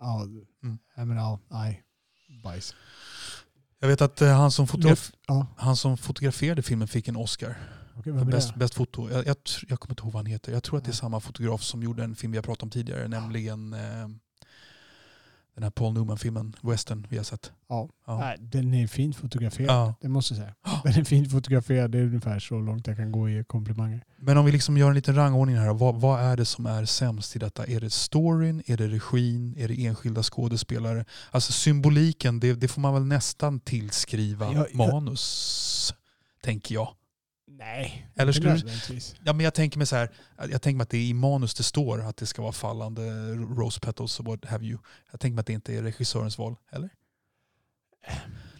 ja, 0.00 0.22
Mm. 0.62 0.78
jag 0.96 1.08
menar, 1.08 1.22
ja, 1.22 1.38
nej, 1.48 1.82
bajs. 2.44 2.74
Jag 3.80 3.88
vet 3.88 4.00
att 4.02 4.22
eh, 4.22 4.36
han 4.36 4.50
som, 4.50 4.66
fotograf, 4.66 5.12
Ja, 5.28 5.46
han 5.56 5.76
som 5.76 5.96
fotograferade 5.96 6.62
filmen 6.62 6.88
fick 6.88 7.08
en 7.08 7.16
Oscar. 7.16 7.56
Okej, 8.00 8.12
vem 8.12 8.28
är 8.28 8.32
bäst, 8.32 8.52
det? 8.52 8.58
bäst 8.58 8.74
foto. 8.74 9.10
Jag, 9.10 9.26
jag, 9.26 9.36
jag 9.68 9.80
kommer 9.80 9.92
inte 9.92 10.02
ihåg 10.02 10.12
vad 10.12 10.22
han 10.22 10.26
heter. 10.26 10.52
Jag 10.52 10.62
tror 10.62 10.78
att 10.78 10.84
det 10.84 10.90
är 10.90 10.92
samma 10.92 11.20
fotograf 11.20 11.62
som 11.62 11.82
gjorde 11.82 12.04
en 12.04 12.14
film 12.16 12.32
vi 12.32 12.38
har 12.38 12.42
pratat 12.42 12.62
om 12.62 12.70
tidigare. 12.70 13.08
Nämligen 13.08 13.72
eh, 13.72 14.08
den 15.54 15.62
här 15.62 15.70
Paul 15.70 15.92
Newman-filmen, 15.94 16.56
Western, 16.62 17.06
vi 17.10 17.16
har 17.16 17.24
sett. 17.24 17.52
Ja. 17.68 17.88
Ja. 18.06 18.18
Nej, 18.18 18.36
den 18.40 18.74
är 18.74 18.86
fint 18.86 19.16
fotograferad, 19.16 19.70
Ja. 19.70 19.94
det 20.00 20.08
måste 20.08 20.34
jag 20.34 20.38
säga. 20.42 20.54
Den 20.84 21.00
är 21.00 21.04
fint 21.04 21.30
fotograferad, 21.32 21.90
det 21.90 21.98
är 21.98 22.02
ungefär 22.02 22.38
så 22.38 22.58
långt 22.60 22.86
jag 22.86 22.96
kan 22.96 23.12
gå 23.12 23.28
i 23.30 23.44
komplimanger. 23.44 24.04
Men 24.16 24.36
om 24.38 24.44
vi 24.44 24.52
liksom 24.52 24.76
gör 24.76 24.88
en 24.88 24.94
liten 24.94 25.14
rangordning 25.14 25.56
här. 25.56 25.74
Vad, 25.74 25.94
vad 26.00 26.20
är 26.20 26.36
det 26.36 26.44
som 26.44 26.66
är 26.66 26.84
sämst 26.84 27.36
i 27.36 27.38
detta? 27.38 27.66
Är 27.66 27.80
det 27.80 27.90
storyn? 27.90 28.62
Är 28.66 28.76
det 28.76 28.88
regin? 28.88 29.54
Är 29.58 29.68
det 29.68 29.86
enskilda 29.86 30.22
skådespelare? 30.22 31.04
Alltså 31.30 31.52
symboliken, 31.52 32.40
det, 32.40 32.54
det 32.54 32.68
får 32.68 32.80
man 32.80 32.94
väl 32.94 33.04
nästan 33.04 33.60
tillskriva 33.60 34.44
Jag- 34.52 34.66
jag- 34.72 34.74
manus, 34.92 35.94
tänker 36.42 36.74
jag. 36.74 36.88
Nej, 37.58 38.10
Eller 38.14 38.32
skulle 38.32 38.54
du-. 38.54 39.00
Ja, 39.24 39.32
men 39.32 39.44
jag 39.44 39.54
tänker 39.54 39.78
mig 39.78 39.86
så 39.86 39.96
här, 39.96 40.10
jag 40.50 40.62
tänker 40.62 40.76
mig 40.76 40.82
att 40.82 40.90
det 40.90 40.96
är 40.96 41.08
i 41.08 41.14
manus 41.14 41.54
det 41.54 41.62
står 41.62 42.00
att 42.00 42.16
det 42.16 42.26
ska 42.26 42.42
vara 42.42 42.52
fallande 42.52 43.32
rose 43.34 43.80
petals 43.80 44.20
och 44.20 44.26
what 44.26 44.44
have 44.44 44.64
you. 44.64 44.78
Jag 45.10 45.20
tänker 45.20 45.34
mig 45.34 45.40
att 45.40 45.46
det 45.46 45.52
inte 45.52 45.74
är 45.74 45.82
regissörens 45.82 46.38
val, 46.38 46.56
eller? 46.70 46.90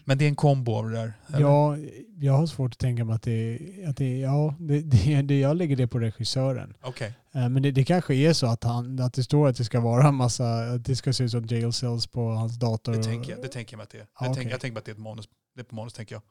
Men 0.05 0.17
det 0.17 0.25
är 0.25 0.29
en 0.29 0.35
kombo 0.35 0.75
av 0.75 0.89
det 0.89 0.95
där. 0.95 1.13
eller? 1.27 1.39
Ja, 1.39 1.77
jag 2.17 2.33
har 2.33 2.47
svårt 2.47 2.71
att 2.71 2.79
tänka 2.79 3.05
mig 3.05 3.15
att 3.15 3.21
det, 3.21 3.59
att 3.87 3.97
det 3.97 4.19
ja, 4.19 4.55
det, 4.59 4.81
det, 4.81 5.21
det, 5.21 5.39
jag 5.39 5.57
lägger 5.57 5.75
det 5.75 5.87
på 5.87 5.99
regissören. 5.99 6.73
Okej. 6.81 7.13
Eh, 7.33 7.49
Men 7.49 7.63
det, 7.63 7.71
det 7.71 7.83
kanske 7.83 8.15
är 8.15 8.33
så 8.33 8.47
att, 8.47 8.63
han, 8.63 8.99
att 8.99 9.13
det 9.13 9.23
står 9.23 9.47
att 9.47 9.57
det 9.57 9.63
ska 9.65 9.79
vara 9.79 10.07
en 10.07 10.15
massa, 10.15 10.59
att 10.59 10.85
det 10.85 10.95
ska 10.95 11.13
se 11.13 11.23
ut 11.23 11.31
som 11.31 11.45
jail 11.45 11.73
cells 11.73 12.07
på 12.07 12.29
hans 12.31 12.59
dator. 12.59 12.93
Det, 12.93 13.03
tänker 13.03 13.31
jag, 13.31 13.41
det 13.41 13.47
tänker 13.47 13.73
jag 13.73 13.77
mig 13.77 13.83
att 13.83 13.89
det 13.89 13.97
är. 13.97 14.07
Jag, 14.19 14.29
okej. 14.29 14.35
tänker, 14.35 14.51
jag 14.51 14.61
tänker 14.61 14.73
mig 14.73 14.79
att 14.79 14.85
det 14.85 14.91
är 14.91 14.95
ett 14.95 14.99
manus. 14.99 15.29
Det 15.55 15.61
är 15.61 15.65
på 15.65 15.75
manus 15.75 15.93
tänker 15.93 16.15
jag. 16.15 16.21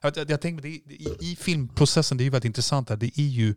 Jag, 0.00 0.16
jag, 0.16 0.30
jag 0.30 0.40
tänker, 0.40 0.62
det, 0.62 0.68
i, 0.68 1.16
I 1.20 1.36
filmprocessen, 1.36 2.18
det 2.18 2.22
är 2.22 2.24
ju 2.24 2.30
väldigt 2.30 2.44
intressant 2.46 2.88
här. 2.88 2.96
Det 2.96 3.18
är 3.18 3.22
ju 3.28 3.54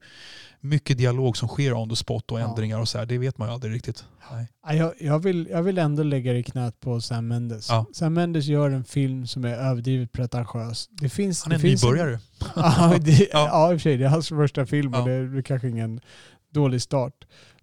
mycket 0.59 0.97
dialog 0.97 1.37
som 1.37 1.47
sker 1.47 1.73
on 1.73 1.89
the 1.89 1.95
spot 1.95 2.31
och 2.31 2.39
Ja. 2.39 2.49
ändringar 2.49 2.79
och 2.79 2.87
så 2.87 2.97
här. 2.97 3.05
Det 3.05 3.17
vet 3.17 3.37
man 3.37 3.47
ju 3.47 3.53
aldrig 3.53 3.73
riktigt. 3.73 4.05
Nej. 4.31 4.47
Ja, 4.65 4.73
Jag, 4.73 4.93
jag, 4.99 5.19
vill, 5.19 5.47
jag 5.51 5.63
vill 5.63 5.77
ändå 5.77 6.03
lägga 6.03 6.33
det 6.33 6.39
i 6.39 6.43
knät 6.43 6.79
på 6.79 7.01
Sam 7.01 7.27
Mendes. 7.27 7.69
Ja. 7.69 7.85
Sam 7.93 8.13
Mendes 8.13 8.45
gör 8.45 8.69
en 8.71 8.83
film 8.83 9.27
som 9.27 9.45
är 9.45 9.55
överdrivet 9.55 10.11
pretentiös. 10.11 10.89
Det 10.91 11.09
finns, 11.09 11.43
Han 11.43 11.51
är 11.51 11.55
det 11.55 11.59
en 11.59 11.61
finns 11.69 11.83
nybörjare. 11.83 12.19
ja, 12.55 12.97
det, 13.01 13.11
Ja. 13.31 13.47
ja. 13.47 13.71
i 13.73 13.75
och 13.75 13.79
för 13.79 13.83
sig. 13.83 13.97
Det 13.97 14.05
är 14.05 14.09
hans 14.09 14.29
första 14.29 14.65
film 14.65 14.93
och 14.93 15.05
det 15.07 15.11
är 15.13 15.41
kanske 15.41 15.69
ingen 15.69 16.01
dålig 16.53 16.81
start. 16.81 17.13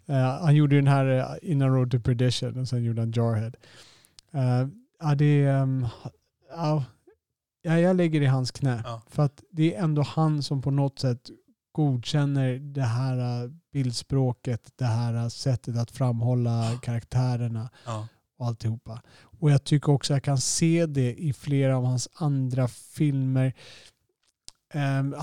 Eh, 0.06 0.14
han 0.40 0.54
gjorde 0.54 0.76
den 0.76 0.86
här 0.86 1.04
uh, 1.06 1.50
In 1.50 1.62
a 1.62 1.66
Road 1.68 1.90
to 1.90 2.00
Perdition 2.00 2.60
och 2.60 2.68
sen 2.68 2.84
gjorde 2.84 3.00
han 3.02 3.12
Jarhead. 3.12 3.52
Uh, 4.34 4.68
ja, 5.00 5.14
det 5.14 5.24
är... 5.44 5.62
ehm, 5.62 5.86
ja, 7.68 7.72
ja, 7.72 7.78
jag 7.78 7.96
lägger 7.96 8.20
det 8.20 8.26
i 8.26 8.28
hans 8.28 8.50
knä. 8.50 8.82
Ja. 8.84 9.02
För 9.10 9.22
att 9.22 9.42
det 9.50 9.74
är 9.74 9.82
ändå 9.82 10.02
han 10.02 10.42
som 10.42 10.62
på 10.62 10.70
något 10.70 10.98
sätt 10.98 11.30
godkänner 11.72 12.58
det 12.58 12.82
här 12.82 13.44
uh, 13.44 13.50
bildspråket, 13.72 14.72
det 14.76 14.84
här 14.84 15.14
uh, 15.14 15.28
sättet 15.28 15.76
att 15.76 15.90
framhålla 15.90 16.78
karaktärerna 16.82 17.70
Ja. 17.86 18.08
och 18.38 18.46
alltihopa. 18.46 19.02
Och 19.40 19.50
jag 19.50 19.64
tycker 19.64 19.92
också 19.92 20.12
jag 20.12 20.22
kan 20.22 20.38
se 20.38 20.86
det 20.86 21.14
i 21.14 21.32
flera 21.32 21.76
av 21.76 21.84
hans 21.84 22.08
andra 22.14 22.68
filmer. 22.68 23.54
Ehm, 24.74 25.14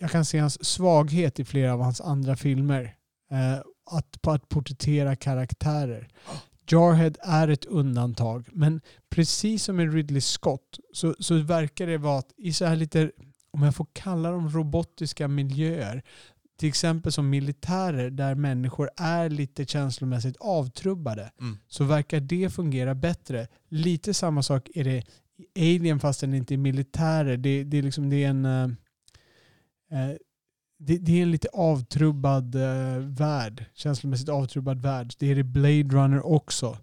jag 0.00 0.10
kan 0.10 0.24
se 0.24 0.38
hans 0.38 0.64
svaghet 0.64 1.40
i 1.40 1.44
flera 1.44 1.74
av 1.74 1.82
hans 1.82 2.00
andra 2.00 2.36
filmer. 2.36 2.94
Eh, 3.30 3.58
att, 3.90 4.26
att 4.26 4.48
porträttera 4.48 5.16
karaktärer. 5.16 6.08
Jarhead 6.72 7.12
är 7.20 7.48
ett 7.48 7.64
undantag, 7.64 8.48
men 8.52 8.80
precis 9.10 9.64
som 9.64 9.80
i 9.80 9.86
Ridley 9.86 10.20
Scott 10.20 10.78
så, 10.92 11.14
så 11.18 11.38
verkar 11.38 11.86
det 11.86 11.98
vara 11.98 12.18
att 12.18 12.32
i 12.36 12.52
så 12.52 12.64
här 12.64 12.76
lite, 12.76 13.10
om 13.50 13.62
jag 13.62 13.74
får 13.74 13.86
kalla 13.92 14.30
dem 14.30 14.50
robotiska 14.50 15.28
miljöer, 15.28 16.02
till 16.58 16.68
exempel 16.68 17.12
som 17.12 17.30
militärer 17.30 18.10
där 18.10 18.34
människor 18.34 18.90
är 18.96 19.30
lite 19.30 19.64
känslomässigt 19.64 20.36
avtrubbade 20.40 21.32
Mm. 21.40 21.58
så 21.68 21.84
verkar 21.84 22.20
det 22.20 22.50
fungera 22.50 22.94
bättre. 22.94 23.48
Lite 23.68 24.14
samma 24.14 24.42
sak 24.42 24.68
är 24.74 24.84
det 24.84 25.02
i 25.54 25.76
Alien 25.76 26.00
fast 26.00 26.20
den 26.20 26.34
inte 26.34 26.54
är 26.54 26.58
militärer. 26.58 27.36
Det, 27.36 27.64
det, 27.64 27.78
är, 27.78 27.82
liksom, 27.82 28.10
det 28.10 28.24
är 28.24 28.28
en 28.28 28.44
eh, 28.44 28.62
eh, 29.90 30.16
det, 30.78 30.98
det 30.98 31.18
är 31.18 31.22
en 31.22 31.30
lite 31.30 31.48
avtrubbad 31.52 32.54
eh, 32.54 32.98
värld. 32.98 33.64
Känslomässigt 33.74 34.28
avtrubbad 34.28 34.80
värld. 34.82 35.12
Det 35.18 35.30
är 35.30 35.34
det 35.34 35.44
Blade 35.44 35.82
Runner 35.82 36.26
också. 36.26 36.78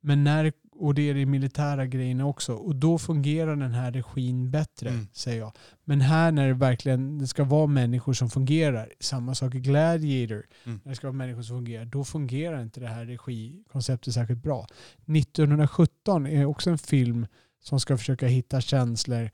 Men 0.00 0.24
när, 0.24 0.52
och 0.74 0.94
det 0.94 1.10
är 1.10 1.14
det 1.14 1.20
i 1.20 1.26
militära 1.26 1.86
grejerna 1.86 2.26
också. 2.26 2.54
Och 2.54 2.76
då 2.76 2.98
fungerar 2.98 3.56
den 3.56 3.72
här 3.74 3.92
regin 3.92 4.50
bättre, 4.50 4.88
Mm. 4.88 5.06
säger 5.12 5.38
jag. 5.38 5.52
Men 5.84 6.00
här 6.00 6.32
när 6.32 6.48
det 6.48 6.54
verkligen 6.54 7.18
det 7.18 7.26
ska 7.26 7.44
vara 7.44 7.66
människor 7.66 8.12
som 8.12 8.30
fungerar, 8.30 8.88
samma 9.00 9.34
sak 9.34 9.54
i 9.54 9.60
Gladiator, 9.60 10.46
Mm. 10.66 10.80
när 10.84 10.90
det 10.90 10.96
ska 10.96 11.06
vara 11.06 11.16
människor 11.16 11.42
som 11.42 11.56
fungerar, 11.56 11.84
då 11.84 12.04
fungerar 12.04 12.62
inte 12.62 12.80
det 12.80 12.88
här 12.88 13.04
regikonceptet 13.06 14.14
särskilt 14.14 14.42
bra. 14.42 14.66
1917 15.06 16.26
är 16.26 16.44
också 16.44 16.70
en 16.70 16.78
film 16.78 17.26
som 17.60 17.80
ska 17.80 17.96
försöka 17.98 18.26
hitta 18.26 18.60
känslor, 18.60 19.30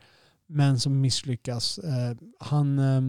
men 0.47 0.81
som 0.81 1.01
misslyckas. 1.01 1.79
Eh, 1.79 2.17
han, 2.41 2.79
eh, 2.79 3.01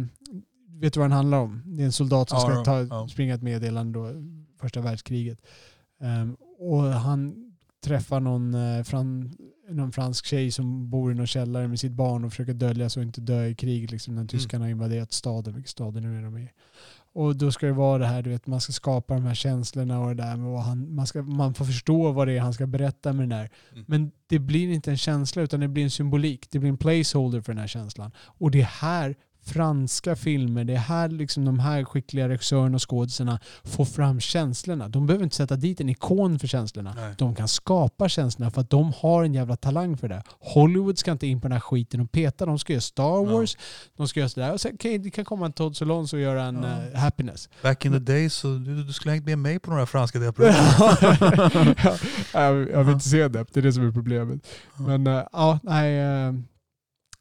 vet 0.79 0.93
du 0.93 0.99
vad 0.99 1.09
den 1.09 1.15
handlar 1.17 1.37
om? 1.39 1.61
Det 1.65 1.81
är 1.81 1.85
en 1.85 1.91
soldat 1.91 2.29
som 2.29 2.37
Ja, 2.37 2.41
ska 2.55 2.63
ta, 2.63 2.81
ja. 2.81 3.07
springa 3.07 3.33
ett 3.35 3.41
meddelande 3.41 3.99
då, 3.99 4.11
första 4.61 4.81
världskriget. 4.81 5.41
Um, 6.01 6.37
och 6.59 6.83
han 6.83 7.51
träffar 7.83 8.19
någon, 8.19 8.53
eh, 8.53 8.83
fran, 8.83 9.31
någon 9.69 9.91
fransk 9.91 10.25
tjej 10.25 10.51
som 10.51 10.89
bor 10.89 11.11
i 11.11 11.15
någon 11.15 11.27
källare 11.27 11.67
med 11.67 11.79
sitt 11.79 11.91
barn 11.91 12.25
och 12.25 12.31
försöker 12.31 12.53
dölja 12.53 12.89
så 12.89 12.99
att 12.99 13.05
inte 13.05 13.21
dö 13.21 13.45
i 13.45 13.55
krig 13.55 13.91
liksom, 13.91 14.13
Mm. 14.13 14.23
när 14.23 14.27
tyskarna 14.29 14.65
har 14.65 14.69
invaderat 14.69 15.13
staden, 15.13 15.53
vilka 15.55 15.67
staden 15.67 16.03
nu 16.03 16.17
är 16.17 16.23
de 16.23 16.37
i. 16.37 16.49
Och 17.13 17.35
då 17.35 17.51
ska 17.51 17.65
det 17.65 17.73
vara 17.73 17.97
det 17.97 18.05
här, 18.05 18.21
du 18.21 18.29
vet, 18.29 18.47
man 18.47 18.61
ska 18.61 18.73
skapa 18.73 19.13
de 19.13 19.23
här 19.23 19.33
känslorna 19.35 19.99
och 19.99 20.07
det 20.15 20.23
där 20.23 20.37
med 20.37 20.61
han, 20.63 20.95
man, 20.95 21.07
ska, 21.07 21.21
man 21.21 21.53
får 21.53 21.65
förstå 21.65 22.11
vad 22.11 22.27
det 22.27 22.33
är 22.37 22.41
han 22.41 22.53
ska 22.53 22.67
berätta 22.67 23.13
med 23.13 23.21
den 23.21 23.29
där. 23.29 23.49
Mm. 23.73 23.85
Men 23.87 24.11
det 24.27 24.39
blir 24.39 24.71
inte 24.71 24.91
en 24.91 24.97
känsla 24.97 25.41
utan 25.41 25.59
det 25.59 25.67
blir 25.67 25.83
en 25.83 25.89
symbolik. 25.91 26.47
Det 26.51 26.59
blir 26.59 26.69
en 26.69 26.77
placeholder 26.77 27.41
för 27.41 27.53
den 27.53 27.59
här 27.59 27.67
känslan. 27.67 28.11
Och 28.19 28.51
det 28.51 28.61
är 28.61 28.65
här 28.65 29.15
franska 29.53 30.15
filmer, 30.15 30.63
det 30.63 30.73
är 30.73 30.77
här 30.77 31.09
liksom 31.09 31.45
de 31.45 31.59
här 31.59 31.83
skickliga 31.83 32.29
regissörerna 32.29 32.75
och 32.75 32.89
skådisarna 32.89 33.39
får 33.63 33.85
fram 33.85 34.19
känslorna. 34.19 34.87
De 34.89 35.05
behöver 35.07 35.23
inte 35.23 35.35
sätta 35.35 35.55
dit 35.55 35.81
en 35.81 35.89
ikon 35.89 36.39
för 36.39 36.47
känslorna. 36.47 36.93
Nej. 36.95 37.13
De 37.17 37.35
kan 37.35 37.47
skapa 37.47 38.09
känslorna 38.09 38.51
för 38.51 38.61
att 38.61 38.69
de 38.69 38.93
har 38.97 39.23
en 39.23 39.33
jävla 39.33 39.55
talang 39.55 39.97
för 39.97 40.07
det. 40.07 40.23
Hollywood 40.39 40.97
ska 40.97 41.11
inte 41.11 41.27
in 41.27 41.41
på 41.41 41.47
den 41.47 41.51
här 41.53 41.59
skiten 41.59 42.01
och 42.01 42.11
peta. 42.11 42.45
De 42.45 42.59
ska 42.59 42.73
göra 42.73 42.81
Star 42.81 43.03
Ja. 43.03 43.23
Wars, 43.23 43.57
de 43.97 44.07
ska 44.07 44.19
göra 44.19 44.29
sådär. 44.29 44.53
Och 44.53 44.61
sen, 44.61 44.73
okay, 44.73 44.97
det 44.97 45.09
kan 45.11 45.25
komma 45.25 45.45
en 45.45 45.51
Todd 45.53 45.75
Solondz 45.77 46.13
och 46.13 46.19
göra 46.19 46.43
en 46.43 46.63
Ja. 46.63 46.69
eh, 46.93 46.99
Happiness. 46.99 47.49
Back 47.63 47.85
in 47.85 47.91
the 47.91 47.99
days 47.99 48.33
så 48.33 48.47
du, 48.47 48.83
du 48.83 48.93
skulle 48.93 49.11
hängt 49.11 49.25
med 49.25 49.37
mig 49.39 49.59
på 49.59 49.71
några 49.71 49.85
franska 49.85 50.19
diaprover. 50.19 50.55
Ja, 52.33 52.41
jag, 52.43 52.69
jag 52.69 52.83
vill 52.83 52.93
inte 52.93 53.09
se 53.09 53.27
det, 53.27 53.45
det 53.53 53.59
är 53.59 53.61
det 53.61 53.73
som 53.73 53.87
är 53.87 53.91
problemet. 53.91 54.39
Ja. 54.77 54.83
Men 54.83 55.07
eh, 55.07 55.23
ja, 55.31 55.59
nej, 55.63 55.99
eh, 55.99 56.33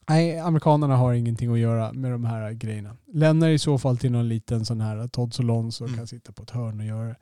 nej, 0.08 0.38
amerikanerna 0.38 0.96
har 0.96 1.12
ingenting 1.14 1.52
att 1.52 1.58
göra 1.58 1.92
med 1.92 2.10
de 2.12 2.24
här 2.24 2.52
grejerna. 2.52 2.96
Lämna 3.12 3.50
i 3.52 3.58
så 3.58 3.78
fall 3.78 3.98
till 3.98 4.12
någon 4.12 4.28
liten 4.28 4.64
sån 4.64 4.80
här 4.80 5.08
Todd 5.08 5.34
Solondz 5.34 5.80
och 5.80 5.86
Mm. 5.88 5.98
kan 5.98 6.06
sitta 6.06 6.32
på 6.32 6.42
ett 6.42 6.50
hörn 6.50 6.80
och 6.80 6.86
göra 6.86 7.08
det. 7.08 7.16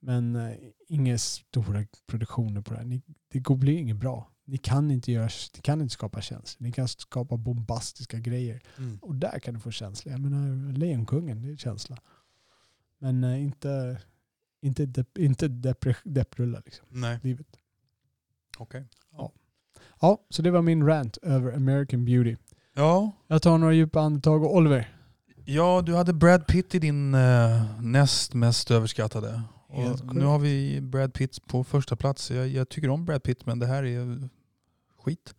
Men 0.00 0.36
eh, 0.36 0.52
inga 0.88 1.18
stora 1.18 1.84
produktioner 2.06 2.60
på 2.60 2.70
det 2.72 2.76
här. 2.78 2.84
Ni, 2.86 3.02
det 3.32 3.38
går- 3.38 3.56
blir 3.56 3.78
inget 3.78 3.96
bra. 3.96 4.30
Ni 4.46 4.58
kan 4.58 4.90
inte, 4.90 5.12
göra, 5.12 5.28
ni 5.54 5.60
kan 5.60 5.80
inte 5.80 5.92
skapa 5.92 6.20
känslor. 6.20 6.66
Ni 6.66 6.72
kan 6.72 6.88
skapa 6.88 7.36
bombastiska 7.36 8.18
grejer. 8.18 8.60
Mm. 8.78 8.98
Och 9.02 9.14
där 9.14 9.38
kan 9.38 9.54
du 9.54 9.60
få 9.60 9.70
känsla. 9.70 10.12
Jag 10.12 10.20
menar, 10.20 10.72
Lejonkungen, 10.72 11.42
det 11.42 11.48
är 11.52 11.56
känsla. 11.56 11.96
Men 12.98 13.24
eh, 13.24 13.42
inte, 13.42 14.00
inte, 14.62 14.86
depp, 14.86 15.18
inte 15.18 15.48
depprullar 16.04 16.62
liksom, 16.64 16.86
Nej, 16.90 17.18
livet. 17.22 17.46
okej. 18.58 18.84
Ja, 20.04 20.18
så 20.30 20.42
det 20.42 20.50
var 20.50 20.62
min 20.62 20.86
rant 20.86 21.16
över 21.22 21.52
American 21.56 22.04
Beauty. 22.04 22.36
Ja, 22.74 23.12
Jag 23.26 23.42
tar 23.42 23.58
några 23.58 23.72
djupa 23.72 24.00
andetag 24.00 24.44
och 24.44 24.56
Oliver. 24.56 24.96
ja, 25.44 25.82
du 25.86 25.94
hade 25.94 26.12
Brad 26.12 26.46
Pitt 26.46 26.74
i 26.74 26.78
din 26.78 27.14
eh, 27.14 27.80
näst 27.80 28.34
mest 28.34 28.70
överskattade. 28.70 29.42
Och 29.68 30.14
nu 30.14 30.24
har 30.24 30.38
vi 30.38 30.80
Brad 30.80 31.14
Pitt 31.14 31.46
på 31.46 31.64
första 31.64 31.96
plats. 31.96 32.30
Jag, 32.30 32.48
jag 32.48 32.68
tycker 32.68 32.88
om 32.88 33.04
Brad 33.04 33.22
Pitt 33.22 33.46
men 33.46 33.58
det 33.58 33.66
här 33.66 33.84
är 33.84 34.28
skit. 35.04 35.34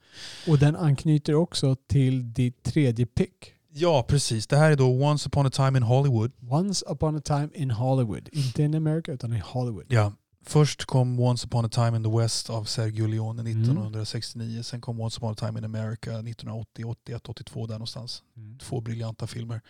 Och 0.47 0.59
den 0.59 0.75
anknyter 0.75 1.35
också 1.35 1.75
till 1.87 2.33
ditt 2.33 2.63
tredje 2.63 3.05
pick. 3.05 3.53
Ja, 3.73 4.05
precis. 4.07 4.47
Det 4.47 4.57
här 4.57 4.71
är 4.71 4.75
då 4.75 5.03
Once 5.05 5.27
upon 5.29 5.45
a 5.45 5.49
time 5.49 5.77
in 5.77 5.83
Hollywood. 5.83 6.31
Once 6.49 6.85
upon 6.89 7.15
a 7.15 7.21
time 7.21 7.49
in 7.53 7.71
Hollywood. 7.71 8.29
Inte 8.31 8.63
in 8.63 8.75
America 8.75 9.11
utan 9.11 9.33
i 9.33 9.39
Hollywood. 9.45 9.85
Ja. 9.89 10.13
Först 10.47 10.85
kom 10.85 11.19
Once 11.19 11.45
upon 11.47 11.65
a 11.65 11.69
time 11.69 11.97
in 11.97 12.03
the 12.03 12.09
West 12.17 12.49
av 12.49 12.63
Sergio 12.63 13.07
Leone 13.07 13.41
Mm. 13.41 13.61
1969. 13.61 14.63
Sen 14.63 14.81
kom 14.81 14.99
Once 15.01 15.17
upon 15.17 15.31
a 15.31 15.35
time 15.35 15.59
in 15.59 15.65
America 15.65 16.11
1980, 16.11 16.83
81, 16.85 17.29
82 17.29 17.67
där 17.67 17.73
någonstans. 17.73 18.23
Mm. 18.37 18.57
Två 18.57 18.81
briljanta 18.81 19.27
filmer. 19.27 19.61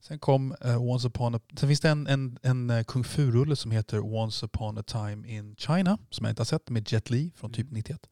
Sen 0.00 0.18
kom 0.18 0.54
eh, 0.60 0.82
Once 0.82 1.08
upon 1.08 1.34
a... 1.34 1.40
Sen 1.58 1.68
finns 1.68 1.80
det 1.80 1.88
en, 1.90 2.06
en, 2.06 2.38
en 2.42 2.70
eh, 2.70 2.82
kung 2.84 3.04
fu-rulle 3.04 3.56
som 3.56 3.70
heter 3.70 4.14
Once 4.14 4.46
upon 4.46 4.78
a 4.78 4.82
time 4.82 5.28
in 5.28 5.56
China 5.58 5.98
som 6.10 6.24
jag 6.24 6.32
inte 6.32 6.40
har 6.40 6.44
sett 6.46 6.70
med 6.70 6.92
Jet 6.92 7.10
Li 7.10 7.32
från 7.36 7.52
typ 7.52 7.66
Mm. 7.66 7.74
91. 7.74 8.06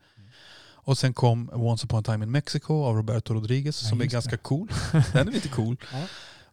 Och 0.83 0.99
sen 0.99 1.13
kom 1.15 1.51
Once 1.53 1.85
upon 1.87 1.99
a 2.01 2.03
time 2.03 2.25
in 2.25 2.31
Mexico 2.31 2.85
av 2.85 2.97
Roberto 2.97 3.35
Rodriguez 3.35 3.83
Ja, 3.83 3.89
som 3.89 4.01
är 4.01 4.05
ganska 4.07 4.31
det. 4.31 4.37
cool. 4.37 4.69
Den 5.13 5.29
är 5.29 5.33
lite 5.33 5.49
cool. 5.49 5.77
Ja. 5.93 6.07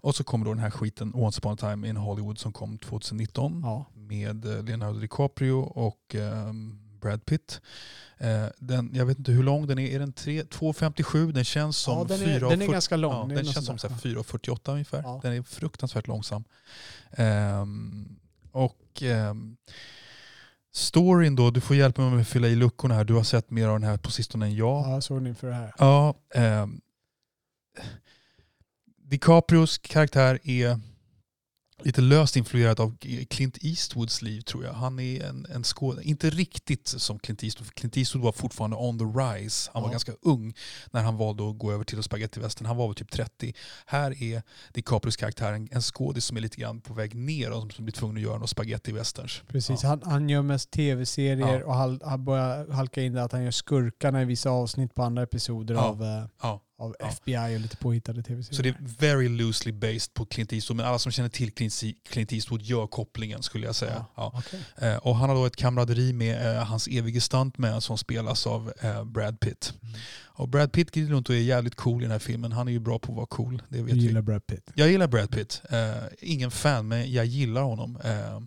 Och 0.08 0.16
så 0.16 0.24
kommer 0.24 0.46
då 0.46 0.54
den 0.54 0.64
här 0.64 0.70
skiten 0.70 1.12
Once 1.16 1.40
upon 1.40 1.54
a 1.54 1.58
time 1.60 1.90
in 1.90 1.98
Hollywood 1.98 2.40
som 2.40 2.54
kom 2.54 2.78
2019 2.78 3.62
Ja. 3.64 3.86
med 3.96 4.46
eh, 4.46 4.64
Leonardo 4.64 5.00
DiCaprio 5.00 5.54
och 5.62 6.16
ehm, 6.16 6.80
Brad 7.02 7.26
Pitt. 7.26 7.62
Eh, 8.18 8.46
den, 8.60 8.92
jag 8.94 9.06
vet 9.06 9.18
inte 9.18 9.32
hur 9.32 9.44
lång 9.44 9.68
den 9.68 9.80
är. 9.80 9.96
Är 9.96 10.00
den 10.00 10.14
tre- 10.14 10.44
2.57? 10.44 11.32
Den 11.32 11.44
känns 11.44 11.78
som 11.78 11.98
ja, 11.98 12.04
den, 12.04 12.22
är, 12.22 12.26
4 12.40 12.50
den 12.50 12.62
är 12.62 12.68
ganska 12.68 12.96
lång. 12.98 13.14
Ja, 13.14 13.36
den 13.36 13.46
något 13.46 13.54
känns 13.54 13.66
som 13.66 13.76
där. 13.76 13.80
så 13.80 13.88
här 13.88 13.96
4.48 13.96 14.72
ungefär. 14.72 15.02
Ja. 15.04 15.20
Den 15.24 15.34
är 15.34 15.42
fruktansvärt 15.42 16.08
långsam. 16.08 16.44
Ehm, 17.12 18.20
och 18.52 19.02
ehm, 19.04 19.58
storyn 20.74 21.36
då, 21.36 21.52
du 21.52 21.62
får 21.62 21.76
hjälpa 21.76 22.02
mig 22.02 22.12
med 22.12 22.22
att 22.22 22.28
fylla 22.28 22.48
i 22.48 22.56
luckorna 22.56 22.96
här. 22.96 23.04
Du 23.04 23.14
har 23.14 23.24
sett 23.24 23.50
mer 23.50 23.68
av 23.68 23.80
den 23.80 23.90
här 23.90 23.98
på 23.98 24.12
sistone 24.12 24.46
än 24.46 24.56
jag. 24.56 24.86
Ja, 24.86 24.94
jag 24.94 25.04
såg 25.04 25.22
ni 25.22 25.34
för 25.34 25.48
det 25.48 25.54
här. 25.54 25.74
Ja, 25.78 26.14
ehm, 26.34 26.82
DiCaprios 29.10 29.78
karaktär 29.78 30.40
är 30.44 30.80
lite 31.84 32.02
löst 32.02 32.36
influerad 32.36 32.80
av 32.80 32.98
Clint 33.30 33.58
Eastwoods 33.62 34.22
liv 34.22 34.42
tror 34.42 34.66
jag. 34.66 34.74
Han 34.74 35.00
är 35.00 35.24
en, 35.26 35.46
en 35.50 35.64
skådespelare, 35.64 36.10
inte 36.10 36.30
riktigt 36.30 36.88
som 36.88 37.20
Clint 37.20 37.44
Eastwood, 37.44 37.68
för 37.68 37.74
Clint 37.74 37.98
Eastwood 37.98 38.24
var 38.24 38.32
fortfarande 38.32 38.78
on 38.78 39.00
the 39.00 39.06
rise. 39.06 39.70
Han 39.74 39.82
var 39.82 39.90
Ja. 39.90 39.92
ganska 39.92 40.12
ung 40.22 40.54
när 40.92 41.02
han 41.04 41.18
valde 41.18 41.50
att 41.50 41.58
gå 41.58 41.72
över 41.72 41.84
till 41.84 42.04
spagettivästern. 42.04 42.66
Han 42.66 42.78
var 42.78 42.88
väl 42.88 42.96
typ 42.96 43.12
30. 43.12 43.54
Här 43.86 44.24
är 44.24 44.44
DiCaprios 44.74 45.16
karaktär 45.16 45.54
en, 45.54 45.68
en 45.72 45.82
skådis 45.82 46.26
som 46.26 46.38
är 46.38 46.42
lite 46.42 46.58
grann 46.58 46.82
på 46.82 46.94
väg 46.94 47.16
ner 47.16 47.52
och 47.52 47.74
som 47.74 47.86
blir 47.86 47.94
tvungen 47.94 48.18
att 48.18 48.24
göra 48.24 48.34
några 48.36 48.48
spagettivästerns. 48.48 49.42
Precis, 49.48 49.84
Ja. 49.84 49.90
han, 49.90 50.02
han 50.06 50.30
gör 50.30 50.42
mest 50.42 50.72
tv-serier 50.72 51.60
Ja. 51.60 51.66
och 51.66 51.76
han, 51.76 52.00
han 52.04 52.26
börjar 52.26 52.72
halka 52.72 53.02
in 53.02 53.14
där 53.14 53.22
att 53.22 53.32
han 53.32 53.44
gör 53.44 53.52
skurkarna 53.52 54.22
i 54.22 54.26
vissa 54.26 54.50
avsnitt 54.50 54.96
på 54.96 55.04
andra 55.04 55.24
episoder 55.24 55.76
av, 55.76 56.04
eh. 56.04 56.26
Av 56.80 56.96
Ja. 57.00 57.08
FBI 57.08 57.56
och 57.56 57.60
lite 57.60 57.78
påhittade 57.78 58.24
tv-serier. 58.24 58.56
Så 58.56 58.62
det 58.62 58.70
är 58.70 58.76
very 59.00 59.30
loosely 59.30 59.72
based 59.72 60.14
på 60.14 60.26
Clint 60.26 60.54
Eastwood, 60.54 60.78
men 60.78 60.86
alla 60.86 61.00
som 61.00 61.12
känner 61.12 61.30
till 61.30 61.50
Clint- 61.52 62.34
Eastwood 62.34 62.62
gör 62.62 62.88
kopplingen 62.88 63.44
skulle 63.44 63.66
jag 63.66 63.76
säga. 63.76 64.06
Ja. 64.16 64.34
Okej. 64.38 64.60
Eh, 64.78 64.96
Och 64.98 65.16
han 65.16 65.30
har 65.30 65.36
då 65.36 65.46
ett 65.46 65.56
kamraderi 65.56 66.14
med 66.14 66.56
eh, 66.58 66.64
hans 66.64 66.88
evige 66.88 67.22
stuntman 67.22 67.82
som 67.82 67.98
spelas 67.98 68.48
av 68.48 68.74
eh, 68.82 69.04
Brad 69.04 69.40
Pitt. 69.40 69.74
Mm. 69.84 69.96
Och 70.26 70.48
Brad 70.50 70.72
Pitt 70.72 70.92
glider 70.92 71.10
runt 71.12 71.30
och 71.30 71.36
är 71.36 71.40
jävligt 71.40 71.76
cool 71.76 72.02
i 72.02 72.04
den 72.06 72.12
här 72.12 72.20
filmen. 72.20 72.52
Han 72.52 72.68
är 72.68 72.72
ju 72.72 72.80
bra 72.80 73.00
på 73.00 73.12
att 73.12 73.16
vara 73.16 73.26
cool. 73.26 73.62
Det 73.70 73.78
vet 73.82 73.88
Du 73.94 74.00
vi. 74.00 74.06
gillar 74.06 74.22
Brad 74.22 74.46
Pitt. 74.48 74.72
Jag 74.76 74.90
gillar 74.92 75.08
Brad 75.08 75.32
Pitt. 75.32 75.62
Eh, 75.70 75.96
ingen 76.20 76.52
fan, 76.52 76.88
men 76.88 77.12
jag 77.12 77.26
gillar 77.26 77.62
honom. 77.62 77.98
Eh, 78.04 78.40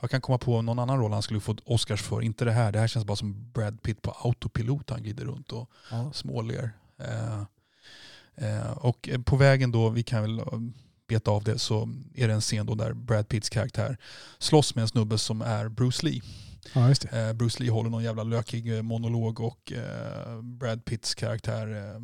jag 0.00 0.10
kan 0.10 0.20
komma 0.20 0.38
på 0.38 0.62
någon 0.62 0.78
annan 0.78 0.98
roll 0.98 1.12
han 1.12 1.22
skulle 1.22 1.40
få 1.40 1.56
Oscars 1.64 2.02
för. 2.02 2.22
Inte 2.22 2.44
det 2.44 2.52
här. 2.52 2.72
Det 2.72 2.78
här 2.78 2.88
känns 2.88 3.04
bara 3.06 3.16
som 3.16 3.50
Brad 3.52 3.82
Pitt 3.82 4.02
på 4.02 4.10
autopilot. 4.10 4.90
Han 4.90 5.02
glider 5.02 5.24
runt 5.24 5.52
och 5.52 5.70
Ja. 5.90 6.12
småler. 6.14 6.70
Eh, 6.98 7.42
och 8.76 9.08
eh, 9.08 9.20
på 9.20 9.36
vägen 9.36 9.72
då, 9.72 9.88
vi 9.88 10.02
kan 10.02 10.22
väl 10.22 10.38
eh, 10.38 10.44
beta 11.08 11.30
av 11.30 11.44
det, 11.44 11.58
så 11.58 11.88
är 12.14 12.28
det 12.28 12.34
en 12.34 12.40
scen 12.40 12.66
då 12.66 12.74
där 12.74 12.92
Brad 12.92 13.28
Pitts 13.28 13.48
karaktär 13.48 13.96
slåss 14.38 14.74
med 14.74 14.82
en 14.82 14.88
snubbe 14.88 15.18
som 15.18 15.42
är 15.42 15.68
Bruce 15.68 16.06
Lee. 16.06 16.22
ja. 16.74 16.90
Eh, 16.90 17.32
Bruce 17.32 17.62
Lee 17.62 17.70
håller 17.70 17.90
någon 17.90 18.04
jävla 18.04 18.22
lökig 18.22 18.84
monolog 18.84 19.40
och 19.40 19.72
Brad 20.42 20.84
Pitts 20.84 21.14
karaktär 21.14 22.00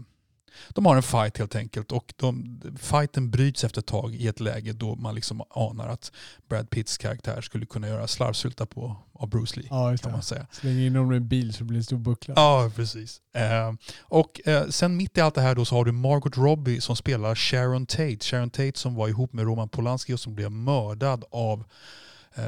de 0.68 0.86
har 0.86 0.96
en 0.96 1.02
fight 1.02 1.38
helt 1.38 1.54
enkelt 1.56 1.92
och 1.92 2.14
de, 2.16 2.60
fighten 2.78 3.30
bryts 3.30 3.64
efter 3.64 3.80
ett 3.80 3.86
tag 3.86 4.14
i 4.14 4.28
ett 4.28 4.40
läge 4.40 4.72
då 4.72 4.94
man 4.94 5.14
liksom 5.14 5.42
anar 5.50 5.88
att 5.88 6.12
Brad 6.48 6.70
Pitts 6.70 6.98
karaktär 6.98 7.40
skulle 7.40 7.66
kunna 7.66 7.88
göra 7.88 8.06
slarvsylta 8.06 8.66
på 8.66 8.96
av 9.12 9.28
Bruce 9.28 9.60
Lee. 9.60 9.66
Ja, 9.70 9.96
Kan 9.96 10.12
man 10.12 10.22
säga. 10.22 10.46
Slänger 10.52 10.86
in 10.86 10.92
dem 10.92 11.12
i 11.12 11.16
en 11.16 11.28
bil 11.28 11.52
så 11.52 11.64
blir 11.64 11.76
det 11.76 11.80
en 11.80 11.84
stor 11.84 11.98
buckla. 11.98 12.34
Ja, 12.36 12.70
precis. 12.76 13.20
Eh, 13.34 13.72
och 14.00 14.48
eh, 14.48 14.68
sen 14.68 14.96
mitt 14.96 15.18
i 15.18 15.20
allt 15.20 15.34
det 15.34 15.40
här 15.40 15.54
då 15.54 15.64
så 15.64 15.74
har 15.74 15.84
du 15.84 15.92
Margot 15.92 16.36
Robbie 16.36 16.80
som 16.80 16.96
spelar 16.96 17.34
Sharon 17.34 17.86
Tate. 17.86 18.18
Sharon 18.20 18.50
Tate 18.50 18.78
som 18.78 18.94
var 18.94 19.08
ihop 19.08 19.32
med 19.32 19.44
Roman 19.44 19.68
Polanski 19.68 20.14
och 20.14 20.20
som 20.20 20.34
blev 20.34 20.50
mördad 20.50 21.24
av 21.30 21.64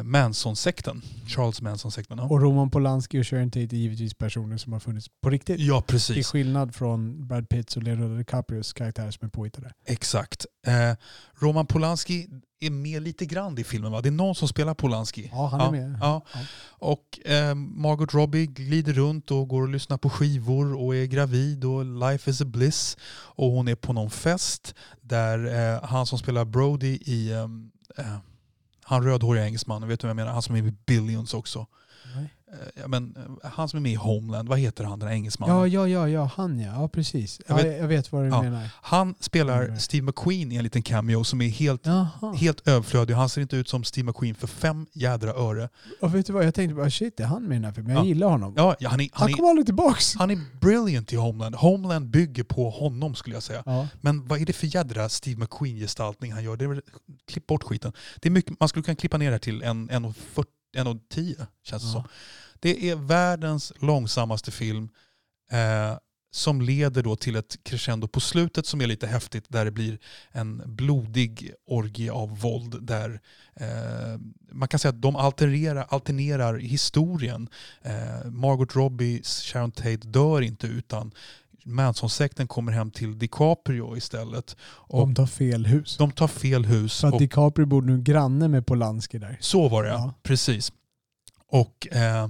Manson-sekten. 0.03 1.03
Charles 1.27 1.63
Manson-sekten. 1.63 2.19
Ja. 2.19 2.25
Och 2.25 2.41
Roman 2.43 2.71
Polanski 2.71 3.21
och 3.21 3.27
Sharon 3.27 3.51
Tate 3.51 3.61
är 3.61 3.79
givetvis 3.79 4.15
personer 4.15 4.57
som 4.57 4.73
har 4.73 4.81
funnits 4.81 5.07
på 5.23 5.31
riktigt. 5.31 5.61
ja, 5.61 5.81
Till 5.81 5.95
precis. 5.95 6.27
skillnad 6.27 6.75
från 6.75 7.27
Brad 7.27 7.49
Pitts 7.49 7.77
och 7.77 7.83
Leonardo 7.83 8.17
DiCaprios 8.17 8.73
karaktärer 8.73 9.11
som 9.11 9.27
är 9.27 9.31
påhittade. 9.31 9.73
Exakt. 9.87 10.47
Eh, 10.67 10.97
Roman 11.39 11.67
Polanski 11.67 12.29
är 12.61 12.71
med 12.71 13.03
lite 13.03 13.27
grann 13.27 13.59
i 13.59 13.65
filmen 13.65 13.93
va? 13.93 14.01
Det 14.01 14.09
är 14.09 14.11
någon 14.11 14.35
som 14.35 14.49
spelar 14.49 14.75
Polanski. 14.75 15.29
Ja, 15.33 15.47
han 15.47 15.61
är 15.61 15.65
Ja, 15.65 15.71
med. 15.71 15.99
ja. 16.01 16.23
Och 16.69 17.27
eh, 17.27 17.55
Margot 17.55 18.15
Robbie 18.15 18.47
glider 18.47 18.93
runt 18.93 19.31
och 19.31 19.49
går 19.49 19.63
och 19.63 19.69
lyssnar 19.69 19.99
på 19.99 20.11
skivor 20.11 20.75
och 20.85 20.97
är 20.97 21.05
gravid 21.07 21.65
och 21.65 21.85
life 21.85 22.31
is 22.31 22.41
a 22.41 22.45
bliss. 22.45 22.97
Och 23.13 23.51
hon 23.51 23.69
är 23.69 23.75
på 23.75 23.93
någon 23.93 24.11
fest 24.11 24.75
där 25.01 25.75
eh, 25.75 25.83
han 25.85 26.07
som 26.07 26.19
spelar 26.19 26.45
Brody 26.45 26.99
i 27.03 27.33
ehm, 27.33 27.71
eh, 27.99 28.17
han 28.85 29.05
rödhåriga 29.05 29.45
engelsmannen, 29.45 29.89
vet 29.89 30.01
du 30.01 30.07
vad 30.07 30.11
jag 30.11 30.17
menar? 30.17 30.33
Han 30.33 30.43
som 30.43 30.55
är 30.55 30.63
med 30.63 30.73
i 30.73 30.77
Billions 30.87 31.35
också. 31.35 31.67
Eh, 32.55 32.81
ja, 32.83 32.89
men, 32.89 33.17
eh, 33.43 33.51
han 33.51 33.69
som 33.69 33.77
är 33.77 33.81
med 33.81 33.93
i 33.93 33.95
Homeland, 33.95 34.49
vad 34.49 34.59
heter 34.59 34.85
han 34.85 34.99
den 34.99 35.09
här 35.09 35.15
engelsmannen? 35.15 35.57
Ja, 35.57 35.67
ja, 35.67 35.89
ja, 35.89 36.09
ja, 36.09 36.31
han 36.37 36.59
ja. 36.61 36.73
Ja, 36.81 36.89
precis. 36.89 37.41
Jag 37.47 37.59
Ja, 37.59 37.63
vet- 37.63 37.73
jag, 37.73 37.79
jag 37.83 37.89
vet 37.89 38.13
vad 38.13 38.23
du 38.25 38.29
Ja. 38.29 38.43
menar. 38.43 38.69
Han 38.83 39.15
spelar. 39.21 39.77
Steve 39.77 40.07
McQueen 40.07 40.53
i 40.53 40.57
en 40.57 40.63
liten 40.65 40.83
cameo 40.83 41.25
som 41.25 41.41
är 41.43 41.49
helt, 41.49 41.87
Jaha. 41.87 42.33
helt 42.37 42.69
överflödig. 42.69 43.15
Han 43.15 43.29
ser 43.29 43.41
inte 43.43 43.57
ut 43.57 43.69
som 43.69 43.85
Steve 43.85 44.07
McQueen 44.07 44.35
för 44.35 44.47
fem 44.47 44.87
jädra 44.93 45.31
öre. 45.31 45.69
Och 46.01 46.15
vet 46.15 46.27
du 46.27 46.33
vad, 46.33 46.45
jag 46.47 46.55
tänkte 46.55 46.75
bara 46.75 46.91
shit, 46.91 47.21
är 47.21 47.25
han 47.25 47.43
med 47.43 47.51
i 47.51 47.55
den 47.59 47.65
här 47.65 47.73
filmen? 47.73 47.93
Jag 47.97 48.05
Ja. 48.05 48.09
gillar 48.09 48.29
honom. 48.29 48.55
Ja, 48.57 48.77
ja, 48.81 48.89
han, 48.89 49.01
är, 49.01 49.09
han, 49.13 49.23
han 49.29 49.33
kommer 49.33 49.49
aldrig 49.49 49.67
tillbaks. 49.67 50.15
han 50.15 50.31
är 50.31 50.41
brilliant 50.61 51.13
i 51.13 51.17
Homeland. 51.17 51.55
Homeland 51.55 52.11
bygger 52.11 52.45
på 52.45 52.71
honom 52.71 53.15
skulle 53.15 53.37
jag 53.37 53.43
säga. 53.43 53.63
Ja. 53.67 53.89
Men 54.01 54.27
vad 54.27 54.41
är 54.41 54.47
det 54.47 54.53
för 54.53 54.67
jädra 54.77 55.09
Steve 55.09 55.41
McQueen-gestaltning 55.41 56.33
han 56.33 56.45
gör? 56.45 56.57
Det 56.57 56.65
är 56.65 56.69
väl, 56.69 56.81
klipp 57.29 57.47
bort 57.47 57.63
skiten. 57.63 57.93
Det 58.21 58.29
är 58.29 58.31
mycket, 58.31 58.61
man 58.61 58.69
skulle 58.69 58.83
kunna 58.83 58.97
klippa 58.97 59.19
ner 59.19 59.27
det 59.27 59.33
här 59.33 59.39
till 59.39 59.63
en, 59.63 59.91
en, 59.91 60.05
och 60.05 60.15
fyrtio- 60.35 60.47
en 60.77 60.87
och 60.87 60.97
tio 61.11 61.47
känns 61.65 61.83
det 61.83 61.89
Ja. 61.89 61.93
som. 61.93 62.05
Det 62.65 62.91
är 62.91 62.97
världens 62.97 63.73
långsammaste 63.81 64.51
film 64.51 64.89
eh, 65.53 65.99
som 66.33 66.61
leder 66.61 67.03
då 67.03 67.17
till 67.17 67.37
ett 67.37 67.57
crescendo 67.63 68.09
på 68.09 68.21
slutet 68.21 68.67
som 68.67 68.81
är 68.81 68.87
lite 68.87 69.07
häftigt 69.07 69.45
där 69.49 69.65
det 69.65 69.71
blir 69.71 69.99
en 70.33 70.63
blodig 70.67 71.53
orgie 71.67 72.13
av 72.13 72.39
våld 72.41 72.83
där 72.83 73.21
eh, 73.55 74.21
man 74.53 74.69
kan 74.69 74.81
säga 74.81 74.91
att 74.91 75.03
de 75.03 75.17
alternerar, 75.17 75.87
alternerar 75.89 76.55
historien. 76.55 77.49
Eh, 77.83 78.31
Margot 78.31 78.77
Robbies 78.77 79.43
Sharon 79.43 79.71
Tate 79.73 79.97
dör 79.97 80.41
inte 80.41 80.67
utan 80.67 81.13
Manson-sekten 81.65 82.47
kommer 82.47 82.73
hem 82.73 82.91
till 82.91 83.19
DiCaprio 83.19 83.97
istället. 83.97 84.57
Och 84.63 84.99
De 85.01 85.15
tar 85.15 85.27
fel 85.27 85.67
hus. 85.67 85.97
de 85.97 86.13
tar 86.13 86.29
fel 86.29 86.65
hus. 86.65 87.01
För 87.01 87.09
att 87.09 87.19
DiCaprio 87.19 87.67
bor 87.67 87.83
nu 87.83 88.03
granne 88.03 88.49
med 88.49 88.67
Polanski 88.67 89.19
där. 89.19 89.37
så 89.41 89.69
var 89.69 89.83
det, 89.83 89.89
ja. 89.89 90.15
precis. 90.23 90.73
Och 91.55 91.89
eh, 91.91 92.29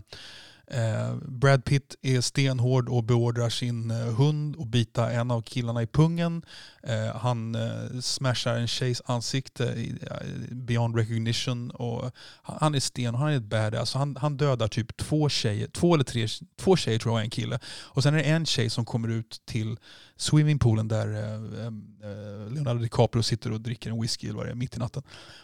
eh, 0.67 1.17
Brad 1.17 1.65
Pitt 1.65 1.97
är 2.03 2.21
stenhård 2.21 2.89
och 2.89 3.05
beordrar 3.05 3.49
sin 3.49 3.91
eh, 3.91 3.97
hund 3.97 4.57
att 4.61 4.69
bita 4.69 5.11
en 5.11 5.31
av 5.31 5.43
killarna 5.43 5.83
i 5.83 5.87
pungen. 5.87 6.43
Eh, 6.83 7.17
han 7.17 7.55
eh, 7.55 8.01
smashar 8.01 8.55
en 8.57 8.67
tjejs 8.67 9.03
ansikte 9.05 9.65
i, 9.65 9.99
eh, 10.03 10.17
beyond 10.51 10.97
recognition. 10.97 11.71
Och 11.71 12.11
han, 12.43 12.75
är 12.75 12.81
sten 12.81 13.15
han 13.15 13.33
är 13.33 13.37
ett 13.37 13.43
badass. 13.43 13.81
Alltså 13.81 13.99
han, 13.99 14.17
han 14.17 14.37
dödar 14.37 14.69
typ 14.69 14.97
två 14.97 15.29
tjejer, 15.29 15.69
två 15.69 15.95
eller 15.95 16.05
tre, 16.05 16.27
två 16.57 16.77
tjejer 16.77 16.99
tror 16.99 17.13
jag 17.13 17.19
och 17.19 17.25
en 17.25 17.31
kille. 17.31 17.59
Och 17.83 18.03
sen 18.03 18.15
är 18.15 18.19
det 18.19 18.25
en 18.25 18.47
tjej 18.47 18.71
som 18.71 18.85
kommer 18.85 19.09
ut 19.09 19.41
till 19.47 19.77
swimmingpoolen 20.17 20.89
där 20.89 21.15
eh, 21.15 21.35
eh, 21.65 22.53
Leonardo 22.53 22.81
DiCaprio 22.81 23.23
sitter 23.23 23.53
och 23.53 23.61
dricker 23.61 23.91
en 23.91 24.01
whisky 24.01 24.27
eller 24.27 24.37
vad 24.37 24.47
det 24.47 24.51
är, 24.51 24.55
mitt 24.55 24.77
i 24.77 24.79
natten. 24.79 25.03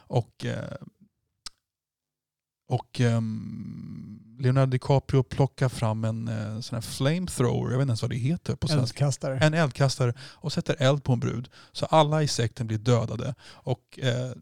Och 0.08 0.44
eh, 0.44 0.76
och 2.70 3.00
ehm, 3.00 4.20
Leonardo 4.38 4.70
DiCaprio 4.70 5.22
plockar 5.22 5.68
fram 5.68 6.04
en 6.04 6.28
eh, 6.28 6.60
sån 6.60 6.76
här 6.76 6.80
flamethrower, 6.80 7.70
jag 7.70 7.78
vet 7.78 7.82
inte 7.82 7.90
ens 7.90 8.02
vad 8.02 8.10
det 8.10 8.16
heter 8.16 8.54
på 8.56 8.68
svenska. 8.68 9.04
Eldkastare. 9.04 9.38
En 9.38 9.54
eldkastare 9.54 10.14
och 10.20 10.52
sätter 10.52 10.76
eld 10.78 11.04
på 11.04 11.12
en 11.12 11.20
brud. 11.20 11.48
Så 11.72 11.86
alla 11.86 12.22
i 12.22 12.28
sekten 12.28 12.66
blir 12.66 12.78
dödade. 12.78 13.34
Och 13.42 13.98
eh, 13.98 14.32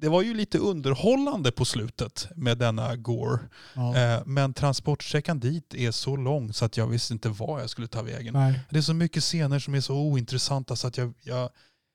det 0.00 0.08
var 0.08 0.22
ju 0.22 0.34
lite 0.34 0.58
underhållande 0.58 1.52
på 1.52 1.64
slutet 1.64 2.28
med 2.36 2.58
denna 2.58 2.96
gore. 2.96 3.38
Ja. 3.74 3.96
Eh, 3.96 4.22
men 4.26 4.54
transportsträckan 4.54 5.40
dit 5.40 5.74
är 5.74 5.90
så 5.90 6.16
lång 6.16 6.52
så 6.52 6.64
att 6.64 6.76
jag 6.76 6.86
visste 6.86 7.12
inte 7.12 7.28
var 7.28 7.60
jag 7.60 7.70
skulle 7.70 7.86
ta 7.86 8.02
vägen. 8.02 8.34
Nej. 8.34 8.60
Det 8.70 8.78
är 8.78 8.82
så 8.82 8.94
mycket 8.94 9.22
scener 9.22 9.58
som 9.58 9.74
är 9.74 9.80
så 9.80 9.96
ointressanta 9.96 10.76
så 10.76 10.86
att 10.86 10.96
jag, 10.96 11.14
jag, 11.22 11.50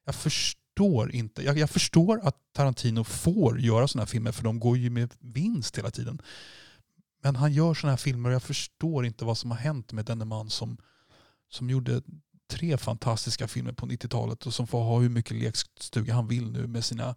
jag 0.05 0.15
förstår 0.15 0.68
inte. 1.15 1.43
Jag, 1.43 1.57
jag 1.57 1.69
förstår 1.69 2.19
att 2.23 2.35
Tarantino 2.53 3.03
får 3.03 3.59
göra 3.59 3.87
sådana 3.87 4.01
här 4.01 4.07
filmer 4.07 4.31
för 4.31 4.43
de 4.43 4.59
går 4.59 4.77
ju 4.77 4.89
med 4.89 5.13
vinst 5.19 5.77
hela 5.77 5.91
tiden. 5.91 6.21
Men 7.23 7.35
han 7.35 7.53
gör 7.53 7.73
sådana 7.73 7.91
här 7.91 7.97
filmer 7.97 8.29
och 8.29 8.35
jag 8.35 8.43
förstår 8.43 9.05
inte 9.05 9.25
vad 9.25 9.37
som 9.37 9.51
har 9.51 9.57
hänt 9.57 9.91
med 9.91 10.05
denne 10.05 10.25
man 10.25 10.49
som, 10.49 10.77
som 11.49 11.69
gjorde 11.69 12.01
tre 12.51 12.77
fantastiska 12.77 13.47
filmer 13.47 13.71
på 13.73 13.85
90-talet 13.85 14.45
och 14.45 14.53
som 14.53 14.67
får 14.67 14.83
ha 14.83 14.99
hur 14.99 15.09
mycket 15.09 15.37
lekstuga 15.37 16.13
han 16.13 16.27
vill 16.27 16.51
nu 16.51 16.67
med 16.67 16.85
sina 16.85 17.15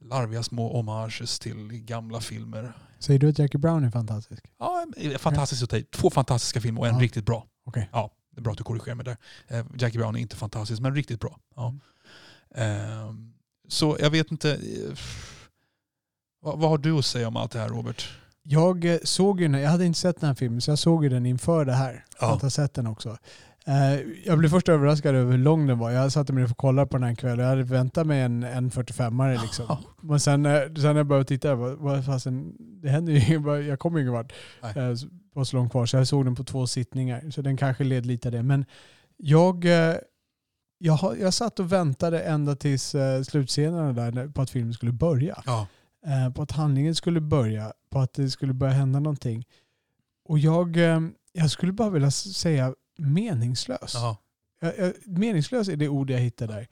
larviga 0.00 0.42
små 0.42 0.72
homages 0.76 1.38
till 1.38 1.68
gamla 1.72 2.20
filmer. 2.20 2.72
Säger 2.98 3.20
du 3.20 3.28
att 3.28 3.38
Jackie 3.38 3.58
Brown 3.58 3.84
är 3.84 3.90
fantastisk? 3.90 4.44
Ja, 4.58 4.86
fantastiskt 5.18 5.62
att 5.62 5.70
ta 5.70 5.76
i. 5.76 5.84
Två 5.84 6.10
fantastiska 6.10 6.60
filmer 6.60 6.80
och 6.80 6.86
en 6.88 6.94
Ja. 6.94 7.00
riktigt 7.00 7.24
bra. 7.26 7.46
Okej. 7.64 7.88
Ja, 7.92 8.10
det 8.30 8.40
är 8.40 8.42
bra 8.42 8.52
att 8.52 8.58
du 8.58 8.64
korrigerar 8.64 8.94
mig 8.94 9.04
där. 9.04 9.16
Eh, 9.48 9.66
Jackie 9.78 9.98
Brown 9.98 10.16
är 10.16 10.20
inte 10.20 10.36
fantastisk, 10.36 10.80
men 10.82 10.94
riktigt 10.94 11.20
bra. 11.20 11.40
Ja. 11.56 11.68
Mm. 11.68 11.80
Ehm, 12.54 13.32
så 13.68 13.96
jag 14.00 14.10
vet 14.10 14.30
inte. 14.30 14.50
eh, 14.52 14.98
Vad, 16.42 16.58
har 16.70 16.78
du 16.78 16.92
att 16.98 17.04
säga 17.04 17.28
om 17.28 17.36
allt 17.36 17.52
det 17.52 17.58
här 17.58 17.68
Robert? 17.68 18.08
Jag 18.42 18.84
eh, 18.84 18.98
såg 19.04 19.40
ju 19.40 19.48
den, 19.48 19.60
jag 19.60 19.70
hade 19.70 19.86
inte 19.86 19.98
sett 19.98 20.20
den 20.20 20.26
här 20.28 20.34
filmen 20.34 20.60
så 20.60 20.70
jag 20.70 20.78
såg 20.78 21.04
ju 21.04 21.10
den 21.10 21.26
inför 21.26 21.64
det 21.64 21.72
här. 21.72 22.04
Ja. 22.20 22.34
Att 22.34 22.42
ha 22.42 22.50
sett 22.50 22.74
den 22.74 22.86
också. 22.86 23.16
Eh, 23.66 24.00
Jag 24.26 24.38
blev 24.38 24.48
först 24.48 24.68
överraskad 24.68 25.14
över 25.14 25.30
hur 25.32 25.38
lång 25.38 25.66
den 25.66 25.78
var. 25.78 25.90
Jag 25.90 26.12
satte 26.12 26.32
mig 26.32 26.44
och 26.44 26.56
kollade 26.56 26.88
på 26.88 26.96
den 26.98 27.08
här 27.08 27.14
kvällen. 27.14 27.38
Jag 27.40 27.48
hade 27.48 27.62
väntat 27.62 28.06
mig 28.06 28.20
en, 28.20 28.42
en 28.42 28.70
45-are 28.70 29.42
liksom. 29.42 29.76
Men 30.00 30.20
sen, 30.20 30.44
sen 30.76 30.82
när 30.82 30.94
jag 30.96 31.06
började 31.06 31.24
titta, 31.28 31.54
vad, 31.54 31.78
vad 31.78 32.04
fasen, 32.06 32.54
det 32.82 32.88
händer 32.88 33.12
ju 33.12 33.62
jag 33.68 33.78
kommer 33.78 34.00
ingen 34.00 34.12
vart. 34.12 34.32
Nej. 34.62 34.78
Eh, 34.88 34.94
så- 34.94 35.06
var 35.32 35.44
så 35.44 35.56
långt 35.56 35.70
kvar. 35.70 35.86
Så 35.86 35.96
jag 35.96 36.06
såg 36.08 36.24
den 36.24 36.34
på 36.34 36.44
två 36.44 36.66
sittningar. 36.66 37.30
Så 37.30 37.42
den 37.42 37.56
kanske 37.56 37.84
led 37.84 38.06
lite 38.06 38.28
av 38.28 38.32
det. 38.32 38.42
Men 38.42 38.64
jag, 39.16 39.64
jag, 40.82 40.92
har- 40.92 41.16
jag 41.16 41.34
satt 41.34 41.60
och 41.60 41.72
väntade 41.72 42.20
ända 42.22 42.56
tills 42.56 42.94
eh, 42.94 43.22
slutscenerna 43.22 43.92
där 43.92 44.12
när- 44.12 44.28
på 44.28 44.42
att 44.42 44.50
filmen 44.50 44.74
skulle 44.74 44.92
börja. 44.92 45.42
Ja. 45.46 45.66
Eh, 46.06 46.32
På 46.32 46.42
att 46.42 46.50
handlingen 46.50 46.94
skulle 46.94 47.20
börja. 47.20 47.72
På 47.90 47.98
att 48.00 48.12
det 48.14 48.30
skulle 48.30 48.52
börja 48.52 48.72
hända 48.72 49.00
någonting. 49.00 49.44
Och 50.28 50.38
jag, 50.38 50.76
eh, 50.76 51.00
jag 51.32 51.50
skulle 51.50 51.72
bara 51.72 51.90
vilja 51.90 52.10
säga 52.10 52.74
meningslös. 52.98 53.92
Ja. 53.94 54.16
Jag, 54.60 54.78
jag, 54.78 54.92
meningslös 55.04 55.68
är 55.68 55.76
det 55.76 55.88
ord 55.88 56.10
jag 56.10 56.18
hittade 56.18 56.52
där. 56.52 56.68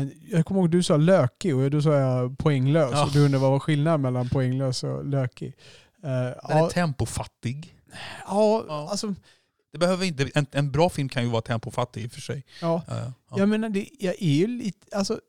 Eh, 0.00 0.08
Jag 0.30 0.46
kommer 0.46 0.60
ihåg 0.60 0.70
du 0.70 0.82
sa 0.82 0.96
lökig 0.96 1.56
och 1.56 1.70
då 1.70 1.82
sa 1.82 1.94
jag 1.94 2.38
poänglös. 2.38 2.90
Ja. 2.92 3.04
Och 3.06 3.12
du 3.12 3.24
undrar 3.24 3.38
vad 3.40 3.50
var 3.50 3.58
skillnaden 3.60 4.00
mellan 4.00 4.28
poänglös 4.28 4.84
och 4.84 5.04
lökig. 5.04 5.54
Eh, 6.02 6.10
Den 6.10 6.34
ja, 6.42 6.66
är 6.66 6.70
tempofattig. 6.70 7.76
ja, 8.26 8.64
Ja. 8.68 8.88
alltså 8.90 9.14
Det 9.72 9.78
behöver 9.78 10.04
inte, 10.06 10.30
en, 10.34 10.46
en 10.50 10.70
bra 10.70 10.88
film 10.90 11.08
kan 11.08 11.22
ju 11.22 11.28
vara 11.30 11.42
tempofattig 11.42 12.04
i 12.04 12.06
och 12.06 12.12
för 12.12 12.20
sig. 12.20 12.44
Ja. 12.60 12.82
Ja, 12.88 13.12
ja. 13.30 13.38
Jag 13.38 13.48
menar, 13.48 13.68
det, 13.68 13.88
jag 13.98 14.14
är 14.22 14.32
ju 14.34 14.46
lite, 14.46 14.96
alltså, 14.96 15.20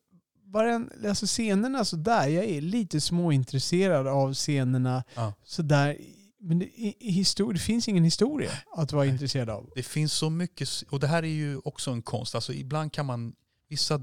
bara 0.45 0.73
en, 0.73 0.91
alltså 1.07 1.25
scenerna 1.25 1.85
sådär, 1.85 2.27
jag 2.27 2.45
är 2.45 2.61
lite 2.61 3.01
småintresserad 3.01 4.07
av 4.07 4.33
scenerna 4.33 5.03
Ja. 5.15 5.33
sådär. 5.43 5.97
Men 6.39 6.59
det, 6.59 6.65
histor- 6.99 7.53
det 7.53 7.59
finns 7.59 7.87
ingen 7.87 8.03
historia 8.03 8.51
att 8.75 8.91
vara 8.91 9.03
Nej. 9.03 9.13
intresserad 9.13 9.49
av. 9.49 9.69
Det 9.75 9.83
finns 9.83 10.13
så 10.13 10.29
mycket, 10.29 10.69
och 10.89 10.99
det 10.99 11.07
här 11.07 11.23
är 11.23 11.27
ju 11.27 11.57
också 11.57 11.91
en 11.91 12.01
konst. 12.01 12.35
Alltså 12.35 12.53
ibland 12.53 12.93
kan 12.93 13.05
man, 13.05 13.33
vissa 13.69 13.99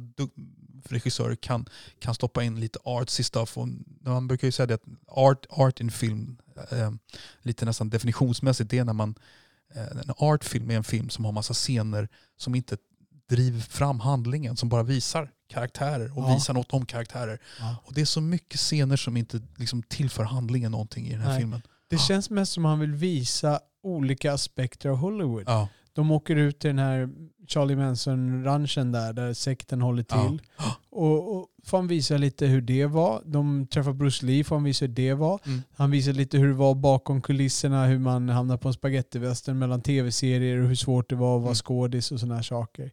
regissörer 0.88 1.34
kan, 1.36 1.66
kan 1.98 2.14
stoppa 2.14 2.42
in 2.44 2.60
lite 2.60 2.78
artsy 2.84 3.22
stuff. 3.22 3.58
Och 3.58 3.68
man 4.00 4.28
brukar 4.28 4.48
ju 4.48 4.52
säga 4.52 4.66
det 4.66 4.74
att 4.74 4.84
art, 5.06 5.46
art 5.50 5.80
in 5.80 5.90
film, 5.90 6.36
eh, 6.70 6.90
lite 7.42 7.64
nästan 7.64 7.90
definitionsmässigt, 7.90 8.70
det 8.70 8.78
är 8.78 8.84
när 8.84 8.92
man, 8.92 9.14
en 9.74 10.12
artfilm 10.16 10.70
är 10.70 10.74
en 10.76 10.84
film 10.84 11.08
som 11.10 11.24
har 11.24 11.32
massa 11.32 11.54
scener 11.54 12.08
som 12.36 12.54
inte 12.54 12.76
driver 13.28 13.60
fram 13.60 14.00
handlingen, 14.00 14.56
som 14.56 14.68
bara 14.68 14.82
visar 14.82 15.30
karaktärer 15.48 16.18
och 16.18 16.22
Ja. 16.24 16.34
visar 16.34 16.54
något 16.54 16.72
om 16.72 16.86
karaktärer. 16.86 17.38
Ja. 17.60 17.76
Och 17.84 17.94
det 17.94 18.00
är 18.00 18.04
så 18.04 18.20
mycket 18.20 18.60
scener 18.60 18.96
som 18.96 19.16
inte 19.16 19.40
liksom 19.56 19.82
tillför 19.82 20.24
handlingen 20.24 20.72
någonting 20.72 21.06
i 21.06 21.10
den 21.12 21.20
här 21.20 21.28
Nej. 21.28 21.38
filmen. 21.38 21.62
Det 21.90 21.98
känns 21.98 22.30
mest 22.30 22.52
som 22.52 22.64
att 22.66 22.70
han 22.70 22.78
vill 22.80 22.94
visa 22.94 23.60
olika 23.82 24.32
aspekter 24.32 24.88
av 24.88 24.96
Hollywood. 24.96 25.44
Ja. 25.46 25.68
De 25.92 26.10
åker 26.10 26.36
ut 26.36 26.58
till 26.60 26.68
den 26.68 26.78
här 26.78 27.08
Charlie 27.48 27.76
Manson-ranchen 27.76 28.92
där, 28.92 29.12
där 29.12 29.34
sekten 29.34 29.82
håller 29.82 30.04
Ja. 30.08 30.28
till. 30.28 30.42
Och, 30.90 31.36
och 31.36 31.47
får 31.68 31.78
han 31.78 31.86
visa 31.86 32.16
lite 32.16 32.46
hur 32.46 32.60
det 32.60 32.86
var. 32.86 33.22
De 33.24 33.66
träffar 33.66 33.92
Bruce 33.92 34.26
Lee, 34.26 34.44
får 34.44 34.56
han 34.56 34.64
visa 34.64 34.84
hur 34.84 34.92
det 34.92 35.14
var. 35.14 35.40
Mm. 35.46 35.62
Han 35.76 35.90
visar 35.90 36.12
lite 36.12 36.38
hur 36.38 36.48
det 36.48 36.54
var 36.54 36.74
bakom 36.74 37.22
kulisserna, 37.22 37.86
hur 37.86 37.98
man 37.98 38.28
hamnar 38.28 38.56
på 38.56 38.68
en 38.68 38.74
spagettivästern 38.74 39.58
mellan 39.58 39.82
tv-serier 39.82 40.62
och 40.62 40.68
hur 40.68 40.74
svårt 40.74 41.08
det 41.10 41.16
var 41.16 41.36
att 41.36 41.42
vara 41.42 41.50
Mm. 41.50 41.54
skådis 41.54 42.12
och 42.12 42.20
sådana 42.20 42.34
här 42.34 42.42
saker. 42.42 42.90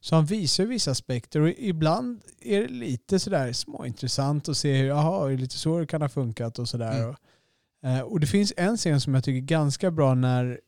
Så 0.00 0.14
han 0.14 0.24
visar 0.26 0.64
vissa 0.64 0.90
aspekter 0.90 1.40
och 1.40 1.48
ibland 1.58 2.20
är 2.40 2.60
det 2.60 2.68
lite 2.68 3.18
sådär 3.18 3.52
småintressant 3.52 4.48
att 4.48 4.56
se 4.56 4.76
hur, 4.76 4.88
jaha, 4.88 5.28
lite 5.28 5.58
så 5.58 5.78
det 5.80 5.86
kan 5.86 6.02
ha 6.02 6.08
funkat 6.08 6.58
och 6.58 6.68
sådär. 6.68 6.98
Mm. 6.98 7.10
Och, 7.10 7.16
eh, 7.88 8.00
och 8.00 8.20
det 8.20 8.26
finns 8.26 8.52
en 8.56 8.76
scen 8.76 9.00
som 9.00 9.14
jag 9.14 9.24
tycker 9.24 9.36
är 9.42 9.46
ganska 9.58 9.90
bra 9.90 10.14
när 10.14 10.60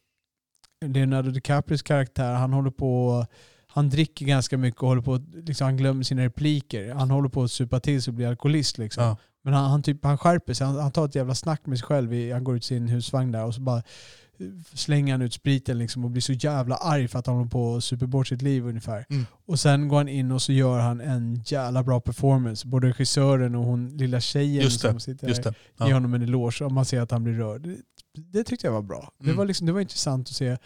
Leonardo 0.86 1.30
DiCaprios 1.30 1.82
karaktär, 1.82 2.34
han 2.34 2.52
håller 2.52 2.70
på 2.70 3.26
han 3.72 3.88
dricker 3.90 4.26
ganska 4.26 4.58
mycket 4.58 4.82
och 4.82 4.88
håller 4.88 5.02
på, 5.02 5.20
liksom, 5.46 5.64
han 5.64 5.76
glömmer 5.76 6.02
sina 6.04 6.22
repliker. 6.22 6.94
Han 6.94 7.10
håller 7.10 7.28
på 7.28 7.42
att 7.42 7.50
supa 7.52 7.80
till 7.80 8.02
sig 8.02 8.10
och 8.10 8.14
bli 8.14 8.26
alkoholist. 8.26 8.78
Liksom. 8.78 9.04
Ja. 9.04 9.16
Men 9.42 9.54
han, 9.54 9.70
han, 9.70 9.82
typ, 9.82 10.04
han 10.04 10.18
skärper 10.18 10.54
sig. 10.54 10.66
Han, 10.66 10.76
han 10.76 10.90
tar 10.92 11.04
ett 11.04 11.14
jävla 11.14 11.34
snack 11.34 11.66
med 11.66 11.78
sig 11.78 11.86
själv. 11.86 12.14
I, 12.14 12.32
han 12.32 12.44
går 12.44 12.56
ut 12.56 12.64
sin 12.64 12.88
husvagn 12.88 13.32
där 13.32 13.44
och 13.44 13.54
så 13.54 13.60
bara 13.60 13.76
eh, 13.78 14.46
slänger 14.74 15.14
han 15.14 15.22
ut 15.22 15.32
spriten 15.34 15.78
liksom 15.78 16.04
och 16.04 16.10
blir 16.10 16.22
så 16.22 16.32
jävla 16.32 16.76
arg 16.76 17.08
för 17.08 17.18
att 17.18 17.26
han 17.26 17.36
håller 17.36 17.50
på 17.50 17.76
att 17.76 17.84
super 17.84 18.06
bort 18.06 18.28
sitt 18.28 18.42
liv 18.42 18.66
ungefär. 18.66 19.06
Mm. 19.10 19.26
Och 19.46 19.60
sen 19.60 19.88
går 19.88 19.96
han 19.96 20.08
in 20.08 20.32
och 20.32 20.42
så 20.42 20.52
gör 20.52 20.78
han 20.80 21.00
en 21.00 21.42
jävla 21.46 21.82
bra 21.82 22.00
performance. 22.00 22.66
Både 22.68 22.88
regissören 22.88 23.54
och 23.54 23.64
hon 23.64 23.96
lilla 23.96 24.20
tjejen 24.20 24.64
det, 24.64 24.70
som 24.70 25.00
sitter 25.00 25.28
Just 25.28 25.42
där 25.42 25.50
det. 25.78 25.84
ger 25.84 25.90
Ja. 25.90 25.96
honom 25.96 26.14
en 26.14 26.22
eloge 26.22 26.64
och 26.64 26.72
man 26.72 26.84
ser 26.84 27.00
att 27.00 27.10
han 27.10 27.24
blir 27.24 27.34
rörd. 27.34 27.62
Det, 27.62 27.76
det 28.14 28.44
tyckte 28.44 28.66
jag 28.66 28.72
var 28.72 28.82
bra. 28.82 29.12
Det, 29.18 29.24
Mm. 29.24 29.36
var 29.36 29.44
liksom, 29.44 29.66
det 29.66 29.72
var 29.72 29.80
intressant 29.80 30.28
att 30.28 30.34
se. 30.34 30.56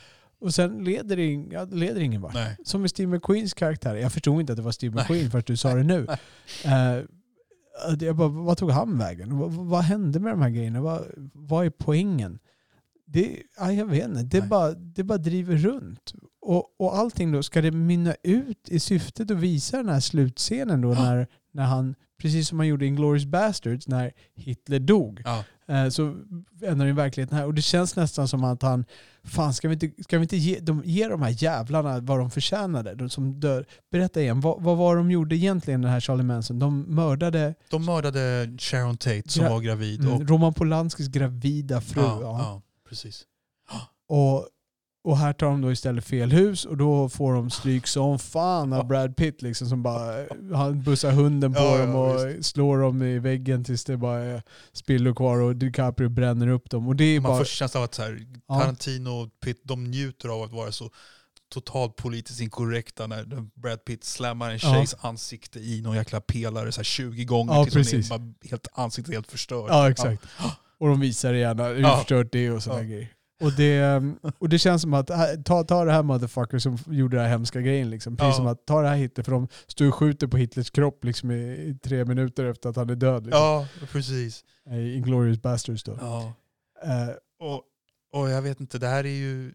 Och 0.45 0.55
sen 0.55 0.85
leder 0.85 1.17
det, 1.17 1.55
ja, 1.55 1.65
det 1.65 1.77
leder 1.77 2.01
ingen 2.01 2.23
vart. 2.23 2.35
Nej. 2.35 2.57
Som 2.65 2.81
med 2.81 2.91
Steve 2.91 3.11
McQueens 3.13 3.55
karaktär. 3.55 3.95
Jag 3.95 4.13
förstod 4.13 4.41
inte 4.41 4.53
att 4.53 4.57
det 4.57 4.63
var 4.63 4.73
Steve. 4.73 4.95
McQueen 4.95 5.31
förrän 5.31 5.45
du 5.47 5.57
sa 5.57 5.75
det 5.75 5.83
nu. 5.83 6.07
Eh, 6.65 7.97
jag 8.01 8.17
bara, 8.17 8.29
vad 8.29 8.59
tog 8.59 8.71
han 8.71 8.99
vägen? 8.99 9.39
Vad, 9.39 9.53
vad 9.53 9.83
hände 9.83 10.21
med 10.21 10.33
de 10.33 10.43
här 10.43 10.51
grejerna? 10.51 10.81
Vad, 10.81 11.05
vad 11.33 11.67
är 11.67 11.71
poängen? 11.71 12.39
Det, 13.07 13.43
ja, 13.59 13.73
jag 13.73 13.87
vet 13.87 14.09
inte. 14.09 14.23
Det 14.23 14.41
Nej. 14.41 14.49
bara, 14.49 14.73
det 14.73 15.03
bara 15.03 15.19
driver 15.19 15.57
runt. 15.57 16.15
Och, 16.41 16.81
och 16.81 16.97
allting 16.97 17.33
då, 17.33 17.43
ska 17.43 17.63
det 17.63 17.71
mynna 17.71 18.15
ut 18.23 18.69
i 18.69 18.81
syftet 18.81 19.31
att 19.31 19.37
visa 19.37 19.77
den 19.77 19.89
här 19.89 20.01
slutscenen 20.01 20.81
då 20.81 20.89
när, 20.89 21.27
när 21.53 21.65
han, 21.65 21.95
precis 22.25 22.49
som 22.49 22.59
han 22.59 22.69
gjorde 22.69 22.85
i 22.85 22.89
Inglourious 22.89 23.25
Basterds, 23.25 23.89
när 23.89 24.13
Hitler 24.35 24.79
dog. 24.79 25.23
Ja. 25.25 25.45
Eh, 25.69 25.89
så 25.89 26.17
ändrar 26.63 26.87
i 26.87 26.93
verkligheten 26.93 27.39
här. 27.39 27.47
Och 27.47 27.55
det 27.55 27.63
känns 27.63 27.97
nästan 27.97 28.29
som 28.29 28.45
att 28.45 28.63
han, 28.63 28.85
fan 29.25 29.55
ska 29.55 29.69
vi 29.69 29.75
inte, 29.75 30.03
ska 30.03 30.19
vi 30.19 30.23
inte 30.23 30.37
ge, 30.37 30.59
de, 30.61 30.83
ge 30.85 31.09
de 31.09 31.23
här 31.23 31.43
jävlarna 31.43 32.01
vad 32.01 32.19
de 32.19 32.31
förtjänade? 32.31 32.95
De 32.95 33.11
som 33.11 33.41
dör. 33.41 33.67
Berätta 33.91 34.21
igen, 34.21 34.41
vad, 34.41 34.63
vad 34.63 34.77
var 34.77 34.97
de 34.97 35.11
gjorde 35.11 35.37
egentligen 35.37 35.83
den 35.83 35.91
här 35.91 36.01
Charlie 36.01 36.23
Manson? 36.23 36.59
De 36.59 36.83
mördade 36.83 37.55
De 37.71 37.85
mördade 37.85 38.51
Sharon 38.59 38.97
Tate 38.97 39.23
som 39.27 39.45
var 39.45 39.61
gravid. 39.61 40.09
Och, 40.09 40.15
mm, 40.15 40.27
Roman 40.27 40.55
Polanskis 40.55 41.09
gravida 41.09 41.81
fru. 41.81 42.03
ja, 42.03 42.19
ja. 42.21 42.39
ja, 42.39 42.63
precis. 42.89 43.25
Och, 44.09 44.49
och 45.05 45.19
här 45.19 45.33
tar 45.33 45.47
de 45.47 45.61
då 45.61 45.73
istället 45.73 46.05
fel 46.05 46.33
hus 46.33 46.65
och 46.65 46.77
då 46.77 47.09
får 47.09 47.35
de 47.35 47.51
stryk 47.51 47.87
som 47.87 48.19
fan 48.19 48.73
av 48.73 48.87
Brad 48.87 49.17
Pitt 49.17 49.43
liksom 49.43 49.69
som 49.69 49.83
bara, 49.83 50.27
han 50.57 50.83
bussar 50.83 51.11
hunden 51.13 51.53
på 51.55 51.61
Ja, 51.61 51.79
ja, 51.79 51.87
dem 51.87 51.95
och 51.97 52.45
slår 52.45 52.79
dem 52.79 53.03
i 53.03 53.19
väggen 53.19 53.65
tills 53.65 53.85
det 53.85 53.97
bara 53.97 54.19
är 54.19 54.43
spillror 54.73 55.15
kvar 55.15 55.39
och 55.39 55.57
DiCaprio 55.57 56.09
bränner 56.09 56.49
upp 56.49 56.71
dem. 56.71 56.89
Och 56.89 56.97
det 56.97 57.05
är 57.05 57.21
Man 57.21 57.31
bara, 57.31 57.39
får 57.39 57.45
känslan 57.45 57.81
av 57.81 57.85
att 57.85 57.95
så 57.95 58.03
här, 58.03 58.19
Ja. 58.49 58.61
Tarantino 58.61 59.09
och 59.11 59.29
Pitt 59.45 59.61
de 59.65 59.85
njuter 59.85 60.29
av 60.29 60.43
att 60.43 60.53
vara 60.53 60.73
så 60.73 60.91
totalt 61.55 61.97
politiskt 61.97 62.41
inkorrekta 62.41 63.07
när 63.07 63.25
Brad 63.61 63.85
Pitt 63.85 64.05
slammar 64.05 64.51
en 64.51 64.59
Ja. 64.63 64.75
tjejs 64.75 64.95
ansikte 65.01 65.59
i 65.59 65.81
någon 65.81 65.97
jäkla 65.97 66.21
pelare 66.21 66.73
så 66.73 66.79
här 66.79 66.85
20 66.85 67.25
gånger 67.25 67.55
Ja, 67.55 67.65
tills 67.65 67.93
hon 67.93 68.01
är 68.01 68.49
helt, 68.51 68.69
ansiktet 68.73 69.15
helt 69.15 69.31
förstört. 69.31 69.67
Ja, 69.69 69.91
exakt. 69.91 70.23
Och 70.79 70.89
de 70.89 71.01
visar 71.01 71.35
gärna, 71.35 71.69
hur 71.69 71.81
Ja. 71.81 71.97
förstört 71.99 72.29
det 72.33 72.47
är 72.47 72.53
och 72.53 72.63
sådana 72.63 72.83
Ja. 72.83 72.87
grejer. 72.89 73.09
Och 73.45 73.53
det, 73.57 74.03
och 74.39 74.49
det 74.49 74.59
känns 74.59 74.83
som 74.83 74.95
att, 74.95 75.11
här- 75.11 75.43
ta, 75.43 75.65
ta 75.65 75.85
det 75.85 75.93
här 75.93 76.03
motherfucker 76.03 76.59
som 76.59 76.79
gjorde 76.87 77.17
den 77.17 77.25
här 77.25 77.31
hemska 77.33 77.61
grejen. 77.61 77.91
Liksom. 77.91 78.17
Precis 78.17 78.29
Ja. 78.33 78.37
som 78.37 78.47
att 78.47 78.67
ta 78.67 78.83
det 78.83 78.89
här 78.89 78.97
Hitler, 78.97 79.25
för 79.25 79.33
de 79.33 79.49
står 79.67 79.89
och 79.89 79.95
skjuter 79.95 80.27
på 80.27 80.37
Hitlers 80.37 80.71
kropp 80.71 81.05
liksom, 81.05 81.31
i, 81.31 81.35
i 81.45 81.79
tre 81.83 82.05
minuter 82.05 82.45
efter 82.45 82.69
att 82.69 82.77
han 82.77 82.91
är 82.91 82.95
död. 82.95 83.25
Liksom. 83.27 83.41
Ja, 83.43 83.67
precis. 83.93 84.45
I 84.71 84.95
Inglourious 84.95 85.43
Basterds 85.43 85.83
då. 85.85 85.99
Ja. 86.01 86.33
Eh, 86.83 87.15
Och, 87.49 87.63
och 88.13 88.31
jag 88.31 88.43
vet 88.43 88.61
inte, 88.61 88.79
det 88.79 88.89
här 88.89 89.05
är 89.07 89.09
ju... 89.09 89.53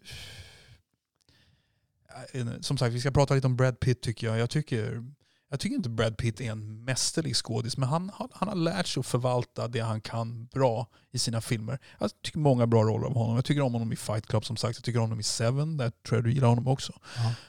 Som 2.60 2.78
sagt, 2.78 2.94
vi 2.94 3.00
ska 3.00 3.10
prata 3.10 3.34
lite 3.34 3.46
om 3.46 3.56
Brad 3.56 3.80
Pitt 3.80 4.02
tycker 4.02 4.26
jag. 4.26 4.38
Jag 4.38 4.50
tycker, 4.50 5.04
jag 5.50 5.60
tycker 5.60 5.76
inte 5.76 5.88
Brad 5.88 6.16
Pitt 6.16 6.40
är 6.40 6.50
en 6.50 6.84
mästerlig 6.84 7.36
skådis, 7.36 7.76
men 7.76 7.88
han, 7.88 8.10
har- 8.14 8.28
han 8.32 8.48
har 8.48 8.54
lärt 8.54 8.86
sig 8.86 9.00
att 9.00 9.06
förvalta 9.06 9.68
det 9.68 9.80
han 9.80 10.00
kan 10.00 10.44
bra 10.46 10.86
i 11.10 11.18
sina 11.18 11.40
filmer. 11.40 11.78
Jag 11.98 12.10
tycker 12.22 12.38
många 12.38 12.66
bra 12.66 12.82
roller 12.82 13.06
av 13.06 13.14
honom. 13.14 13.36
Jag 13.36 13.44
tycker 13.44 13.60
om 13.60 13.72
honom 13.72 13.92
i 13.92 13.96
Fight 13.96 14.26
Club 14.26 14.44
som 14.44 14.56
sagt. 14.56 14.76
Jag 14.78 14.84
tycker 14.84 14.98
om 14.98 15.02
honom 15.04 15.20
i 15.20 15.22
Seven, 15.22 15.76
där 15.76 15.90
tror 15.90 16.16
jag 16.18 16.24
du 16.24 16.32
gillar 16.32 16.48
honom 16.48 16.68
också. 16.68 16.92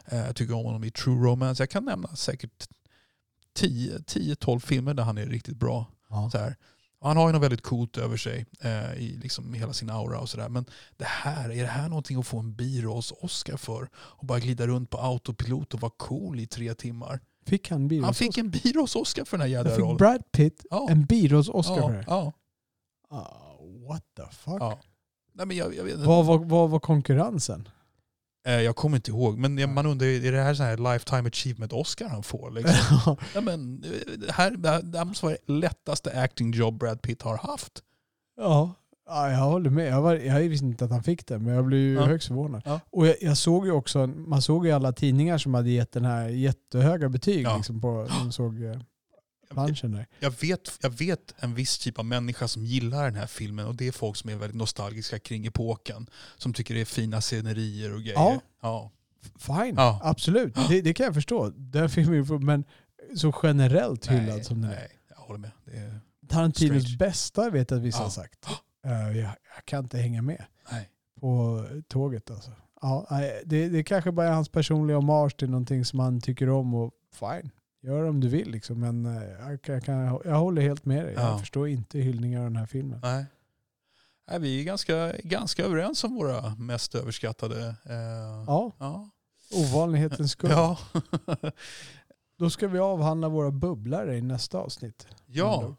Eh, 0.06 0.18
Jag 0.26 0.36
tycker 0.36 0.54
om 0.54 0.66
honom 0.66 0.84
i 0.84 0.92
True 0.92 1.16
Romance. 1.28 1.62
Jag 1.64 1.70
kan 1.70 1.86
nämna 1.86 2.16
säkert 2.16 2.68
10-12 3.60 4.60
filmer 4.60 4.94
där 4.94 5.04
han 5.04 5.18
är 5.18 5.26
riktigt 5.26 5.58
bra. 5.58 5.86
Ja. 6.10 6.30
Så 6.32 6.38
här. 6.38 6.56
Och 7.00 7.08
han 7.08 7.18
har 7.18 7.28
ju 7.28 7.34
något 7.34 7.44
väldigt 7.44 7.62
coolt 7.62 7.98
över 7.98 8.18
sig 8.18 8.46
eh, 8.62 8.94
i 8.94 9.18
liksom 9.24 9.54
hela 9.54 9.74
sin 9.74 9.90
aura 9.90 10.20
och 10.20 10.30
sådär. 10.30 10.50
Men 10.50 10.66
det 10.98 11.06
här, 11.06 11.50
är 11.50 11.62
det 11.62 11.68
här 11.70 11.90
någonting 11.90 12.20
att 12.20 12.28
få 12.28 12.40
en 12.40 12.56
birolls-Oscar 12.56 13.58
för? 13.58 13.90
Och 13.94 14.26
bara 14.26 14.40
glida 14.40 14.68
runt 14.68 14.90
på 14.90 14.98
autopilot 14.98 15.74
och 15.74 15.80
vara 15.82 15.92
cool 15.98 16.40
i 16.40 16.48
tre 16.48 16.74
timmar. 16.74 17.20
Fick 17.46 17.70
han 17.70 17.88
biros 17.88 18.06
Han 18.06 18.14
fick 18.14 18.38
en 18.38 18.52
birolls-Oscar 18.52 19.26
för 19.26 19.38
den 19.38 19.42
här 19.42 19.48
jädra 19.48 19.70
Jag 19.70 19.76
fick 19.76 19.84
rollen. 19.84 19.98
Brad 19.98 20.32
Pitt 20.32 20.66
Ja. 20.70 20.88
en 20.90 21.06
biros 21.06 21.50
Oscar 21.50 21.76
ja, 21.78 21.88
för 21.88 21.94
det. 21.94 22.04
ja, 22.08 22.34
Ah, 23.10 23.56
what 23.90 24.04
the 24.18 24.24
fuck? 24.36 24.58
ja. 24.62 24.80
Nej, 25.34 25.46
men 25.46 25.58
jag, 25.58 25.76
jag, 25.76 25.84
vet, 25.84 25.94
inte. 25.94 26.08
Vad, 26.08 26.26
var, 26.26 26.38
vad 26.38 26.70
var 26.70 26.80
konkurrensen? 26.80 27.68
Eh, 28.48 28.54
jag 28.62 28.76
kommer 28.76 28.98
inte 28.98 29.12
ihåg, 29.12 29.38
men 29.38 29.58
jag- 29.58 29.70
man 29.70 29.86
undrar, 29.86 30.08
är 30.08 30.32
det 30.32 30.42
här 30.42 30.54
så 30.54 30.64
här 30.64 30.78
Lifetime 30.94 31.30
Achievement-Oscar 31.30 32.08
han 32.10 32.24
får? 32.24 32.52
Liksom? 32.52 33.16
Nej, 33.36 33.44
men, 33.44 33.84
eh, 33.84 33.90
det, 34.18 34.32
här, 34.32 34.52
det 34.52 34.70
här- 34.70 34.82
det 34.82 34.98
här 34.98 35.06
måste 35.06 35.26
vara 35.26 35.36
det 35.46 35.54
lättaste 35.54 36.22
acting 36.22 36.52
job 36.52 36.78
Brad 36.80 37.02
Pitt 37.02 37.22
har 37.22 37.38
haft. 37.38 37.84
ja. 38.38 38.74
Ja, 39.12 39.32
jag 39.32 39.38
håller 39.38 39.70
med. 39.70 39.88
Jag, 39.92 40.02
var, 40.02 40.16
jag 40.16 40.40
visste 40.40 40.66
inte 40.66 40.86
att 40.86 40.92
han 40.92 41.04
fick 41.04 41.26
det, 41.28 41.40
men 41.40 41.54
jag 41.54 41.66
blev 41.66 41.80
ju 41.80 41.94
Ja. 41.94 42.06
högst 42.06 42.28
förvånad. 42.28 42.62
Ja. 42.66 42.80
Och 42.90 43.08
jag, 43.08 43.16
jag 43.22 43.38
såg 43.38 43.66
ju 43.66 43.72
också, 43.72 44.08
man 44.08 44.42
såg 44.42 44.66
ju 44.66 44.72
alla 44.72 44.92
tidningar 44.94 45.38
som 45.38 45.54
hade 45.54 45.70
gett 45.70 45.92
den 45.92 46.06
här 46.06 46.28
jättehöga 46.30 47.10
betyg 47.10 47.46
Ja. 47.46 47.58
liksom 47.58 47.82
på, 47.82 48.08
de 48.24 48.32
såg 48.32 48.64
eh, 48.64 48.78
lunchen 49.56 49.92
där. 49.92 50.08
Jag 50.20 50.34
vet, 50.42 50.72
jag 50.82 50.90
vet 50.90 51.34
en 51.40 51.54
viss 51.56 51.80
typ 51.80 52.00
av 52.00 52.06
människa 52.06 52.48
som 52.48 52.66
gillar 52.66 53.06
den 53.06 53.16
här 53.16 53.28
filmen 53.28 53.66
och 53.66 53.76
det 53.76 53.88
är 53.88 53.92
folk 53.92 54.18
som 54.18 54.30
är 54.30 54.36
väldigt 54.36 54.58
nostalgiska 54.58 55.20
kring 55.20 55.46
epoken. 55.46 56.08
Som 56.38 56.54
tycker 56.54 56.74
det 56.74 56.82
är 56.82 56.86
fina 56.86 57.22
scenerier 57.22 57.94
och 57.94 58.00
grejer. 58.02 58.14
Ja. 58.16 58.40
ja. 58.62 58.92
Fine, 59.40 59.74
Ja. 59.76 60.00
absolut. 60.04 60.56
Det, 60.70 60.82
det 60.82 60.94
kan 60.94 61.04
jag 61.06 61.14
förstå. 61.14 61.50
Den 61.56 61.90
filmen, 61.90 62.46
men 62.46 62.64
så 63.16 63.34
generellt 63.44 64.08
hyllad 64.08 64.36
Nej, 64.36 64.44
som 64.44 64.62
den 64.62 64.72
är. 64.72 64.76
nej, 64.76 64.90
jag 65.10 65.18
håller 65.18 65.40
med. 65.40 65.52
Det 65.66 65.78
är, 65.78 66.00
Tarantinos 66.28 66.84
Strange. 66.84 66.98
bästa 66.98 67.50
vet 67.50 67.72
jag 67.72 67.78
att 67.78 67.84
vissa 67.84 68.04
har 68.04 68.10
sagt. 68.10 68.46
Eh, 68.86 69.18
jag, 69.18 69.30
jag 69.56 69.66
kan 69.66 69.84
inte 69.84 69.98
hänga 69.98 70.22
med 70.22 70.46
nej. 70.72 70.90
på 71.20 71.66
tåget 71.88 72.32
alltså. 72.32 72.52
Ja, 72.82 73.08
det, 73.46 73.70
det 73.70 73.84
kanske 73.84 74.12
bara 74.12 74.28
är 74.28 74.32
hans 74.32 74.50
personliga 74.50 74.98
hommage 74.98 75.38
till 75.38 75.50
någonting 75.50 75.86
som 75.86 76.00
han 76.00 76.22
tycker 76.22 76.50
om 76.50 76.74
och 76.74 76.92
fine. 77.14 77.52
Gör 77.84 78.04
om 78.04 78.20
du 78.20 78.28
vill 78.28 78.52
liksom. 78.52 78.80
Men 78.80 79.06
eh, 79.06 79.24
jag, 79.50 79.62
kan- 79.62 79.76
jag, 79.76 79.84
kan, 79.84 79.98
jag 80.26 80.36
håller 80.40 80.62
helt 80.62 80.86
med 80.86 81.06
dig. 81.06 81.14
Ja. 81.14 81.22
Jag 81.22 81.40
förstår 81.40 81.68
inte 81.68 82.00
hyllningar 82.00 82.40
av 82.40 82.46
den 82.46 82.56
här 82.56 82.66
filmen. 82.66 83.00
nej. 83.04 83.26
Nej, 84.32 84.40
vi 84.40 84.60
är 84.60 84.64
ganska, 84.64 85.12
ganska 85.24 85.64
överens 85.66 86.04
om 86.04 86.16
våra 86.16 86.56
mest 86.56 86.96
överskattade. 86.96 87.68
Eh, 87.68 87.96
Ja, 88.48 88.72
ja. 88.80 89.10
ovanlighetens 89.56 90.32
skull. 90.38 90.50
Ja. 90.52 90.78
Då 92.38 92.50
ska 92.50 92.68
vi 92.68 92.80
avhandla 92.80 93.30
våra 93.30 93.52
bubblare 93.52 94.18
i 94.18 94.22
nästa 94.22 94.58
avsnitt. 94.58 95.08
ja. 95.26 95.76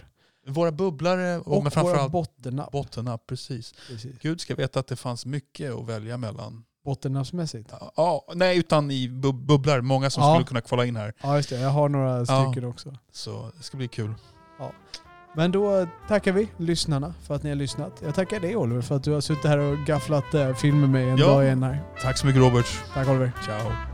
Våra 0.46 0.72
bubblare 0.72 1.38
och, 1.38 1.46
Och 1.46 1.52
men 1.52 1.60
våra 1.62 1.70
framförallt 1.70 2.12
bottennapp. 2.12 2.70
bottennapp. 2.72 3.26
Precis. 3.26 3.74
Precis. 3.88 4.18
Gud 4.22 4.40
ska 4.40 4.54
veta 4.54 4.80
att 4.80 4.86
det 4.86 4.96
fanns 4.96 5.26
mycket 5.26 5.72
att 5.74 5.88
välja 5.88 6.16
mellan. 6.16 6.64
Bottennappsmässigt. 6.84 7.72
Ja, 7.96 8.24
nej, 8.34 8.58
utan 8.58 8.90
i 8.90 9.08
bub- 9.08 9.46
bubblar. 9.46 9.80
Många 9.80 10.10
som 10.10 10.22
Ja. 10.22 10.34
skulle 10.34 10.46
kunna 10.46 10.60
kvala 10.60 10.84
in 10.86 10.96
här. 10.96 11.12
Ja 11.22 11.36
just 11.36 11.48
det, 11.50 11.60
jag 11.60 11.70
har 11.70 11.88
några 11.88 12.18
Ja. 12.18 12.24
stycken 12.44 12.68
också. 12.68 12.96
Så 13.12 13.50
det 13.56 13.62
ska 13.62 13.76
bli 13.76 13.88
kul. 13.88 14.14
Men 15.36 15.52
då 15.52 15.86
tackar 16.08 16.32
vi 16.32 16.48
lyssnarna 16.56 17.14
för 17.22 17.34
att 17.34 17.42
ni 17.42 17.48
har 17.48 17.56
lyssnat. 17.56 18.00
Jag 18.04 18.14
tackar 18.14 18.40
dig 18.40 18.56
Oliver 18.56 18.82
för 18.82 18.96
att 18.96 19.04
du 19.04 19.12
har 19.12 19.20
suttit 19.20 19.44
här 19.44 19.58
och 19.58 19.78
gafflat 19.78 20.34
eh, 20.34 20.54
film 20.54 20.80
med 20.80 20.90
mig 20.90 21.08
en 21.08 21.16
Ja. 21.18 21.26
dag 21.26 21.44
igen 21.44 21.62
här. 21.62 21.84
Tack 22.02 22.18
så 22.18 22.26
mycket 22.26 22.42
Robert. 22.42 22.66
Tack 22.94 23.08
Oliver. 23.08 23.32
Ciao. 23.46 23.91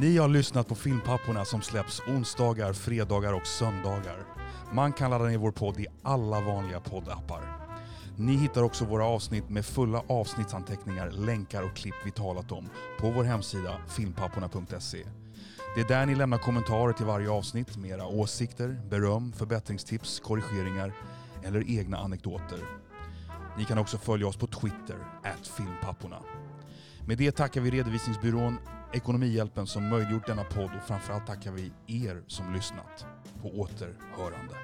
Ni 0.00 0.18
har 0.18 0.28
lyssnat 0.28 0.68
på 0.68 0.74
Filmpapporna 0.74 1.44
som 1.44 1.62
släpps 1.62 2.00
onsdagar, 2.00 2.72
fredagar 2.72 3.32
och 3.32 3.46
söndagar. 3.46 4.24
Man 4.72 4.92
kan 4.92 5.10
ladda 5.10 5.24
ner 5.24 5.38
vår 5.38 5.50
podd 5.50 5.80
i 5.80 5.86
alla 6.02 6.40
vanliga 6.40 6.80
poddappar. 6.80 7.42
Ni 8.16 8.36
hittar 8.36 8.62
också 8.62 8.84
våra 8.84 9.04
avsnitt 9.04 9.48
med 9.48 9.66
fulla 9.66 10.02
avsnittsanteckningar, 10.06 11.10
länkar 11.10 11.62
och 11.62 11.76
klipp 11.76 11.94
vi 12.04 12.10
talat 12.10 12.52
om 12.52 12.68
på 13.00 13.10
vår 13.10 13.24
hemsida 13.24 13.76
filmpapporna.se. 13.88 15.04
Det 15.74 15.80
är 15.80 15.88
där 15.88 16.06
ni 16.06 16.14
lämnar 16.14 16.38
kommentarer 16.38 16.92
till 16.92 17.06
varje 17.06 17.30
avsnitt 17.30 17.76
med 17.76 17.90
era 17.90 18.06
åsikter, 18.06 18.80
beröm, 18.90 19.32
förbättringstips, 19.32 20.20
korrigeringar 20.20 20.92
eller 21.42 21.70
egna 21.78 21.98
anekdoter. 21.98 22.58
Ni 23.58 23.64
kan 23.64 23.78
också 23.78 23.98
följa 23.98 24.26
oss 24.26 24.36
på 24.36 24.46
Twitter, 24.46 24.96
filmpapporna. 25.56 26.18
Med 27.06 27.18
det 27.18 27.32
tackar 27.32 27.60
vi 27.60 27.70
redovisningsbyrån 27.70 28.58
Ekonomihjälpen 28.92 29.66
som 29.66 29.88
möjliggjort 29.88 30.26
denna 30.26 30.44
podd 30.44 30.70
och 30.76 30.88
framförallt 30.88 31.26
tackar 31.26 31.52
vi 31.52 31.72
er 31.86 32.22
som 32.26 32.54
lyssnat. 32.54 33.06
På 33.42 33.48
återhörande. 33.48 34.54